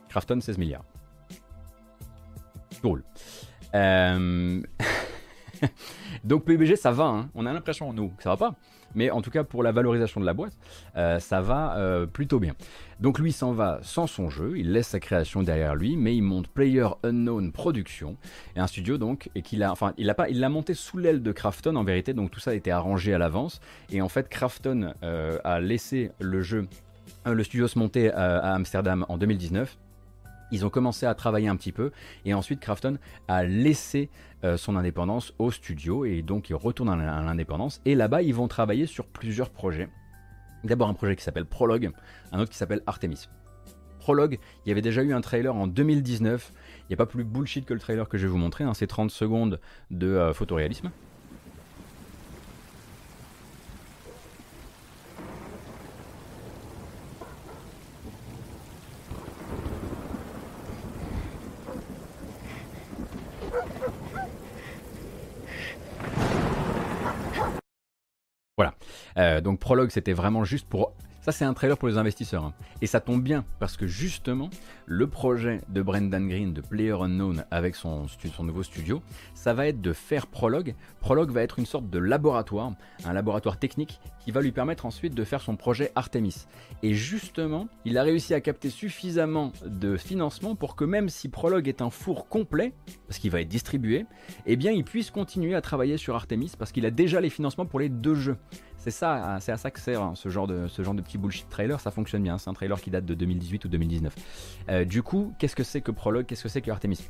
[0.08, 0.84] Krafton, 16 milliards.
[2.80, 3.02] Cool.
[3.74, 4.62] Euh,
[6.24, 7.28] Donc PUBG, ça va, hein.
[7.34, 8.54] on a l'impression, nous, que ça va pas.
[8.94, 10.56] Mais en tout cas, pour la valorisation de la boîte,
[10.96, 12.54] euh, ça va euh, plutôt bien.
[13.00, 16.22] Donc lui s'en va sans son jeu, il laisse sa création derrière lui, mais il
[16.22, 18.16] monte Player Unknown Production,
[18.56, 21.74] un studio donc, et qu'il a, enfin, il il l'a monté sous l'aile de Krafton
[21.76, 23.60] en vérité, donc tout ça a été arrangé à l'avance,
[23.90, 26.68] et en fait Krafton euh, a laissé le jeu,
[27.26, 29.76] le studio se monter à Amsterdam en 2019,
[30.54, 31.90] ils ont commencé à travailler un petit peu
[32.24, 34.08] et ensuite Krafton a laissé
[34.44, 38.46] euh, son indépendance au studio et donc ils retournent à l'indépendance et là-bas ils vont
[38.46, 39.88] travailler sur plusieurs projets.
[40.62, 41.90] D'abord un projet qui s'appelle Prologue,
[42.32, 43.28] un autre qui s'appelle Artemis.
[43.98, 47.24] Prologue, il y avait déjà eu un trailer en 2019, il n'y a pas plus
[47.24, 48.74] bullshit que le trailer que je vais vous montrer, hein.
[48.74, 49.60] c'est 30 secondes
[49.90, 50.90] de euh, photoréalisme.
[68.56, 68.74] Voilà.
[68.80, 70.92] Euh, donc Prologue, c'était vraiment juste pour
[71.24, 72.44] ça, c'est un trailer pour les investisseurs.
[72.44, 72.52] Hein.
[72.82, 74.50] Et ça tombe bien, parce que justement,
[74.84, 79.00] le projet de Brendan Green, de Player Unknown, avec son, son nouveau studio,
[79.32, 80.74] ça va être de faire Prologue.
[81.00, 82.72] Prologue va être une sorte de laboratoire,
[83.06, 86.44] un laboratoire technique qui va lui permettre ensuite de faire son projet Artemis.
[86.82, 91.68] Et justement, il a réussi à capter suffisamment de financement pour que même si Prologue
[91.68, 92.74] est un four complet,
[93.08, 94.04] parce qu'il va être distribué,
[94.44, 97.64] eh bien il puisse continuer à travailler sur Artemis parce qu'il a déjà les financements
[97.64, 98.36] pour les deux jeux.
[98.84, 101.13] C'est ça, c'est à ça que sert hein, ce, genre de, ce genre de petit
[101.18, 104.14] bullshit trailer, ça fonctionne bien, c'est un trailer qui date de 2018 ou 2019.
[104.68, 107.08] Euh, du coup, qu'est-ce que c'est que Prologue, qu'est-ce que c'est que Artemis?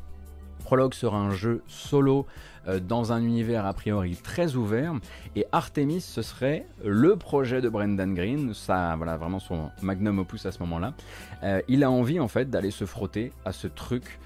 [0.65, 2.27] Prologue sera un jeu solo
[2.69, 4.95] euh, dans un univers a priori très ouvert
[5.37, 10.47] et Artemis ce serait le projet de Brendan Green, ça voilà vraiment son magnum opus
[10.47, 10.95] à ce moment-là.
[11.43, 14.19] Euh, il a envie en fait d'aller se frotter à ce truc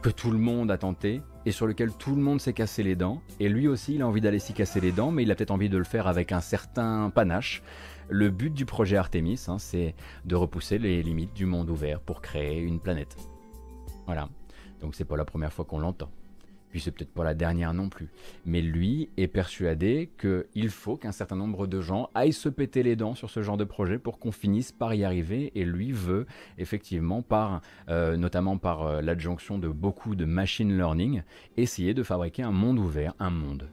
[0.00, 2.94] que tout le monde a tenté et sur lequel tout le monde s'est cassé les
[2.94, 3.20] dents.
[3.40, 5.50] Et lui aussi, il a envie d'aller s'y casser les dents, mais il a peut-être
[5.50, 7.62] envie de le faire avec un certain panache.
[8.10, 9.94] Le but du projet Artemis, hein, c'est
[10.24, 13.16] de repousser les limites du monde ouvert pour créer une planète.
[14.06, 14.28] Voilà.
[14.80, 16.10] Donc c'est pas la première fois qu'on l'entend
[16.70, 18.08] puis c'est peut-être pas la dernière non plus.
[18.44, 22.96] Mais lui est persuadé qu'il faut qu'un certain nombre de gens aillent se péter les
[22.96, 25.52] dents sur ce genre de projet pour qu'on finisse par y arriver.
[25.54, 26.26] Et lui veut
[26.58, 31.22] effectivement, par, euh, notamment par euh, l'adjonction de beaucoup de machine learning,
[31.56, 33.68] essayer de fabriquer un monde ouvert, un monde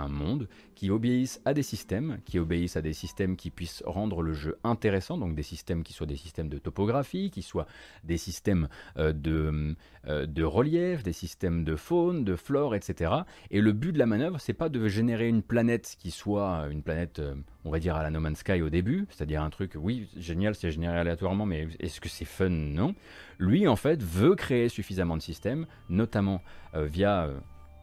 [0.00, 4.22] un monde qui obéisse à des systèmes, qui obéissent à des systèmes qui puissent rendre
[4.22, 7.66] le jeu intéressant, donc des systèmes qui soient des systèmes de topographie, qui soient
[8.04, 13.12] des systèmes euh, de, euh, de relief, des systèmes de faune, de flore, etc.
[13.50, 16.82] Et le but de la manœuvre, c'est pas de générer une planète qui soit une
[16.82, 19.72] planète, euh, on va dire à la No Man's Sky au début, c'est-à-dire un truc,
[19.76, 22.48] oui, génial, c'est généré aléatoirement, mais est-ce que c'est fun?
[22.48, 22.94] Non.
[23.38, 26.42] Lui, en fait, veut créer suffisamment de systèmes, notamment
[26.74, 27.28] via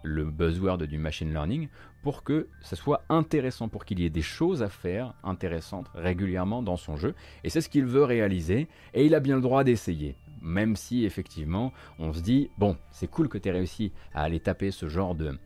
[0.07, 1.67] le buzzword du machine learning
[2.01, 6.63] pour que ça soit intéressant, pour qu'il y ait des choses à faire intéressantes régulièrement
[6.63, 7.13] dans son jeu.
[7.43, 10.15] Et c'est ce qu'il veut réaliser, et il a bien le droit d'essayer.
[10.47, 14.39] Même si effectivement on se dit, bon, c'est cool que tu aies réussi à aller
[14.39, 15.37] taper ce genre de,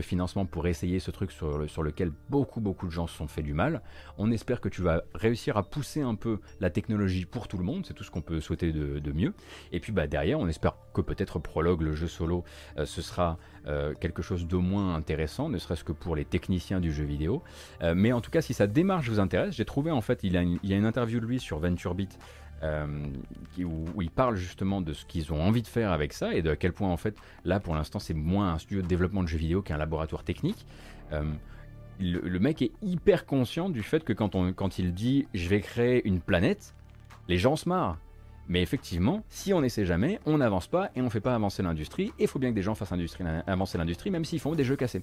[0.00, 3.52] financement pour essayer ce truc sur, lequel beaucoup beaucoup de gens se sont fait du
[3.52, 3.82] mal.
[4.18, 7.64] On espère que tu vas réussir à pousser un peu la technologie pour tout le
[7.64, 9.34] monde, c'est tout ce qu'on peut souhaiter de, mieux.
[9.72, 12.44] Et puis bah, derrière, on espère que peut-être Prologue, le jeu solo,
[12.78, 16.80] euh, ce sera euh, quelque chose de moins intéressant, ne serait-ce que pour les techniciens
[16.80, 17.42] du jeu vidéo.
[17.82, 20.36] Euh, mais en tout cas, si sa démarche vous intéresse, j'ai trouvé en fait, il,
[20.36, 22.18] a y a une interview de lui sur VentureBeat
[22.62, 22.86] euh,
[23.58, 26.40] où, où, ils parlent justement de ce qu'ils ont envie de faire avec ça et
[26.40, 27.14] de quel point en fait
[27.44, 30.66] là pour l'instant c'est moins un studio de développement de jeux vidéo qu'un laboratoire technique.
[31.12, 31.22] Euh,
[31.98, 35.60] le, mec est hyper conscient du fait que quand, on, quand il dit je vais
[35.60, 36.74] créer une planète,
[37.28, 37.98] les gens se marrent.
[38.48, 41.62] Mais effectivement, si on n'essaie jamais, on n'avance pas et on ne fait pas avancer
[41.62, 42.12] l'industrie.
[42.18, 42.92] Et il faut bien que des gens fassent
[43.46, 45.02] avancer l'industrie, même s'ils font des jeux cassés.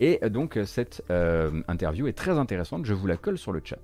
[0.00, 3.78] Et donc cette euh, interview est très intéressante, je vous la colle sur le chat.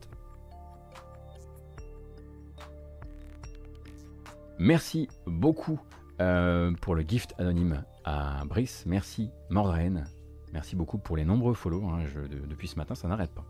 [4.58, 5.80] Merci beaucoup
[6.20, 8.84] euh, pour le gift anonyme à Brice.
[8.86, 10.06] Merci Mordren.
[10.52, 11.84] Merci beaucoup pour les nombreux follow.
[11.84, 12.04] Hein.
[12.48, 13.44] depuis ce matin, ça n'arrête pas.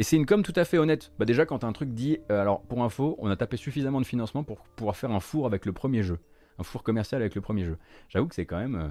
[0.00, 1.12] Et c'est une com tout à fait honnête.
[1.18, 4.06] Bah déjà, quand un truc dit, euh, alors pour info, on a tapé suffisamment de
[4.06, 6.18] financement pour pouvoir faire un four avec le premier jeu,
[6.58, 7.78] un four commercial avec le premier jeu.
[8.08, 8.88] J'avoue que c'est quand même, euh,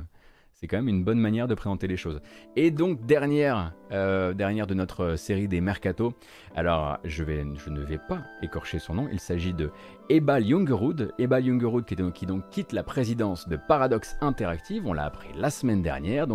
[0.53, 2.21] c'est quand même une bonne manière de présenter les choses.
[2.55, 6.13] Et donc dernière, euh, de notre série des mercato.
[6.55, 9.09] Alors je, ne vais pas écorcher son nom.
[9.11, 9.71] Il s'agit de
[10.09, 11.13] Ebal Jungerud.
[11.17, 14.85] Ebal Jungerud qui, donc quitte la présidence de Paradox Interactive.
[14.85, 16.27] On l'a appris la semaine dernière.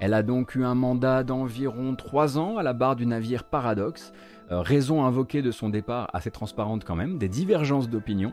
[0.00, 4.12] Elle a donc eu un mandat d'environ 3 ans à la barre du navire Paradox.
[4.50, 8.32] Raison invoquée de son départ assez transparente quand même, des divergences d'opinion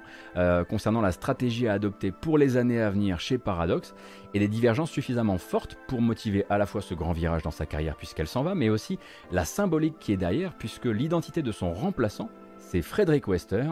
[0.69, 3.93] concernant la stratégie à adopter pour les années à venir chez Paradox,
[4.33, 7.65] et des divergences suffisamment fortes pour motiver à la fois ce grand virage dans sa
[7.65, 8.99] carrière puisqu'elle s'en va, mais aussi
[9.31, 13.65] la symbolique qui est derrière, puisque l'identité de son remplaçant, c'est Frederick Wester,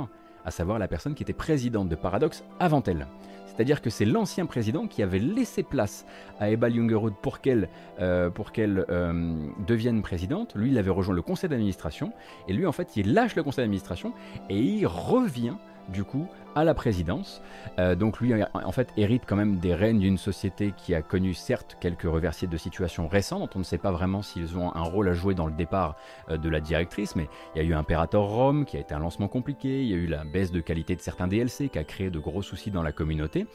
[0.46, 3.08] à savoir la personne qui était présidente de Paradox avant elle.
[3.56, 6.06] C'est-à-dire que c'est l'ancien président qui avait laissé place
[6.40, 7.70] à Eba Jungerud pour qu'elle
[8.00, 10.54] euh, euh, devienne présidente.
[10.56, 12.14] Lui, il avait rejoint le conseil d'administration.
[12.48, 14.14] Et lui, en fait, il lâche le conseil d'administration
[14.50, 15.56] et il revient
[15.90, 17.42] du coup à la présidence.
[17.80, 21.34] Euh, donc lui, en fait, hérite quand même des rênes d'une société qui a connu
[21.34, 24.82] certes quelques reversiers de situation récents, dont on ne sait pas vraiment s'ils ont un
[24.82, 25.96] rôle à jouer dans le départ
[26.30, 29.00] euh, de la directrice, mais il y a eu Imperator Rome qui a été un
[29.00, 31.84] lancement compliqué, il y a eu la baisse de qualité de certains DLC qui a
[31.84, 33.48] créé de gros soucis dans la communauté,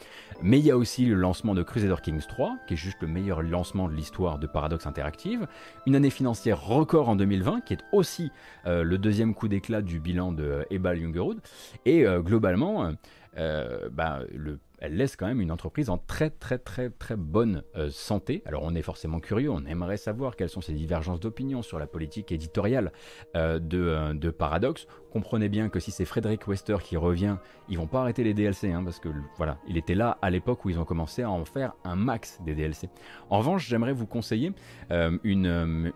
[0.42, 3.08] mais il y a aussi le lancement de Crusader Kings 3, qui est juste le
[3.08, 5.46] meilleur lancement de l'histoire de Paradox Interactive,
[5.86, 8.30] une année financière record en 2020, qui est aussi
[8.66, 11.38] euh, le deuxième coup d'éclat du bilan de Ebal Jungerud,
[11.86, 12.87] et globalement,
[13.38, 14.20] euh, bah,
[14.80, 18.42] elle laisse quand même une entreprise en très très très très bonne euh, santé.
[18.46, 21.86] Alors on est forcément curieux, on aimerait savoir quelles sont ces divergences d'opinion sur la
[21.86, 22.92] politique éditoriale
[23.36, 24.86] euh, de, Paradox.
[25.12, 27.36] Comprenez bien que si c'est Frédéric Wester qui revient,
[27.68, 30.64] ils vont pas arrêter les DLC, hein, parce que voilà, il était là à l'époque
[30.64, 32.88] où ils ont commencé à en faire un max des DLC.
[33.30, 34.52] En revanche, j'aimerais vous conseiller
[34.90, 35.92] une,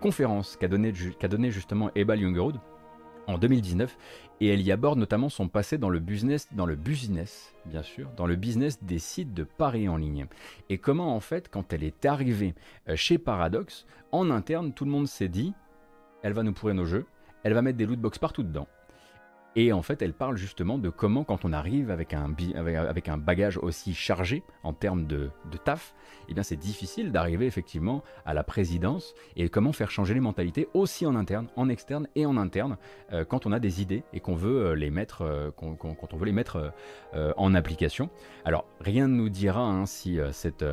[0.00, 0.92] conférence qu'a donné,
[1.28, 2.56] donné, justement Ebal Jungerud
[3.26, 3.96] en 2019
[4.40, 8.10] et elle y aborde notamment son passé dans le business, dans le business, bien sûr,
[8.16, 10.26] dans le business des sites de paris en ligne.
[10.70, 12.54] Et comment en fait, quand elle est arrivée
[12.88, 15.52] euh, chez Paradox, en interne, tout le monde s'est dit,
[16.22, 17.06] elle va nous pourrir nos jeux,
[17.42, 18.68] elle va mettre des lootbox partout dedans,
[19.56, 23.16] et en fait, elle parle justement de comment, quand on arrive avec un, avec un
[23.16, 25.30] bagage aussi chargé en termes de,
[25.64, 25.94] taf,
[26.28, 30.68] eh bien c'est difficile d'arriver effectivement à la présidence et comment faire changer les mentalités
[30.72, 32.76] aussi en interne, en externe et en interne
[33.12, 36.16] euh, quand on a des idées et qu'on veut euh, les mettre, euh, quand on
[36.16, 36.72] veut les mettre
[37.12, 38.08] en application.
[38.44, 40.64] Alors rien ne nous dira hein, si cette,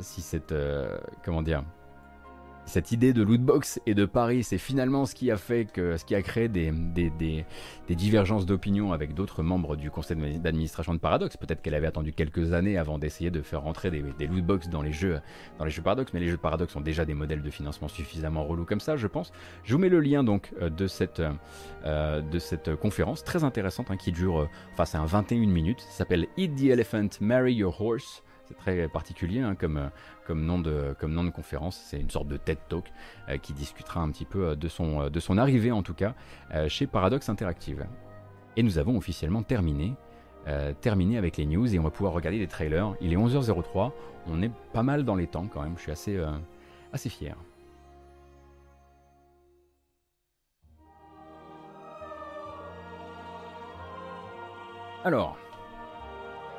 [0.00, 0.54] si cette,
[1.24, 1.64] comment dire,
[2.66, 6.04] cette idée de lootbox et de Paris, c'est finalement ce qui a fait que, ce
[6.04, 6.72] qui a créé des,
[7.88, 11.36] divergences d'opinion avec d'autres membres du conseil d'administration de Paradox.
[11.36, 14.92] Peut-être qu'elle avait attendu quelques années avant d'essayer de faire rentrer des, lootbox dans les
[14.92, 15.20] jeux,
[15.58, 18.44] dans les jeux Paradox, mais les jeux Paradox ont déjà des modèles de financement suffisamment
[18.44, 19.32] relous comme ça, je pense.
[19.62, 21.22] Je vous mets le lien donc euh, de cette,
[21.84, 25.80] euh, de cette conférence très intéressante hein, qui dure, euh, enfin c'est un 21 minutes.
[25.80, 28.24] Ça s'appelle Eat the Elephant, Marry Your Horse.
[28.46, 29.88] C'est très particulier hein, comme, euh,
[30.24, 31.76] comme, nom de, comme nom de conférence.
[31.84, 32.92] C'est une sorte de TED Talk
[33.28, 36.14] euh, qui discutera un petit peu euh, de son, de son arrivée, en tout cas,
[36.68, 37.86] chez Paradox Interactive.
[38.56, 39.94] Et nous avons officiellement terminé,
[40.80, 42.94] terminé avec les news et on va pouvoir regarder les trailers.
[43.00, 43.92] Il est 11h03.
[44.26, 45.74] On est pas mal dans les temps quand même.
[45.76, 46.18] Je suis assez,
[46.92, 47.36] assez fier.
[55.04, 55.36] Alors,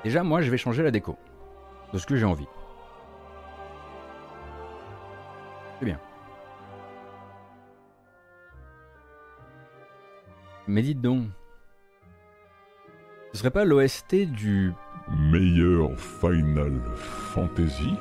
[0.04, 1.18] déjà, moi, je vais changer la déco
[1.94, 2.48] de ce que j'ai envie.
[5.80, 6.00] C'est bien.
[10.68, 11.28] Mais dites donc,
[13.32, 14.74] ce serait pas l'OST du
[15.32, 17.96] meilleur Final Fantasy?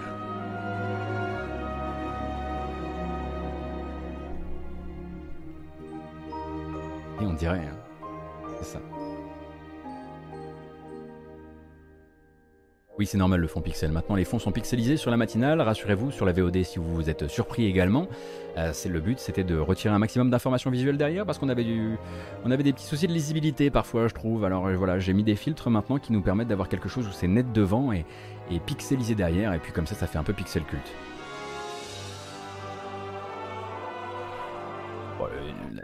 [7.20, 7.76] Et on dirait, hein.
[8.58, 8.80] c'est ça.
[12.98, 13.92] Oui, c'est normal le fond pixel.
[13.92, 15.60] Maintenant, les fonds sont pixelisés sur la matinale.
[15.60, 18.08] Rassurez-vous, sur la VOD, si vous vous êtes surpris également,
[18.56, 21.64] euh, c'est le but, c'était de retirer un maximum d'informations visuelles derrière parce qu'on avait
[21.64, 21.98] du,
[22.44, 24.46] on avait des petits soucis de lisibilité parfois, je trouve.
[24.46, 27.12] Alors euh, voilà, j'ai mis des filtres maintenant qui nous permettent d'avoir quelque chose où
[27.12, 28.06] c'est net devant et,
[28.50, 30.94] et pixelisé derrière, et puis comme ça, ça fait un peu pixel culte.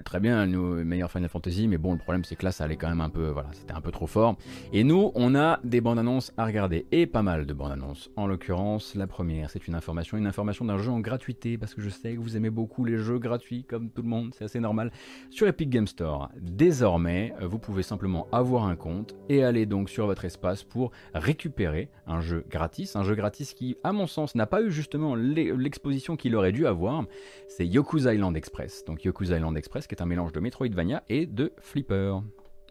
[0.02, 2.76] Très bien, nous, meilleur Final Fantasy, mais bon, le problème c'est que là, ça allait
[2.76, 4.36] quand même un peu, voilà, c'était un peu trop fort.
[4.72, 8.10] Et nous, on a des bandes annonces à regarder, et pas mal de bandes annonces.
[8.16, 11.80] En l'occurrence, la première, c'est une information, une information d'un jeu en gratuité, parce que
[11.80, 14.60] je sais que vous aimez beaucoup les jeux gratuits, comme tout le monde, c'est assez
[14.60, 14.90] normal.
[15.30, 20.06] Sur Epic Game Store, désormais, vous pouvez simplement avoir un compte et aller donc sur
[20.06, 24.46] votre espace pour récupérer un jeu gratis, un jeu gratis qui, à mon sens, n'a
[24.46, 27.04] pas eu justement l'exposition qu'il aurait dû avoir.
[27.48, 28.84] C'est Yoku's Island Express.
[28.84, 32.16] Donc Yoku's Island Express, qui est un mélange de Metroidvania et de Flipper.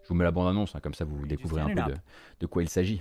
[0.02, 1.94] Je vous mets la bande-annonce, hein, comme ça vous découvrez un peu
[2.40, 3.00] de, quoi il s'agit.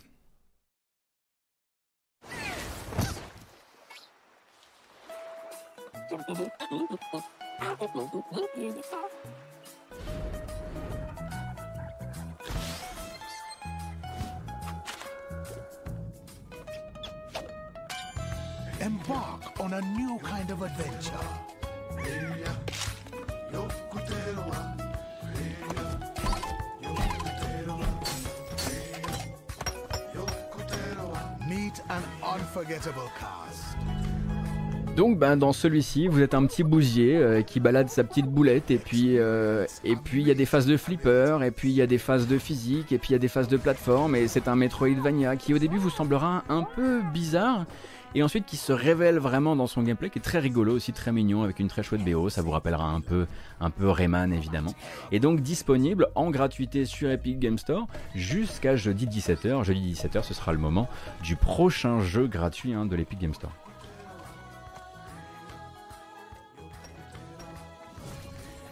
[34.97, 38.71] Donc ben, dans celui-ci, vous êtes un petit bousier euh, qui balade sa petite boulette
[38.71, 41.75] et puis euh, et puis il y a des phases de flipper et puis il
[41.75, 44.15] y a des phases de physique et puis il y a des phases de plateforme
[44.15, 47.67] et c'est un Metroidvania qui au début vous semblera un peu bizarre
[48.15, 51.13] et ensuite qui se révèle vraiment dans son gameplay, qui est très rigolo aussi, très
[51.13, 53.27] mignon, avec une très chouette BO, ça vous rappellera un peu,
[53.61, 54.75] un peu Rayman évidemment.
[55.13, 59.65] Et donc disponible en gratuité sur Epic Game Store jusqu'à jeudi 17h.
[59.65, 60.89] Jeudi 17h, ce sera le moment
[61.23, 63.53] du prochain jeu gratuit hein, de l'Epic Game Store.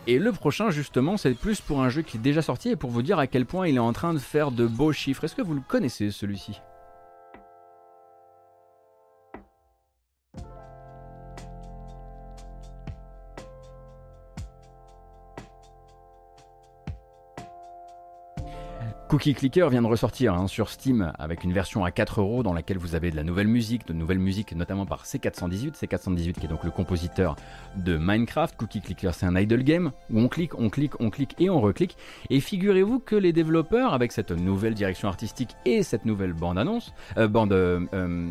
[0.09, 2.89] Et le prochain, justement, c'est plus pour un jeu qui est déjà sorti et pour
[2.89, 5.25] vous dire à quel point il est en train de faire de beaux chiffres.
[5.25, 6.63] Est-ce que vous le connaissez celui-ci?
[19.09, 22.53] Cookie Clicker vient de ressortir hein, sur Steam avec une version à 4 euros dans
[22.53, 26.45] laquelle vous avez de la nouvelle musique, de nouvelles musiques notamment par C418, C418 qui
[26.45, 27.35] est donc le compositeur
[27.77, 28.55] de Minecraft.
[28.59, 31.59] Cookie Clicker c'est un idle game où on clique, on clique, on clique et on
[31.59, 31.97] reclique.
[32.29, 36.93] Et figurez-vous que les développeurs avec cette nouvelle direction artistique et cette nouvelle bande annonce,
[37.17, 38.29] euh, bande, euh, euh,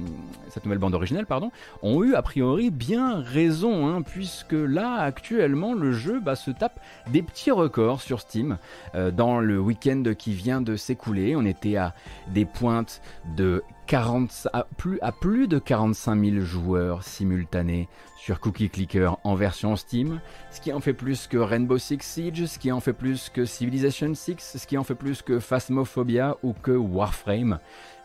[0.49, 0.95] cette nouvelle bande
[1.28, 1.49] pardon,
[1.82, 6.80] ont eu a priori bien raison hein, puisque là actuellement le jeu bah, se tape
[7.12, 8.60] des petits records sur Steam
[8.94, 11.35] dans le week-end qui vient s'écouler.
[11.35, 11.94] On était à
[12.27, 13.02] des pointes
[13.35, 17.88] de 40, à plus, à plus de 45 000 joueurs simultanés
[18.18, 20.19] sur Cookie Clicker en version Steam,
[20.52, 23.45] ce qui en fait plus que Rainbow Six Siege, ce qui en fait plus que
[23.45, 27.60] Civilization 6, ce qui en fait plus que Phasmophobia ou que Warframe.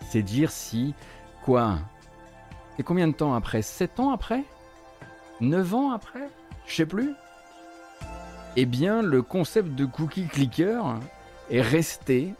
[0.08, 0.94] C'est dire si,
[1.42, 1.78] quoi?
[2.78, 3.62] Et combien de temps après?
[3.62, 4.44] 7 ans après?
[5.40, 6.28] 9 ans après?
[6.66, 7.14] Je sais plus.
[8.54, 10.82] Eh bien, le concept de Cookie Clicker
[11.50, 12.34] est resté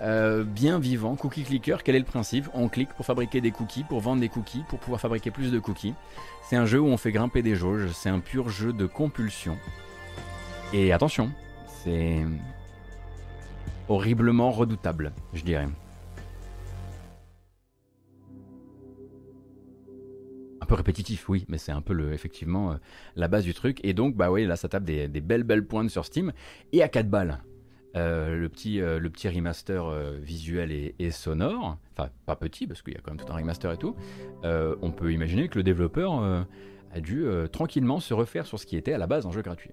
[0.00, 2.48] euh, bien vivant, cookie clicker, quel est le principe?
[2.54, 5.58] On clique pour fabriquer des cookies, pour vendre des cookies, pour pouvoir fabriquer plus de
[5.58, 5.94] cookies.
[6.42, 9.56] C'est un jeu où on fait grimper des jauges, c'est un pur jeu de compulsion.
[10.72, 11.32] Et attention,
[11.66, 12.24] c'est
[13.88, 15.66] horriblement redoutable, je dirais.
[20.60, 22.76] Un peu répétitif, oui, mais c'est un peu effectivement euh,
[23.16, 23.80] la base du truc.
[23.82, 26.32] Et donc, bah oui, là ça tape des, des belles belles pointes sur Steam.
[26.72, 27.42] Et à 4 balles.
[27.96, 32.82] Euh, le, petit, euh, le petit remaster euh, visuel et, sonore, enfin pas petit parce
[32.82, 33.96] qu'il y a quand même tout un remaster et tout,
[34.44, 36.46] on peut imaginer que le développeur
[36.92, 39.72] a dû tranquillement se refaire sur ce qui était à la base un jeu gratuit.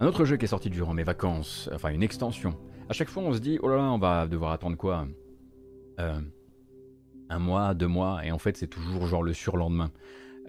[0.00, 2.56] Un autre jeu qui est sorti durant mes vacances, enfin une extension.
[2.88, 5.06] À chaque fois on se dit, oh là là, on va devoir attendre quoi
[5.98, 9.90] Un mois, deux mois, et en fait c'est toujours genre le surlendemain.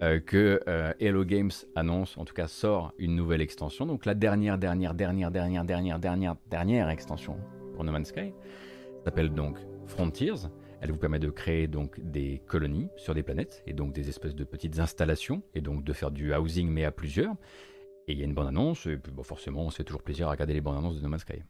[0.02, 3.86] Euh, que euh, Hello Games annonce, en tout cas sort une nouvelle extension.
[3.86, 7.38] Donc la dernière, dernière, dernière, dernière, dernière, dernière, dernière extension
[7.74, 8.34] pour No Man's Sky
[9.04, 9.56] s'appelle donc
[9.86, 10.48] Frontiers.
[10.82, 14.34] Elle vous permet de créer donc des colonies sur des planètes et donc des espèces
[14.34, 17.34] de petites installations et donc de faire du housing mais à plusieurs.
[18.06, 20.28] Et il y a une bande annonce et puis, forcément on se fait toujours plaisir
[20.28, 21.42] à regarder les bandes annonces de No Man's Sky.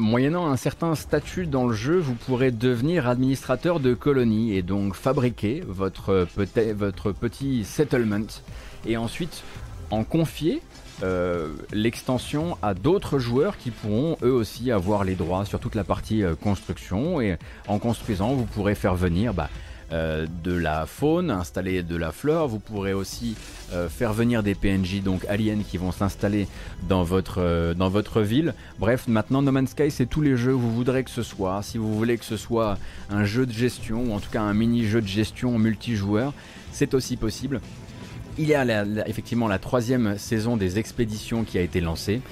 [0.00, 4.94] Moyennant un certain statut dans le jeu, vous pourrez devenir administrateur de colonies et donc
[4.94, 6.26] fabriquer votre,
[7.20, 8.26] petit settlement
[8.86, 9.42] et ensuite
[9.90, 10.62] en confier
[11.02, 15.84] euh, l'extension à d'autres joueurs qui pourront eux aussi avoir les droits sur toute la
[15.84, 17.20] partie euh, construction.
[17.20, 17.36] Et
[17.68, 19.50] en construisant vous pourrez faire venir bah,
[19.92, 22.46] euh, de la faune, installer de la flore.
[22.46, 23.34] Vous pourrez aussi
[23.72, 26.46] euh, faire venir des PNJ, donc aliens, qui vont s'installer
[26.88, 28.54] dans, votre euh, dans votre ville.
[28.78, 31.60] Bref, maintenant No Man's Sky, c'est tous les jeux que vous voudrez que ce soit.
[31.64, 32.78] Si vous voulez que ce soit
[33.10, 36.34] un jeu de gestion, ou en tout cas un mini-jeu de gestion multijoueur,
[36.70, 37.60] c'est aussi possible.
[38.38, 38.64] Il y a
[39.06, 42.22] effectivement la troisième saison des expéditions qui a été lancée.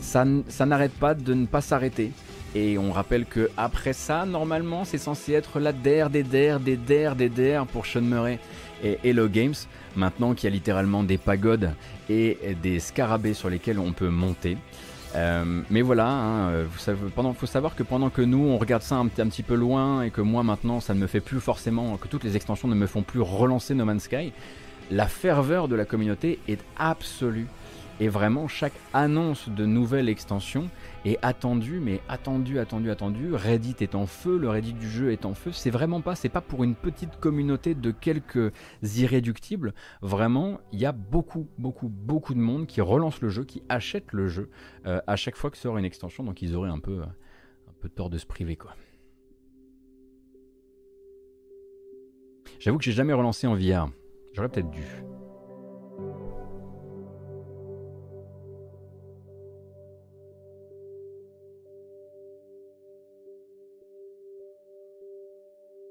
[0.00, 0.24] Ça
[0.66, 2.12] n'arrête pas de ne pas s'arrêter.
[2.54, 6.76] Et on rappelle que après ça, normalement, c'est censé être la der des der des
[6.76, 8.38] der des der pour Sean Murray
[8.84, 9.54] et Hello Games.
[9.96, 11.72] Maintenant qu'il y a littéralement des pagodes
[12.10, 14.58] et des scarabées sur lesquels on peut monter.
[15.14, 18.82] Euh, mais voilà, hein, vous savez, pendant, faut savoir que pendant que nous on regarde
[18.82, 21.38] ça un, un, petit peu loin et que moi maintenant ça ne me fait plus
[21.38, 24.32] forcément, que toutes les extensions ne me font plus relancer No Man's Sky,
[24.90, 27.46] la ferveur de la communauté est absolue.
[28.02, 30.68] Et vraiment, chaque annonce de nouvelle extension
[31.04, 33.32] est attendue, mais attendue, attendue, attendue.
[33.32, 35.52] Reddit est en feu, le Reddit du jeu est en feu.
[35.52, 38.52] C'est vraiment pas, c'est pas pour une petite communauté de quelques
[38.82, 39.72] irréductibles.
[40.00, 44.10] Vraiment, il y a beaucoup, beaucoup, beaucoup de monde qui relance le jeu, qui achète
[44.10, 44.50] le jeu
[44.84, 46.24] euh, à chaque fois que sort une extension.
[46.24, 48.74] Donc ils auraient un peu, un peu tort de se priver, quoi.
[52.58, 53.92] J'avoue que j'ai jamais relancé en VR.
[54.34, 54.82] J'aurais peut-être dû.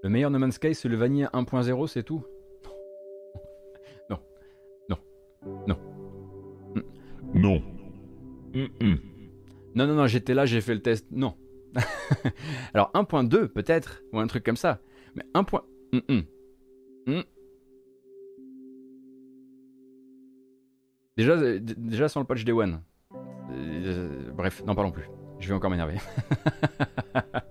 [0.04, 2.24] Le meilleur No Man's Sky, c'est le Vanilla 1.0, c'est tout
[4.10, 4.20] Non.
[4.90, 4.98] Non.
[5.68, 5.78] Non.
[7.34, 7.62] Non.
[9.76, 11.08] Non, non, non, j'étais là, j'ai fait le test.
[11.12, 11.36] Non.
[12.74, 14.80] Alors 1.2 peut-être, ou un truc comme ça.
[15.16, 15.46] Mais 1.
[21.18, 22.82] Déjà, euh, déjà sans le patch Day One.
[23.52, 25.08] Euh, bref, n'en parlons plus.
[25.40, 25.98] Je vais encore m'énerver.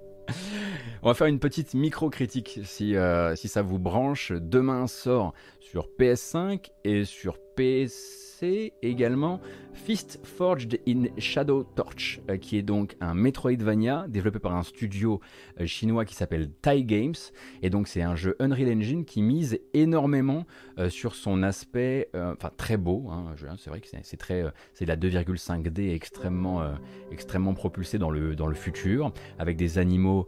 [1.02, 4.32] On va faire une petite micro-critique si, euh, si ça vous branche.
[4.32, 9.40] Demain sort sur PS5 et sur PC également
[9.72, 15.20] Fist Forged in Shadow Torch, euh, qui est donc un Metroidvania développé par un studio
[15.60, 17.14] euh, chinois qui s'appelle Tai Games.
[17.62, 20.46] Et donc c'est un jeu Unreal Engine qui mise énormément
[20.78, 23.08] euh, sur son aspect, enfin très beau.
[23.10, 24.44] Hein, hein, c'est vrai que c'est très,
[24.74, 26.62] c'est la 2,5D extrêmement,
[27.10, 30.26] extrêmement propulsé dans le, dans le futur, avec des animaux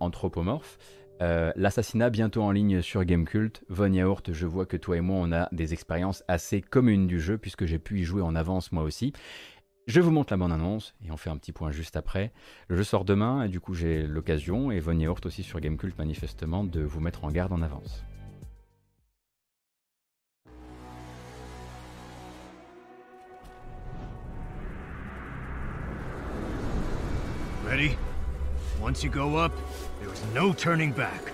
[0.00, 0.78] anthropomorphes.
[1.20, 3.64] Euh, l'assassinat bientôt en ligne sur Gamecult.
[3.68, 7.20] Von Yaourt, je vois que toi et moi, on a des expériences assez communes du
[7.20, 9.12] jeu, puisque j'ai pu y jouer en avance moi aussi.
[9.88, 12.30] Je vous montre la bonne annonce et on fait un petit point juste après.
[12.68, 15.96] Le jeu sort demain et du coup j'ai l'occasion, et Von Yaourt aussi sur Gamecult
[15.98, 18.04] manifestement, de vous mettre en garde en avance.
[27.66, 27.96] Ready?
[28.80, 29.52] Once you go up,
[30.00, 31.32] there is no turning back.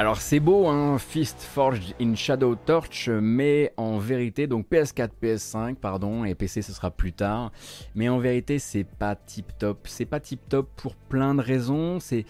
[0.00, 5.74] Alors c'est beau, hein, Fist Forged in Shadow Torch, mais en vérité, donc PS4, PS5,
[5.74, 7.52] pardon, et PC ce sera plus tard,
[7.94, 9.80] mais en vérité c'est pas tip top.
[9.86, 11.98] C'est pas tip top pour plein de raisons.
[12.00, 12.24] C'est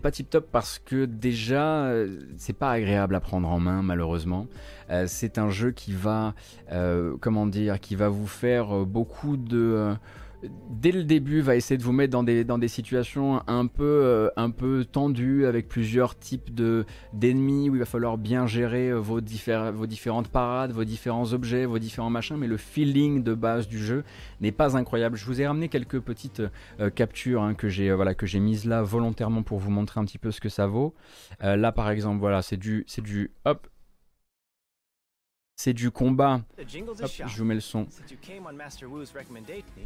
[0.00, 4.48] pas tip top parce que déjà euh, c'est pas agréable à prendre en main malheureusement.
[4.90, 6.34] Euh, c'est un jeu qui va,
[6.72, 9.94] euh, comment dire, qui va vous faire beaucoup de
[10.70, 13.84] dès le début, va essayer de vous mettre dans des, dans des situations un peu,
[13.84, 18.88] euh, un peu tendues avec plusieurs types de, d'ennemis où il va falloir bien gérer
[18.88, 22.36] euh, vos, vos différentes parades, vos différents objets, vos différents machins.
[22.36, 24.04] Mais le feeling de base du jeu
[24.40, 25.16] n'est pas incroyable.
[25.16, 26.42] Je vous ai ramené quelques petites
[26.80, 27.92] euh, captures hein, que, j'ai,
[28.40, 30.94] mises là volontairement pour vous montrer un petit peu ce que ça vaut.
[31.40, 33.68] là, par exemple, voilà, c'est du, c'est du hop,
[35.56, 36.40] c'est du combat.
[36.66, 37.86] je vous mets le son.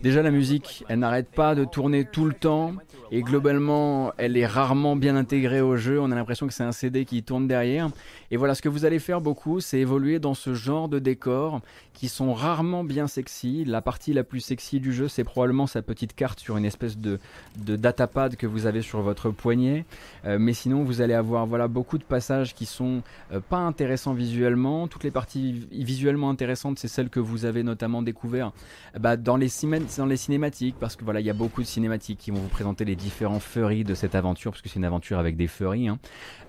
[0.02, 2.74] Déjà la musique, elle n'arrête pas de tourner tout le temps
[3.10, 6.01] et globalement, elle est rarement bien intégrée au jeu.
[6.01, 7.90] On a l'impression que c'est un CD qui tourne derrière.
[8.31, 11.61] Et voilà, ce que vous allez faire beaucoup, c'est évoluer dans ce genre de décors
[11.93, 13.65] qui sont rarement bien sexy.
[13.65, 16.98] La partie la plus sexy du jeu, c'est probablement sa petite carte sur une espèce
[16.98, 17.19] de,
[17.59, 19.85] de datapad que vous avez sur votre poignet.
[20.24, 24.12] Euh, mais sinon, vous allez avoir voilà beaucoup de passages qui sont euh, pas intéressants
[24.12, 24.89] visuellement.
[24.89, 28.53] Toutes les parties visuellement intéressantes, c'est celles que vous avez notamment découvert
[28.98, 32.40] bah, dans, les cinématiques, parce que voilà, il y a beaucoup de cinématiques qui vont
[32.40, 35.47] vous présenter les différents furries de cette aventure, parce que c'est une aventure avec des
[35.47, 35.89] furries.
[35.89, 35.98] Hein.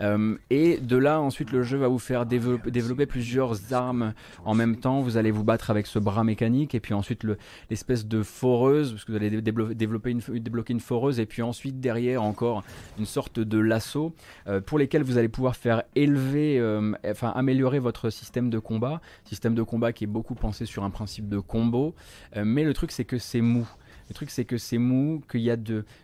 [0.01, 4.13] Euh, et de là, ensuite, le jeu va vous faire développer, plusieurs armes
[4.43, 5.01] en même temps.
[5.01, 7.25] Vous allez vous battre avec ce bras mécanique, et puis ensuite
[7.69, 11.79] l'espèce de foreuse, parce que vous allez développer une, débloquer une foreuse, et puis ensuite
[11.79, 12.63] derrière encore
[12.97, 14.15] une sorte de lasso,
[14.47, 19.01] euh, pour lesquels vous allez pouvoir faire élever, euh, enfin améliorer votre système de combat
[19.25, 21.93] système de combat qui est beaucoup pensé sur un principe de combo,
[22.35, 23.67] mais le truc c'est que c'est mou.
[24.09, 25.57] Le truc, c'est que c'est mou, qu'il y a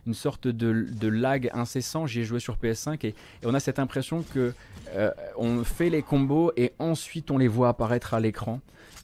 [0.06, 2.06] une sorte de, lag incessant.
[2.06, 3.16] J'y ai joué sur PS5 et,
[3.46, 4.54] on a cette impression que
[4.96, 8.60] euh, on fait les combos et ensuite on les voit apparaître à l'écran.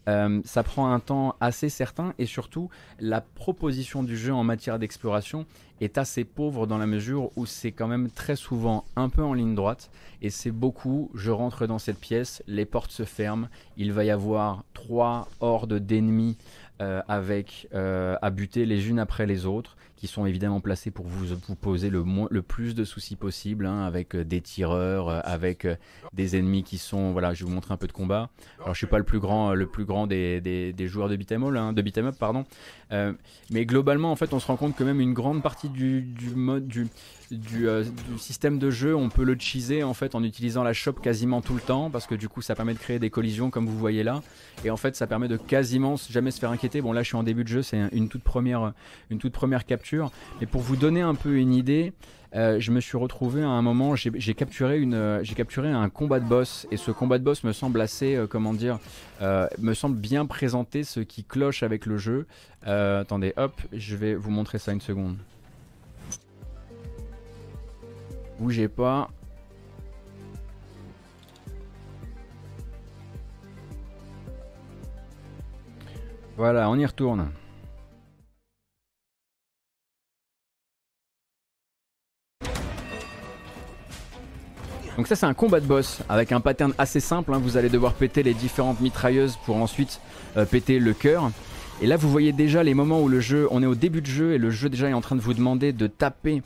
[0.07, 2.69] Euh, ça prend un temps assez certain et surtout
[2.99, 5.45] la proposition du jeu en matière d'exploration
[5.81, 9.33] est assez pauvre dans la mesure où c'est quand même très souvent un peu en
[9.33, 13.91] ligne droite et c'est beaucoup je rentre dans cette pièce, les portes se ferment, il
[13.91, 16.37] va y avoir trois hordes d'ennemis
[16.81, 21.07] euh, avec euh, à buter les unes après les autres, qui sont évidemment placées pour
[21.07, 25.67] vous, vous poser le, le plus de soucis possible, hein, avec euh, des tireurs, avec
[26.13, 28.29] des ennemis qui sont, voilà, je vais vous montrer un peu de combat.
[28.61, 31.43] Alors je suis pas le plus grand, le plus grand des, des, joueurs de beat'em
[31.43, 32.45] hein, de up, pardon,
[32.91, 36.29] mais globalement en fait on se rend compte que même une grande partie du, du
[36.29, 36.87] mode du
[37.31, 40.93] euh, du, système de jeu, on peut le cheeser en fait en utilisant la shop
[40.93, 43.67] quasiment tout le temps parce que du coup ça permet de créer des collisions comme
[43.67, 44.21] vous voyez là
[44.65, 46.81] et en fait ça permet de quasiment jamais se faire inquiéter.
[46.81, 48.73] Bon là je suis en début de jeu, c'est une toute première
[49.09, 51.93] une toute première capture, mais pour vous donner un peu une idée,
[52.35, 56.19] euh, je me suis retrouvé à un moment, j'ai capturé une, j'ai capturé un combat
[56.19, 58.79] de boss et ce combat de boss me semble assez, euh, comment dire,
[59.21, 62.25] me semble bien présenter ce qui cloche avec le jeu.
[62.63, 65.15] attendez, hop, je vais vous montrer ça une seconde.
[68.39, 69.09] Bougez pas.
[76.37, 77.29] Voilà, on y retourne.
[84.95, 87.39] Donc ça c'est un combat de boss avec un pattern assez simple, hein.
[87.41, 90.01] vous allez devoir péter les différentes mitrailleuses pour ensuite
[90.35, 91.31] euh, péter le cœur.
[91.81, 94.07] Et là vous voyez déjà les moments où le jeu, on est au début de
[94.07, 96.41] jeu et le jeu déjà est en train de vous demander de taper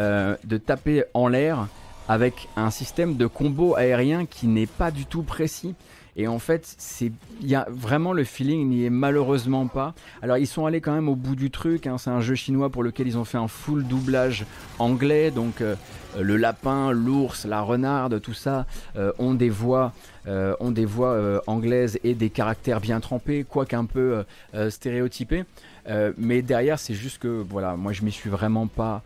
[0.00, 1.68] euh, de taper en l'air
[2.08, 5.74] avec un système de combo aérien qui n'est pas du tout précis.
[6.18, 9.94] Et en fait, c'est, y a vraiment le feeling n'y est malheureusement pas.
[10.20, 11.86] Alors ils sont allés quand même au bout du truc.
[11.86, 11.96] Hein.
[11.96, 14.44] C'est un jeu chinois pour lequel ils ont fait un full doublage
[14.80, 15.30] anglais.
[15.30, 15.76] Donc euh,
[16.20, 18.66] le lapin, l'ours, la renarde, tout ça
[18.96, 19.92] euh, ont des voix,
[20.26, 24.24] ont des voix anglaises et des caractères bien trempés, quoique un peu
[24.68, 25.44] stéréotypés.
[26.18, 29.02] mais derrière, c'est juste que voilà, moi je m'y suis vraiment pas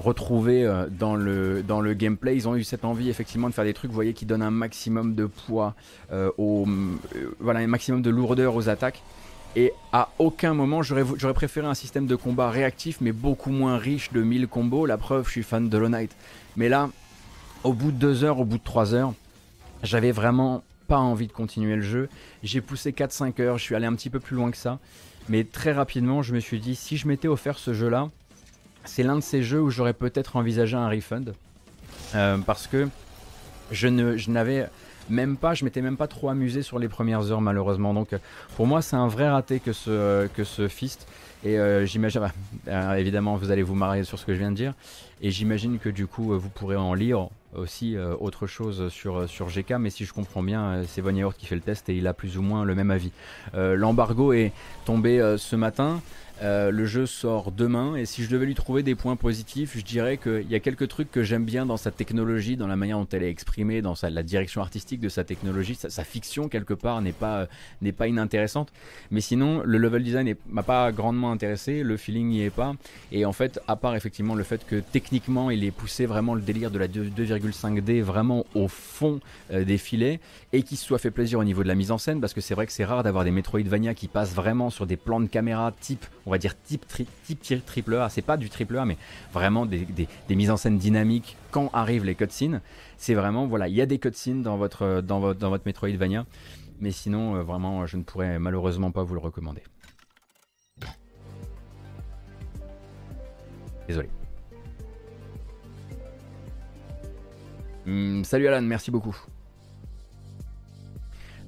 [0.00, 2.36] retrouvé euh, dans le, dans le gameplay.
[2.36, 4.50] Ils ont eu cette envie effectivement de faire des trucs, vous voyez, qui donnent un
[4.50, 5.74] maximum de poids,
[6.12, 9.02] euh, au, euh, voilà, un maximum de lourdeur aux attaques.
[9.56, 14.12] Et à aucun moment, j'aurais préféré un système de combat réactif, mais beaucoup moins riche
[14.12, 14.84] de 1000 combos.
[14.84, 16.10] La preuve, je suis fan de Hollow Knight.
[16.56, 16.90] Mais là,
[17.62, 19.14] au bout de 2 heures, au bout de 3 heures,
[19.84, 22.08] j'avais vraiment pas envie de continuer le jeu.
[22.42, 24.80] J'ai poussé 4-5 heures, je suis allé un petit peu plus loin que ça.
[25.28, 28.10] Mais très rapidement, je me suis dit, si je m'étais offert ce jeu-là,
[28.84, 31.34] c'est l'un de ces jeux où j'aurais peut-être envisagé un refund.
[32.14, 32.88] Euh, parce que
[33.70, 34.68] je n'avais
[35.08, 37.94] même pas, je m'étais même pas trop amusé sur les premières heures malheureusement.
[37.94, 38.10] Donc
[38.56, 41.06] pour moi c'est un vrai raté que ce, que ce Fist.
[41.44, 42.22] Et euh, j'imagine,
[42.66, 44.74] bah, évidemment vous allez vous marrer sur ce que je viens de dire.
[45.20, 49.48] Et j'imagine que du coup vous pourrez en lire aussi euh, autre chose sur, sur
[49.48, 49.72] GK.
[49.78, 52.14] Mais si je comprends bien, c'est Von Yaourt qui fait le test et il a
[52.14, 53.12] plus ou moins le même avis.
[53.54, 54.52] L'embargo est
[54.84, 56.00] tombé ce matin.
[56.42, 59.84] Euh, le jeu sort demain et si je devais lui trouver des points positifs, je
[59.84, 62.98] dirais qu'il y a quelques trucs que j'aime bien dans sa technologie, dans la manière
[62.98, 65.76] dont elle est exprimée, dans la direction artistique de sa technologie.
[65.76, 67.46] Sa, fiction, quelque part, n'est pas,
[67.82, 68.72] n'est pas inintéressante.
[69.12, 72.74] Mais sinon, le level design m'a pas grandement intéressé, le feeling n'y est pas.
[73.12, 76.40] Et en fait, à part effectivement le fait que techniquement, il est poussé vraiment le
[76.40, 79.20] délire de la 2,5D vraiment au fond
[79.52, 80.20] euh, des filets
[80.52, 82.40] et qu'il se soit fait plaisir au niveau de la mise en scène, parce que
[82.40, 85.26] c'est vrai que c'est rare d'avoir des Metroidvania qui passent vraiment sur des plans de
[85.26, 86.04] caméra type
[86.34, 86.84] va dire type,
[87.24, 88.96] type triple A, c'est pas du triple A, mais
[89.32, 89.86] vraiment des,
[90.30, 92.60] mises en scène dynamiques quand arrivent les cutscenes.
[92.98, 96.26] C'est vraiment, voilà, il y a des cutscenes dans votre, dans votre, dans votre Metroidvania,
[96.80, 99.62] mais sinon, euh, vraiment, je ne pourrais malheureusement pas vous le recommander.
[103.86, 104.08] Désolé.
[107.86, 109.16] Hmm, salut Alan, merci beaucoup.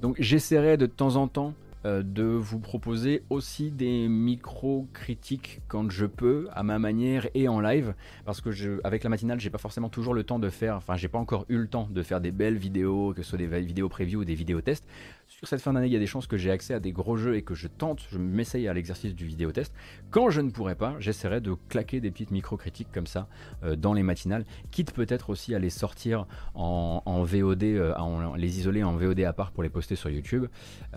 [0.02, 1.54] Donc j'essaierai de temps en temps
[2.02, 7.94] de vous proposer aussi des micro-critiques quand je peux, à ma manière et en live,
[8.24, 11.08] parce que avec la matinale, j'ai pas forcément toujours le temps de faire, enfin, j'ai
[11.08, 13.88] pas encore eu le temps de faire des belles vidéos, que ce soit des vidéos
[13.88, 14.86] preview ou des vidéos tests.
[15.28, 17.16] Sur cette fin d'année, il y a des chances que j'ai accès à des gros
[17.16, 19.74] jeux et que je tente, je m'essaye à l'exercice du vidéo test.
[20.10, 23.28] Quand je ne pourrai pas, j'essaierai de claquer des petites micro-critiques comme ça
[23.62, 27.94] euh, dans les matinales, quitte peut-être aussi à les sortir en, VOD, euh,
[28.36, 30.46] les isoler en VOD à part pour les poster sur YouTube.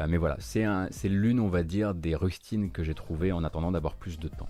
[0.08, 3.96] mais voilà, c'est l'une, on va dire, des rustines que j'ai trouvées en attendant d'avoir
[3.96, 4.50] plus de temps.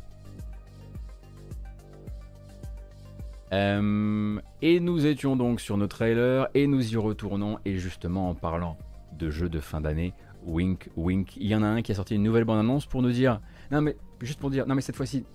[3.51, 8.35] Euh, et nous étions donc sur nos trailers et nous y retournons et justement en
[8.35, 8.77] parlant
[9.19, 10.13] de jeux de fin d'année.
[10.45, 11.35] Wink, wink.
[11.37, 13.41] Il y en a un qui a sorti une nouvelle bande-annonce pour nous dire.
[13.71, 14.65] Non, mais juste pour dire.
[14.65, 15.25] Non, mais cette fois-ci,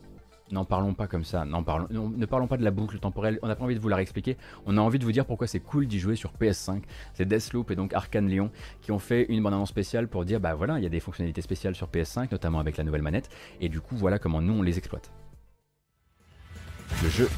[0.53, 3.57] N'en parlons pas comme ça, parlons, ne parlons pas de la boucle temporelle, on n'a
[3.57, 4.37] pas envie de vous la réexpliquer,
[4.67, 6.83] on a envie de vous dire pourquoi c'est cool d'y jouer sur PS5.
[7.15, 8.51] C'est Deathloop et donc Arkane Lyon
[8.83, 11.41] qui ont fait une bande-annonce spéciale pour dire bah voilà, il y a des fonctionnalités
[11.41, 13.31] spéciales sur PS5, notamment avec la nouvelle manette,
[13.63, 15.11] et du coup voilà comment nous on les exploite.
[17.03, 17.29] Le jeu,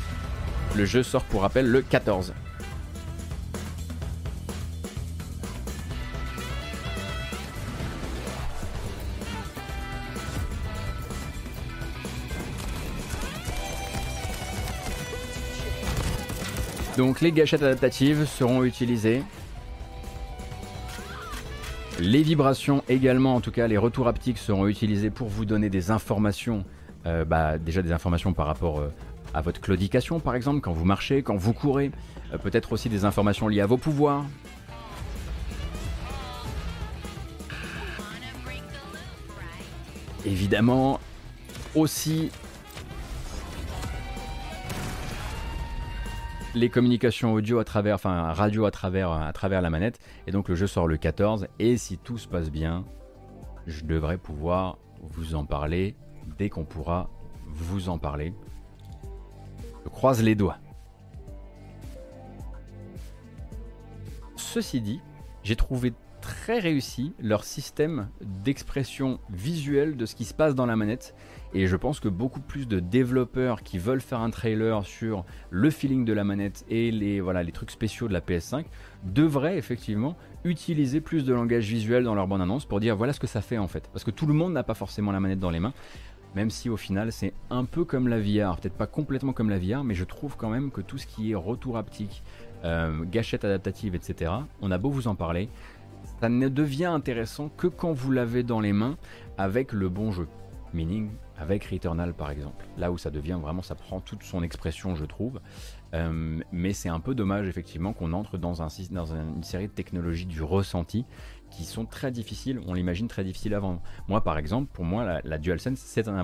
[0.77, 2.35] le jeu sort pour rappel le 14.
[16.97, 19.23] Donc les gâchettes adaptatives seront utilisées.
[21.99, 25.91] Les vibrations également, en tout cas les retours haptiques seront utilisés pour vous donner des
[25.91, 26.65] informations,
[27.07, 28.89] euh, bah, déjà des informations par rapport euh,
[29.35, 31.91] à votre claudication par exemple, quand vous marchez, quand vous courez,
[32.33, 34.25] euh, peut-être aussi des informations liées à vos pouvoirs.
[40.25, 40.99] Évidemment,
[41.75, 42.31] aussi
[46.57, 49.99] les communications audio à travers, enfin radio à travers, à travers la manette.
[50.27, 51.49] Et donc le jeu sort le 14.
[51.59, 52.85] Et si tout se passe bien,
[53.67, 55.97] je devrais pouvoir vous en parler
[56.39, 57.11] dès qu'on pourra
[57.47, 58.33] vous en parler.
[59.85, 60.57] Je croise les doigts.
[64.37, 65.01] Ceci dit,
[65.43, 65.93] j'ai trouvé
[66.23, 71.15] très réussi leur système d'expression visuelle de ce qui se passe dans la manette.
[71.55, 75.71] Et je pense que beaucoup plus de développeurs qui veulent faire un trailer sur le
[75.71, 78.65] feeling de la manette et les, voilà, les trucs spéciaux de la PS5
[79.05, 83.27] devraient effectivement utiliser plus de langage visuel dans leur bande-annonce pour dire voilà ce que
[83.27, 83.89] ça fait en fait.
[83.93, 85.73] Parce que tout le monde n'a pas forcément la manette dans les mains.
[86.35, 89.59] Même si au final c'est un peu comme la VR, peut-être pas complètement comme la
[89.59, 92.23] VR, mais je trouve quand même que tout ce qui est retour haptique,
[92.65, 95.49] euh, gâchette adaptative, etc., on a beau vous en parler,
[96.21, 98.97] ça ne devient intéressant que quand vous l'avez dans les mains
[99.39, 100.29] avec le bon jeu.
[100.75, 102.67] Meaning avec Returnal par exemple.
[102.77, 105.41] Là où ça devient vraiment, ça prend toute son expression, je trouve.
[105.95, 109.73] Euh, mais c'est un peu dommage effectivement qu'on entre dans, un, dans une série de
[109.73, 111.05] technologies du ressenti
[111.51, 113.81] qui sont très difficiles, on l'imagine très difficiles avant.
[114.09, 116.19] Moi par exemple, pour moi la, DualSense c'est un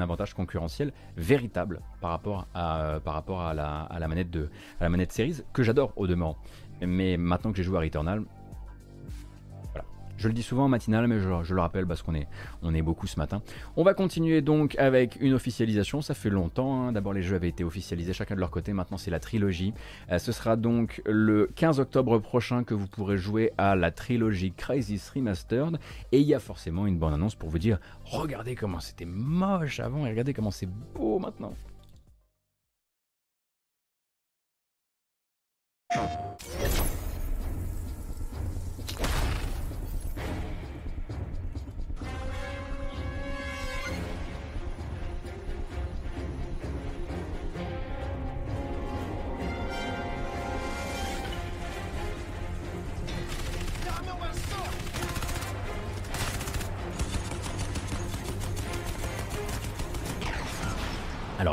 [0.00, 5.12] avantage, concurrentiel véritable par rapport à, à la, à la manette de à la manette
[5.12, 6.36] Series que j'adore au demeurant.
[6.80, 8.22] Mais maintenant que j'ai joué à Returnal,
[10.18, 13.18] je le dis souvent en matinale, mais je, le rappelle parce qu'on est, beaucoup ce
[13.18, 13.40] matin.
[13.76, 16.02] On va continuer donc avec une officialisation.
[16.02, 16.82] Ça fait longtemps.
[16.82, 16.92] Hein.
[16.92, 18.72] D'abord, les jeux avaient été officialisés chacun de leur côté.
[18.72, 19.72] Maintenant, c'est la trilogie.
[20.10, 24.52] Euh, ce sera donc le 15 octobre prochain que vous pourrez jouer à la trilogie
[24.52, 25.78] Crisis Remastered.
[26.12, 29.80] Et il y a forcément une bonne annonce pour vous dire regardez comment c'était moche
[29.80, 31.54] avant et regardez comment c'est beau maintenant.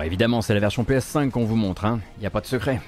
[0.05, 1.99] Évidemment, c'est la version PS5 qu'on vous montre, hein.
[2.17, 2.79] Il n'y a pas de secret.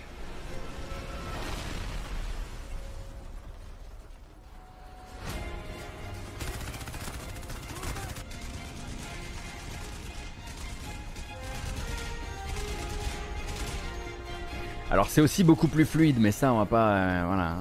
[14.89, 17.57] Alors c'est aussi beaucoup plus fluide, mais ça on va pas, euh, voilà,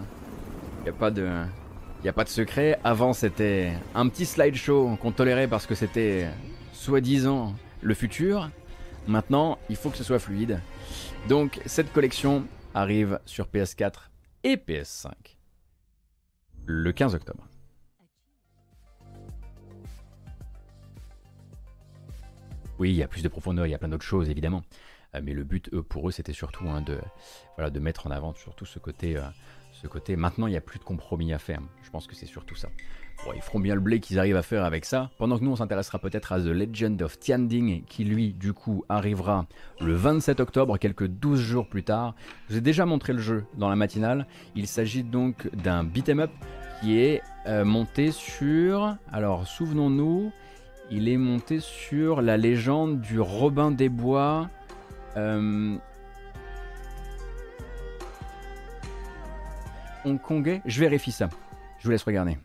[0.80, 1.28] il n'y a pas de,
[2.02, 2.78] il a pas de secret.
[2.84, 6.28] Avant c'était un petit slideshow qu'on tolérait parce que c'était
[6.72, 7.52] soi-disant
[7.82, 8.48] le futur.
[9.06, 10.60] Maintenant, il faut que ce soit fluide.
[11.28, 14.10] Donc, cette collection arrive sur PS4
[14.44, 15.12] et PS5
[16.66, 17.46] le 15 octobre.
[22.78, 24.62] Oui, il y a plus de profondeur, il y a plein d'autres choses évidemment.
[25.14, 26.98] Euh, mais le but pour eux, c'était surtout hein, de,
[27.56, 29.22] voilà, de mettre en avant surtout ce côté, euh,
[29.72, 30.16] ce côté.
[30.16, 31.60] Maintenant, il n'y a plus de compromis à faire.
[31.82, 32.68] Je pense que c'est surtout ça
[33.34, 35.10] ils feront bien le blé qu'ils arrivent à faire avec ça.
[35.18, 38.84] Pendant que nous, on s'intéressera peut-être à The Legend of Tianding, qui lui, du coup,
[38.88, 39.47] arrivera
[39.80, 42.14] le 27 octobre, quelques 12 jours plus tard.
[42.48, 44.26] Je vous ai déjà montré le jeu dans la matinale.
[44.55, 46.30] Il s'agit donc d'un beat'em up
[46.80, 48.97] qui est euh, monté sur.
[49.12, 50.32] Alors, souvenons-nous,
[50.90, 54.48] il est monté sur la légende du Robin des Bois.
[55.16, 55.76] Euh,
[60.05, 61.28] hongkongais Je vérifie ça.
[61.78, 62.36] Je vous laisse regarder.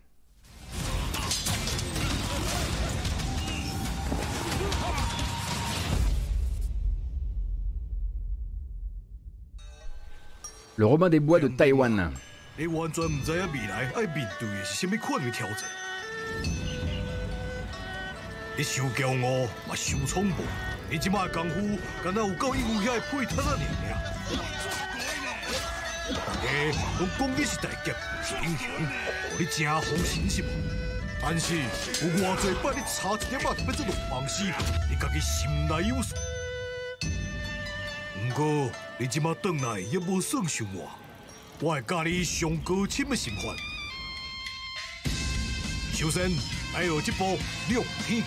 [10.81, 12.09] Le Robin des Bois de Taïwan.
[12.57, 15.59] 你完全唔知影未来爱面对的是什么款的挑战。
[18.57, 20.43] 你伤骄傲，嘛伤冲动，
[20.89, 23.59] 你即马功夫，敢若有够应有遐的配套啊，
[26.09, 26.49] 尔大家
[26.97, 27.93] 拢讲你是大劫
[28.41, 28.67] 英雄，
[29.37, 30.43] 你真好心心。
[31.21, 34.45] 但是有偌济摆你差一点仔就要做落放死，
[34.89, 36.15] 你家己心内有数。
[38.29, 40.88] 不过 你即马转来也无算伤我，
[41.60, 43.54] 我会教你上高深的心法。
[45.92, 46.30] 首先，
[46.74, 47.38] 来有一步
[47.68, 48.22] 六天。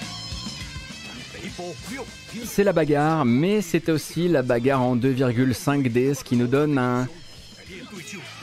[1.34, 2.46] 第一步六天。
[2.46, 7.08] C'est la bagarre, mais c'est aussi la bagarre en 2,5D, ce qui nous donne un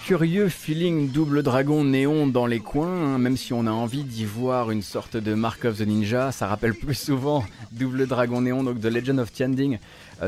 [0.05, 4.24] curieux feeling double dragon néon dans les coins, hein, même si on a envie d'y
[4.24, 8.62] voir une sorte de Mark of the Ninja, ça rappelle plus souvent double dragon néon,
[8.62, 9.78] donc The Legend of Tianding euh,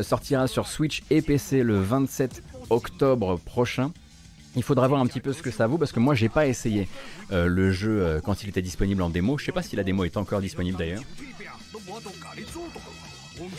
[0.02, 3.92] sortira sur Switch et PC le 27 octobre prochain.
[4.56, 6.48] Il faudra voir un petit peu ce que ça vaut parce que moi j'ai pas
[6.48, 6.88] essayé
[7.32, 9.38] euh, le jeu euh, quand il était disponible en démo.
[9.38, 11.02] Je sais pas si la démo est encore disponible d'ailleurs.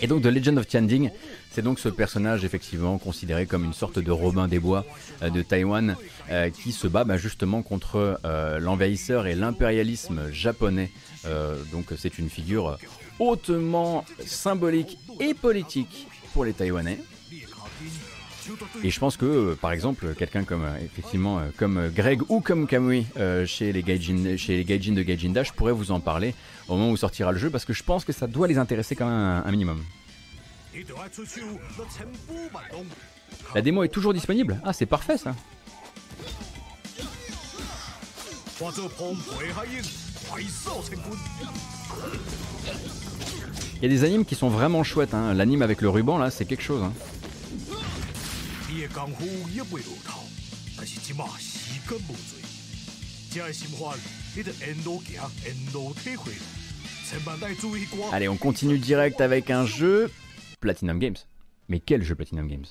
[0.01, 1.11] Et donc The Legend of Tianding,
[1.51, 4.85] c'est donc ce personnage effectivement considéré comme une sorte de Robin des Bois
[5.23, 5.97] euh, de Taïwan
[6.31, 10.91] euh, qui se bat bah, justement contre euh, l'envahisseur et l'impérialisme japonais.
[11.27, 12.79] Euh, donc c'est une figure
[13.19, 16.09] hautement symbolique et politique
[16.43, 16.99] les Taïwanais.
[18.83, 23.07] Et je pense que, par exemple, quelqu'un comme effectivement euh, comme Greg ou comme Kamui
[23.17, 26.35] euh, chez les Gaijin, chez les Gaijin de Gaijin Dash pourrait vous en parler
[26.69, 28.97] au moment où sortira le jeu parce que je pense que ça doit les intéresser
[28.97, 29.83] quand même un, un minimum.
[33.55, 35.35] La démo est toujours disponible Ah, c'est parfait ça.
[43.77, 45.15] Il y a des animes qui sont vraiment chouettes.
[45.15, 45.35] Hein.
[45.35, 46.83] L'anime avec le ruban, là, c'est quelque chose.
[46.83, 46.93] Hein.
[58.13, 60.11] Allez, on continue direct avec un jeu
[60.61, 61.17] Platinum Games.
[61.69, 62.65] Mais quel jeu Platinum Games?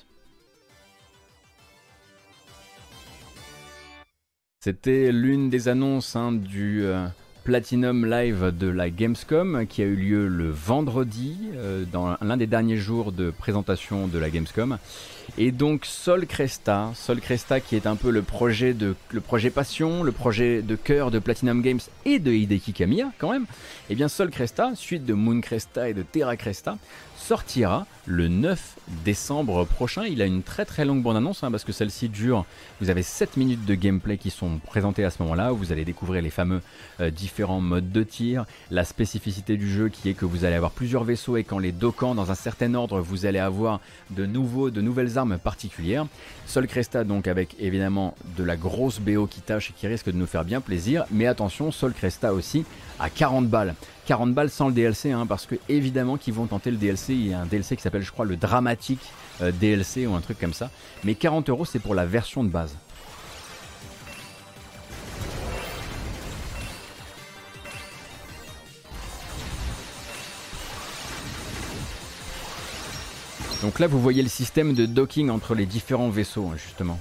[4.60, 6.84] C'était l'une des annonces hein, du...
[6.84, 7.06] Euh,
[7.44, 12.46] Platinum Live de la Gamescom qui a eu lieu le vendredi, euh, dans l'un des
[12.46, 14.78] derniers jours de présentation de la Gamescom.
[15.36, 19.50] Et donc Sol Cresta, Sol Cresta qui est un peu le projet de le projet
[19.50, 23.44] passion, le projet de cœur de Platinum Games et de Hideki Kamiya quand même.
[23.90, 26.78] Et bien Sol Cresta, suite de Moon Cresta et de Terra Cresta,
[27.26, 30.04] sortira le 9 décembre prochain.
[30.04, 32.44] Il a une très très longue bande annonce hein, parce que celle-ci dure.
[32.82, 35.50] Vous avez 7 minutes de gameplay qui sont présentées à ce moment-là.
[35.50, 36.60] Vous allez découvrir les fameux
[37.00, 40.70] euh, différents modes de tir, la spécificité du jeu qui est que vous allez avoir
[40.70, 43.80] plusieurs vaisseaux et qu'en les dockant dans un certain ordre, vous allez avoir
[44.10, 46.06] de nouveaux, de nouvelles armes particulières.
[46.46, 50.16] Sol Cresta donc avec évidemment de la grosse BO qui tâche et qui risque de
[50.16, 51.04] nous faire bien plaisir.
[51.10, 52.66] Mais attention, Sol Cresta aussi
[53.00, 53.74] à 40 balles.
[54.06, 57.14] 40 balles sans le DLC, hein, parce que évidemment qu'ils vont tenter le DLC.
[57.14, 59.00] Il y a un DLC qui s'appelle, je crois, le dramatique
[59.40, 60.70] euh, DLC ou un truc comme ça.
[61.04, 62.76] Mais 40 euros, c'est pour la version de base.
[73.62, 76.98] Donc là, vous voyez le système de docking entre les différents vaisseaux, hein, justement.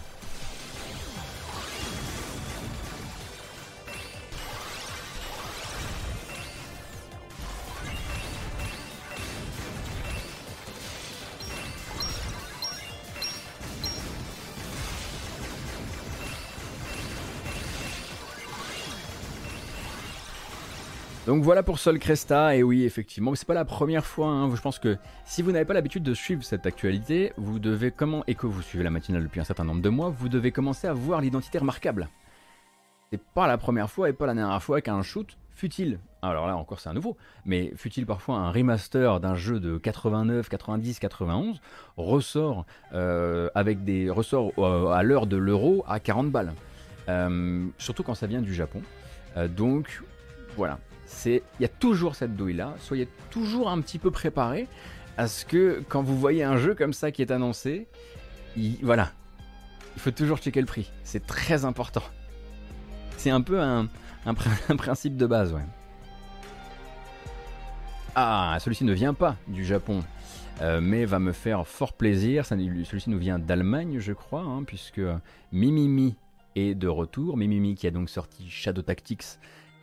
[21.34, 24.28] Donc voilà pour Sol Cresta, et oui, effectivement, c'est pas la première fois.
[24.28, 24.56] hein.
[24.56, 28.24] Je pense que si vous n'avez pas l'habitude de suivre cette actualité, vous devez comment
[28.28, 30.86] et que vous suivez la matinale depuis un certain nombre de mois, vous devez commencer
[30.86, 32.08] à voir l'identité remarquable.
[33.10, 36.56] C'est pas la première fois et pas la dernière fois qu'un shoot fut-il, alors là
[36.56, 41.62] encore c'est un nouveau, mais fut-il parfois un remaster d'un jeu de 89, 90, 91,
[41.98, 46.54] ressort euh, avec des ressorts euh, à l'heure de l'euro à 40 balles.
[47.10, 48.84] Euh, surtout quand ça vient du Japon.
[49.50, 50.04] Donc
[50.56, 50.78] voilà,
[51.14, 52.74] c'est il y a toujours cette douille là.
[52.80, 54.68] Soyez toujours un petit peu préparés
[55.18, 57.88] à ce que quand vous voyez un jeu comme ça qui est annoncé,
[58.58, 59.12] il, voilà,
[59.96, 60.92] il faut toujours checker le prix.
[61.04, 62.04] C'est très important.
[63.18, 63.88] C'est un peu un,
[64.26, 65.62] un, pr- un principe de base, ouais.
[68.16, 70.04] Ah, celui-ci ne vient pas du Japon,
[70.62, 72.46] euh, mais va me faire fort plaisir.
[72.46, 75.02] Celui-ci nous vient d'Allemagne, je crois, hein, puisque
[75.52, 76.16] Mimimi
[76.56, 77.38] est de retour.
[77.38, 79.24] Mimimi qui a donc sorti Shadow Tactics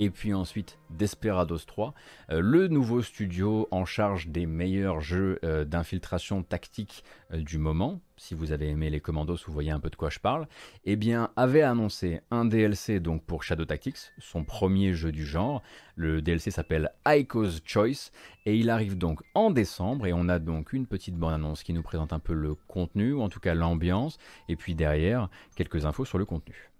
[0.00, 1.94] et puis ensuite Desperados 3,
[2.30, 8.00] euh, le nouveau studio en charge des meilleurs jeux euh, d'infiltration tactique euh, du moment,
[8.16, 10.48] si vous avez aimé les Commandos, vous voyez un peu de quoi je parle,
[10.84, 15.62] eh bien avait annoncé un DLC donc pour Shadow Tactics, son premier jeu du genre.
[15.96, 18.10] Le DLC s'appelle Ico's Choice
[18.46, 21.82] et il arrive donc en décembre et on a donc une petite bande-annonce qui nous
[21.82, 24.16] présente un peu le contenu, ou en tout cas l'ambiance,
[24.48, 26.70] et puis derrière quelques infos sur le contenu.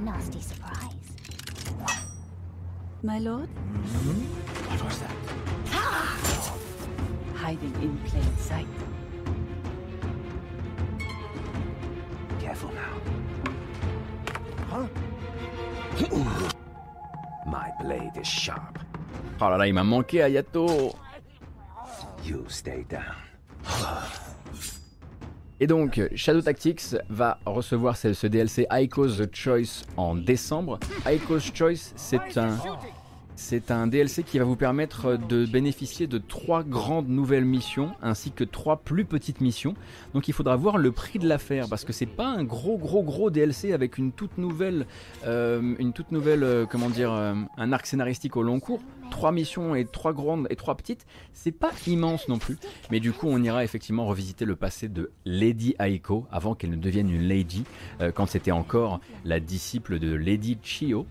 [0.00, 0.92] Nasty surprise.
[3.02, 3.48] My lord?
[3.48, 4.70] Mm-hmm.
[4.70, 5.16] What was that?
[5.72, 6.18] Ah!
[7.34, 8.66] Hiding in plain sight.
[12.40, 13.00] Careful now.
[14.68, 14.86] Huh?
[17.46, 18.78] My blade is sharp.
[19.40, 20.94] Oh là là, il m'a manqué Ayato
[22.24, 23.14] You stay down.
[25.58, 30.78] Et donc, Shadow Tactics va recevoir ce, DLC Ico's Choice en décembre.
[31.06, 32.58] Ico's Choice, c'est un,
[33.36, 38.32] c'est un DLC qui va vous permettre de bénéficier de trois grandes nouvelles missions ainsi
[38.32, 39.74] que trois plus petites missions.
[40.14, 43.02] Donc il faudra voir le prix de l'affaire parce que c'est pas un gros gros
[43.02, 44.86] gros DLC avec une toute nouvelle,
[45.26, 48.80] euh, une toute nouvelle, euh, comment dire, euh, un arc scénaristique au long cours.
[49.10, 52.56] Trois missions et trois grandes et trois petites, c'est pas immense non plus.
[52.90, 56.76] Mais du coup, on ira effectivement revisiter le passé de Lady Aiko avant qu'elle ne
[56.76, 57.64] devienne une lady,
[58.00, 61.06] euh, quand c'était encore la disciple de Lady Chio.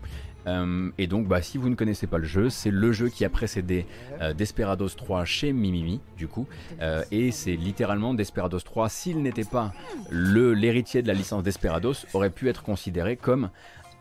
[0.48, 3.26] Euh, et donc, bah, si vous ne connaissez pas le jeu, c'est le jeu qui
[3.26, 3.86] a précédé
[4.22, 6.48] euh, Desperados 3 chez Mimimi, du coup.
[6.82, 9.74] Euh, et c'est littéralement Desperados 3, s'il n'était pas
[10.12, 13.50] l'héritier de la licence Desperados, aurait pu être considéré comme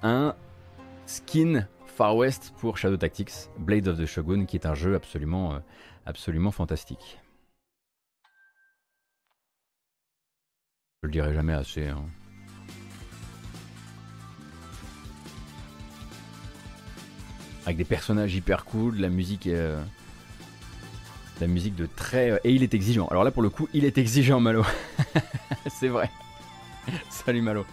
[0.02, 0.34] un
[1.06, 5.60] skin Far West pour Shadow Tactics, Blade of the Shogun, qui est un jeu absolument,
[6.06, 7.18] absolument fantastique.
[11.02, 11.86] Je le dirai jamais assez.
[11.86, 12.04] hein.
[17.66, 19.82] Avec des personnages hyper cool, de la musique euh,
[21.36, 23.06] de la musique de très euh, et il est exigeant.
[23.08, 24.64] Alors là pour le coup, il est exigeant Malo.
[25.66, 26.10] C'est vrai.
[27.08, 27.64] Salut Malo.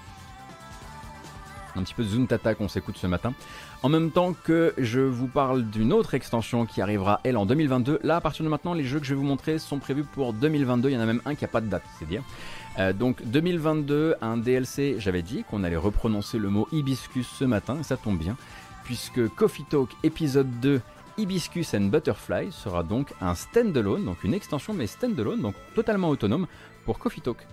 [1.76, 3.34] Un petit peu de Zuntata qu'on s'écoute ce matin.
[3.84, 8.00] En même temps que je vous parle d'une autre extension qui arrivera elle en 2022.
[8.04, 10.34] Là à partir de maintenant, les jeux que je vais vous montrer sont prévus pour
[10.34, 10.90] 2022.
[10.90, 12.24] Il y en a même un qui a pas de date, c'est dire.
[12.80, 14.96] Euh, donc 2022, un DLC.
[15.00, 18.38] J'avais dit qu'on allait reprononcer le mot hibiscus ce matin, ça tombe bien
[18.84, 20.82] puisque Coffee Talk épisode 2
[21.18, 26.48] Hibiscus and Butterfly sera donc un standalone, donc une extension mais standalone, donc totalement autonome
[26.86, 27.46] pour Coffee Talk.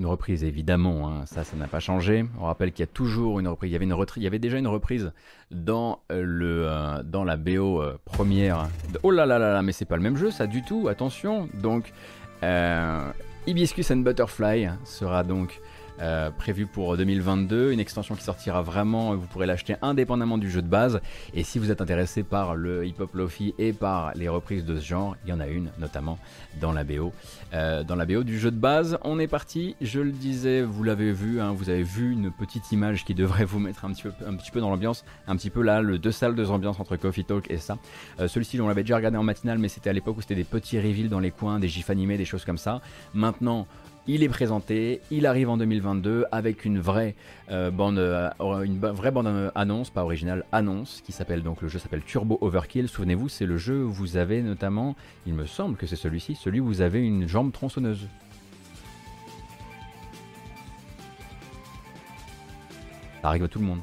[0.00, 2.24] Une reprise évidemment, hein, ça, ça n'a pas changé.
[2.40, 3.70] On rappelle qu'il y a toujours une reprise.
[3.70, 3.74] Il
[4.22, 5.12] y avait, déjà une reprise
[5.50, 8.70] dans euh, le euh, dans la BO euh, première.
[9.02, 10.88] Oh là là là là, mais c'est pas le même jeu, ça du tout.
[10.88, 11.50] Attention.
[11.52, 11.92] Donc,
[12.42, 13.10] euh,
[13.46, 15.60] Hibiscus and Butterfly sera donc
[16.00, 20.62] euh, prévu pour 2022, une extension qui sortira vraiment, vous pourrez l'acheter indépendamment du jeu
[20.62, 21.00] de base.
[21.34, 24.84] Et si vous êtes intéressé par le hip-hop lofi et par les reprises de ce
[24.84, 26.18] genre, il y en a une notamment
[26.60, 27.12] dans la BO.
[27.52, 30.84] Euh, dans la BO du jeu de base, on est parti, je le disais, vous
[30.84, 34.50] l'avez vu, hein, vous avez vu une petite image qui devrait vous mettre un petit
[34.50, 37.50] peu, dans l'ambiance, un petit peu là, le deux salles, deux ambiances entre Coffee Talk
[37.50, 37.78] et ça.
[38.20, 40.44] Euh, Celui-ci, on l'avait déjà regardé en matinale, mais c'était à l'époque où c'était des
[40.44, 42.80] petits reveals dans les coins, des gifs animés, des choses comme ça.
[43.14, 43.66] Maintenant,
[44.06, 47.14] il est présenté, il arrive en 2022 avec une vraie
[47.50, 52.38] euh, bande, euh, bande annonce, pas originale, annonce, qui s'appelle donc le jeu s'appelle Turbo
[52.40, 52.88] Overkill.
[52.88, 54.96] Souvenez-vous, c'est le jeu où vous avez notamment,
[55.26, 58.08] il me semble que c'est celui-ci, celui où vous avez une jambe tronçonneuse.
[63.22, 63.80] Ça arrive à tout le monde.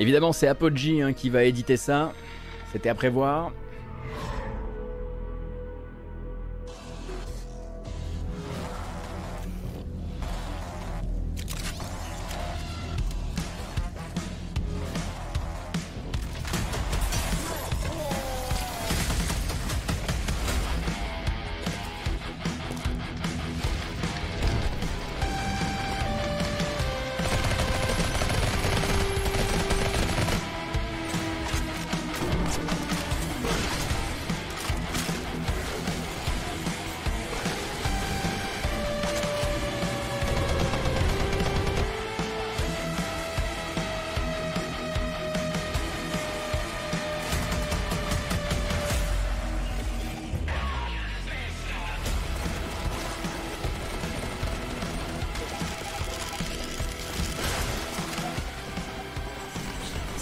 [0.00, 2.12] Évidemment, c'est Apogee hein, qui va éditer ça.
[2.72, 3.52] C'était à prévoir.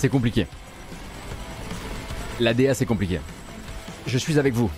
[0.09, 0.47] C'est compliqué.
[2.41, 3.21] La DA c'est compliqué.
[4.07, 4.71] Je suis avec vous.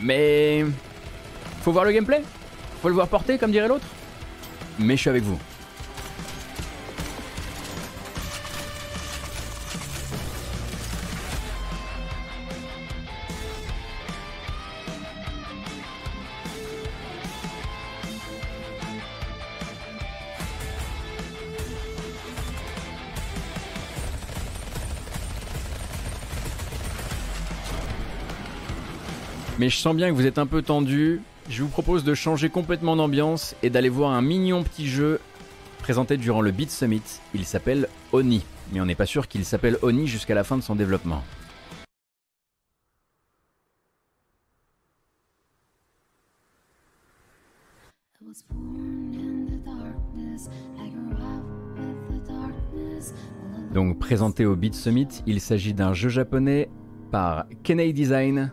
[0.00, 0.64] Mais...
[1.62, 2.22] Faut voir le gameplay
[2.80, 3.86] Faut le voir porter comme dirait l'autre
[4.78, 5.36] Mais je suis avec vous.
[29.70, 31.22] Je sens bien que vous êtes un peu tendu.
[31.48, 35.20] Je vous propose de changer complètement d'ambiance et d'aller voir un mignon petit jeu
[35.78, 37.02] présenté durant le Beat Summit.
[37.34, 38.44] Il s'appelle Oni.
[38.72, 41.22] Mais on n'est pas sûr qu'il s'appelle Oni jusqu'à la fin de son développement.
[53.72, 56.68] Donc présenté au Beat Summit, il s'agit d'un jeu japonais
[57.12, 58.52] par Kenei Design,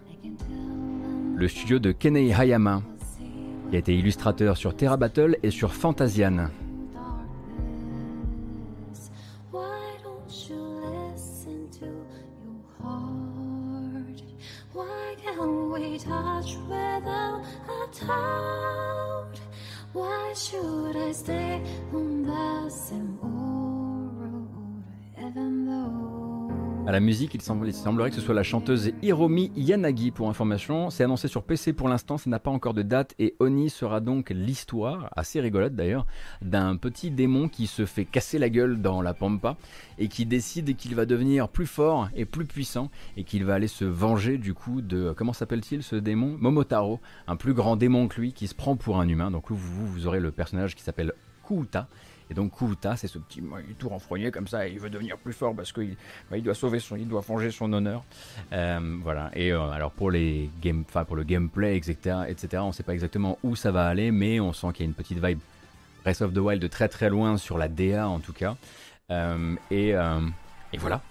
[1.38, 2.82] le studio de Kenei Hayama,
[3.70, 6.50] qui a été illustrateur sur Terra Battle et sur Fantasian.
[27.66, 30.90] Il semblerait que ce soit la chanteuse Hiromi Yanagi pour information.
[30.90, 34.02] C'est annoncé sur PC pour l'instant, ça n'a pas encore de date et Oni sera
[34.02, 36.06] donc l'histoire, assez rigolote d'ailleurs,
[36.42, 39.56] d'un petit démon qui se fait casser la gueule dans la pampa
[39.98, 43.68] et qui décide qu'il va devenir plus fort et plus puissant et qu'il va aller
[43.68, 46.36] se venger du coup de comment s'appelle-t-il ce démon?
[46.40, 49.32] Momotaro, un plus grand démon que lui qui se prend pour un humain.
[49.32, 51.14] Donc vous, aurez le personnage qui s'appelle
[51.48, 51.88] Kuuta.
[52.30, 54.90] Et donc Kuuta, c'est ce petit, il est tout renfrogné comme ça, et il veut
[54.90, 55.96] devenir plus fort parce qu'il
[56.30, 58.04] bah, il doit sauver son, il doit venger son honneur.
[58.52, 59.32] Euh, voilà.
[59.34, 63.38] Et euh, alors pour les game, pour le gameplay, etc., etc., on sait pas exactement
[63.44, 65.40] où ça va aller, mais on sent qu'il y a une petite vibe
[66.04, 68.56] Breath of the Wild de très très loin sur la DA en tout cas.
[69.10, 69.94] Euh, et,
[70.78, 71.02] voilà.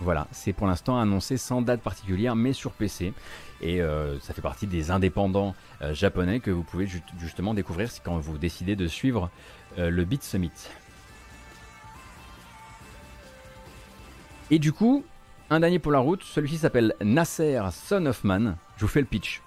[0.00, 3.12] Voilà, c'est pour l'instant annoncé sans date particulière, mais sur PC.
[3.60, 3.80] Et
[4.20, 5.54] ça fait partie des indépendants
[5.92, 9.28] japonais que vous pouvez ju- justement découvrir quand vous décidez de suivre
[9.78, 10.50] le Beat Summit.
[14.50, 15.04] Et du coup,
[15.50, 18.04] un dernier pour la route, celui-ci s'appelle Nasser Son.
[18.04, 19.42] Je vous fais le pitch.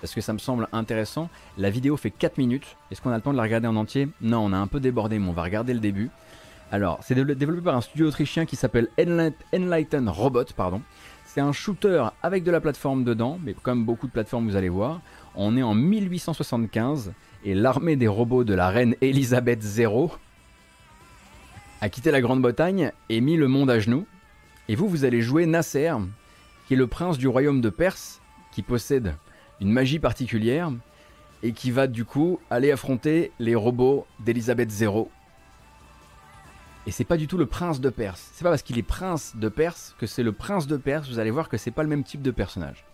[0.00, 1.28] Parce que ça me semble intéressant.
[1.58, 2.76] La vidéo fait 4 minutes.
[2.90, 4.08] Est-ce qu'on a le temps de la regarder en entier?
[4.22, 6.10] Non, on a un peu débordé, mais on va regarder le début.
[6.72, 10.80] Alors, c'est dévelop- développé par un studio autrichien qui s'appelle Enlight- Enlighten Robot, pardon.
[11.26, 14.68] C'est un shooter avec de la plateforme dedans, mais comme beaucoup de plateformes, vous allez
[14.70, 15.00] voir.
[15.34, 17.12] On est en 1875
[17.44, 20.08] et l'armée des robots de la reine Elisabeth II
[21.80, 24.06] a quitté la Grande-Bretagne et mis le monde à genoux.
[24.68, 25.94] Et vous, vous allez jouer Nasser,
[26.66, 28.20] qui est le prince du royaume de Perse,
[28.52, 29.14] qui possède
[29.60, 30.70] une magie particulière
[31.42, 35.06] et qui va du coup aller affronter les robots d'Elisabeth II.
[36.86, 38.30] Et c'est pas du tout le prince de Perse.
[38.34, 41.08] C'est pas parce qu'il est prince de Perse que c'est le prince de Perse.
[41.08, 42.84] Vous allez voir que c'est pas le même type de personnage.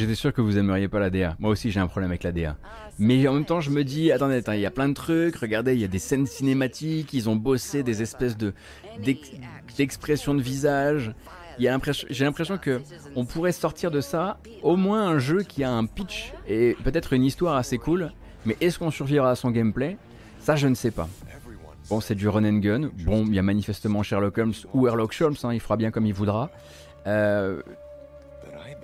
[0.00, 1.36] J'étais sûr que vous aimeriez pas la DA.
[1.38, 2.56] Moi aussi j'ai un problème avec la DA.
[2.98, 5.74] Mais en même temps je me dis, attendez, il y a plein de trucs, regardez,
[5.74, 8.54] il y a des scènes cinématiques, ils ont bossé des espèces de
[9.04, 9.32] d'ex-
[9.76, 11.12] d'expressions de visage.
[11.58, 12.80] J'ai l'impression que
[13.14, 17.12] on pourrait sortir de ça au moins un jeu qui a un pitch et peut-être
[17.12, 18.12] une histoire assez cool.
[18.46, 19.98] Mais est-ce qu'on survivra à son gameplay?
[20.38, 21.08] Ça je ne sais pas.
[21.90, 22.90] Bon, c'est du run and gun.
[23.04, 26.06] Bon, il y a manifestement Sherlock Holmes ou Sherlock Holmes, hein, il fera bien comme
[26.06, 26.50] il voudra.
[27.06, 27.60] Euh,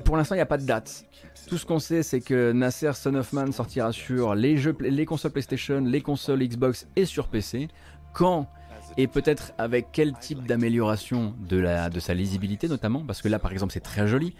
[0.04, 1.04] pour l'instant, il n'y a pas de date.
[1.48, 5.06] Tout ce qu'on sait, c'est que Nasser Son of Man sortira sur les, jeux, les
[5.06, 7.68] consoles PlayStation, les consoles Xbox et sur PC.
[8.12, 8.48] Quand
[8.96, 13.72] et peut-être avec quel type d'amélioration de, sa lisibilité notamment, parce que là par exemple
[13.72, 14.34] c'est très joli.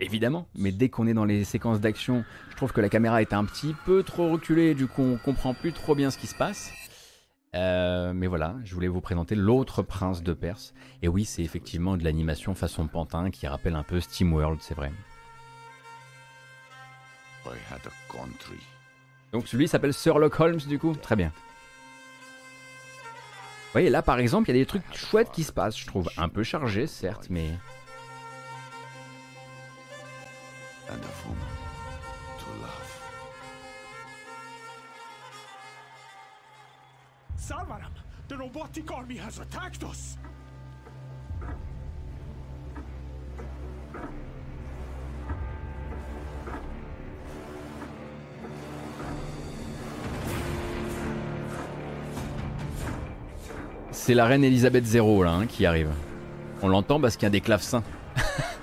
[0.00, 3.32] évidemment, mais dès qu'on est dans les séquences d'action, je trouve que la caméra est
[3.32, 6.34] un petit peu trop reculée, du coup on comprend plus trop bien ce qui se
[6.34, 6.70] passe.
[7.54, 10.74] Euh, mais voilà, je voulais vous présenter l'autre prince de Perse.
[11.02, 14.92] Et oui, c'est effectivement de l'animation façon pantin qui rappelle un peu SteamWorld, c'est vrai.
[17.46, 18.60] I had a country.
[19.32, 21.32] Donc celui s'appelle Sherlock Holmes du coup Très bien.
[23.68, 25.86] Vous voyez, là par exemple, il y a des trucs chouettes qui se passent, je
[25.86, 26.08] trouve.
[26.16, 27.50] Un peu chargé, certes, mais...
[38.28, 40.18] The robotic army has attacked us.
[53.92, 55.88] C'est la reine Elisabeth Zéro là hein, qui arrive.
[56.60, 57.82] On l'entend parce qu'il y a des clavecins.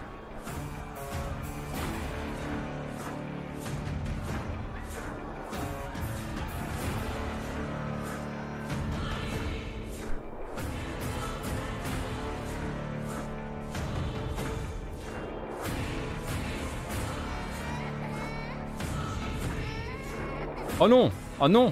[21.46, 21.72] Oh non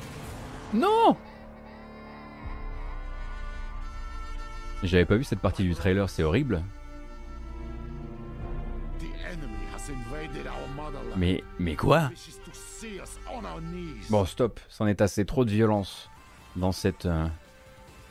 [0.71, 1.17] Non
[4.83, 6.61] J'avais pas vu cette partie du trailer, c'est horrible.
[11.17, 12.11] Mais, mais quoi?
[14.11, 16.07] Bon, stop, c'en est assez trop de violence
[16.55, 17.25] dans cette, euh,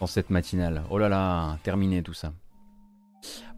[0.01, 0.83] dans cette matinale.
[0.91, 2.33] Oh là là, terminé tout ça.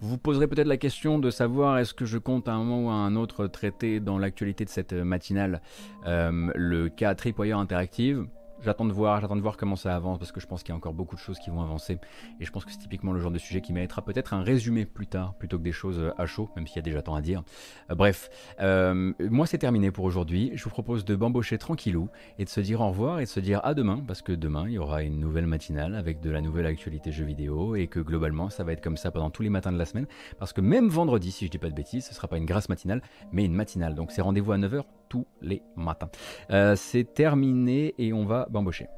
[0.00, 2.90] Vous poserez peut-être la question de savoir est-ce que je compte à un moment ou
[2.90, 5.62] à un autre traiter dans l'actualité de cette matinale
[6.06, 8.26] euh, le cas Tripwire Interactive.
[8.62, 10.72] J'attends de voir, j'attends de voir comment ça avance parce que je pense qu'il y
[10.72, 11.98] a encore beaucoup de choses qui vont avancer
[12.40, 14.86] et je pense que c'est typiquement le genre de sujet qui méritera peut-être un résumé
[14.86, 17.14] plus tard plutôt que des choses euh, à chaud, même s'il y a déjà tant
[17.14, 17.42] à dire.
[17.90, 20.52] Euh, bref, euh, moi c'est terminé pour aujourd'hui.
[20.54, 22.08] Je vous propose de bambocher tranquillou
[22.38, 24.64] et de se dire au revoir et de se dire à demain parce que demain
[24.66, 28.00] il y aura une nouvelle matinale avec de la nouvelle actualité jeux vidéo et que
[28.00, 30.06] globalement ça va être comme ça pendant tous les matins de la semaine
[30.38, 32.68] parce que même vendredi, si je dis pas de bêtises, ce sera pas une grasse
[32.68, 33.02] matinale
[33.32, 33.94] mais une matinale.
[33.94, 36.10] Donc c'est rendez-vous à 9h tous les matins.
[36.50, 38.88] Euh, c'est terminé et on va bambocher.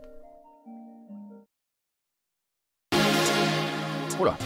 [4.19, 4.37] Oula.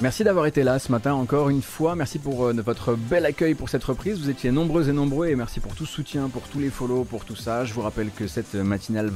[0.00, 1.96] Merci d'avoir été là ce matin encore une fois.
[1.96, 4.20] Merci pour euh, votre bel accueil pour cette reprise.
[4.20, 7.24] Vous étiez nombreux et nombreux et merci pour tout soutien, pour tous les follow, pour
[7.24, 7.64] tout ça.
[7.64, 9.10] Je vous rappelle que cette matinale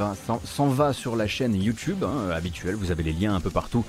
[0.44, 2.74] s'en va sur la chaîne YouTube hein, habituelle.
[2.74, 3.84] Vous avez les liens un peu partout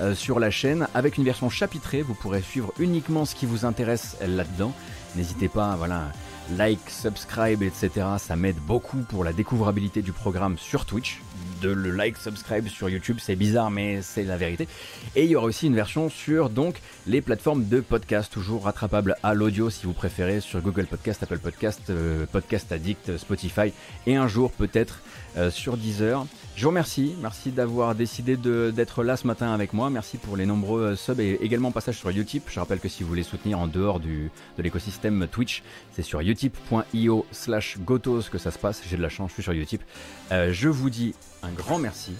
[0.00, 0.88] euh, sur la chaîne.
[0.94, 4.72] Avec une version chapitrée, vous pourrez suivre uniquement ce qui vous intéresse là-dedans.
[5.16, 6.12] N'hésitez pas, voilà,
[6.56, 7.90] like, subscribe, etc.
[8.16, 11.20] Ça m'aide beaucoup pour la découvrabilité du programme sur Twitch.
[11.60, 14.68] De le like, subscribe sur YouTube, c'est bizarre, mais c'est la vérité.
[15.16, 19.16] Et il y aura aussi une version sur donc les plateformes de podcast, toujours rattrapable
[19.22, 23.72] à l'audio si vous préférez, sur Google Podcast, Apple Podcast, euh, Podcast Addict, Spotify,
[24.06, 25.00] et un jour peut-être
[25.36, 26.26] euh, sur Deezer.
[26.54, 30.46] Je vous remercie, merci d'avoir décidé d'être là ce matin avec moi, merci pour les
[30.46, 32.44] nombreux euh, subs et également passage sur Utip.
[32.48, 35.62] Je rappelle que si vous voulez soutenir en dehors du, de l'écosystème Twitch,
[35.92, 39.42] c'est sur utip.io slash gotos que ça se passe, j'ai de la chance, je suis
[39.42, 39.82] sur Utip.
[40.30, 42.12] Je vous dis un grand merci,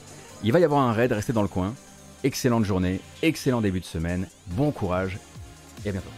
[0.42, 1.74] il va y avoir un raid, restez dans le coin,
[2.24, 5.18] excellente journée, excellent début de semaine, bon courage
[5.84, 6.17] et à bientôt.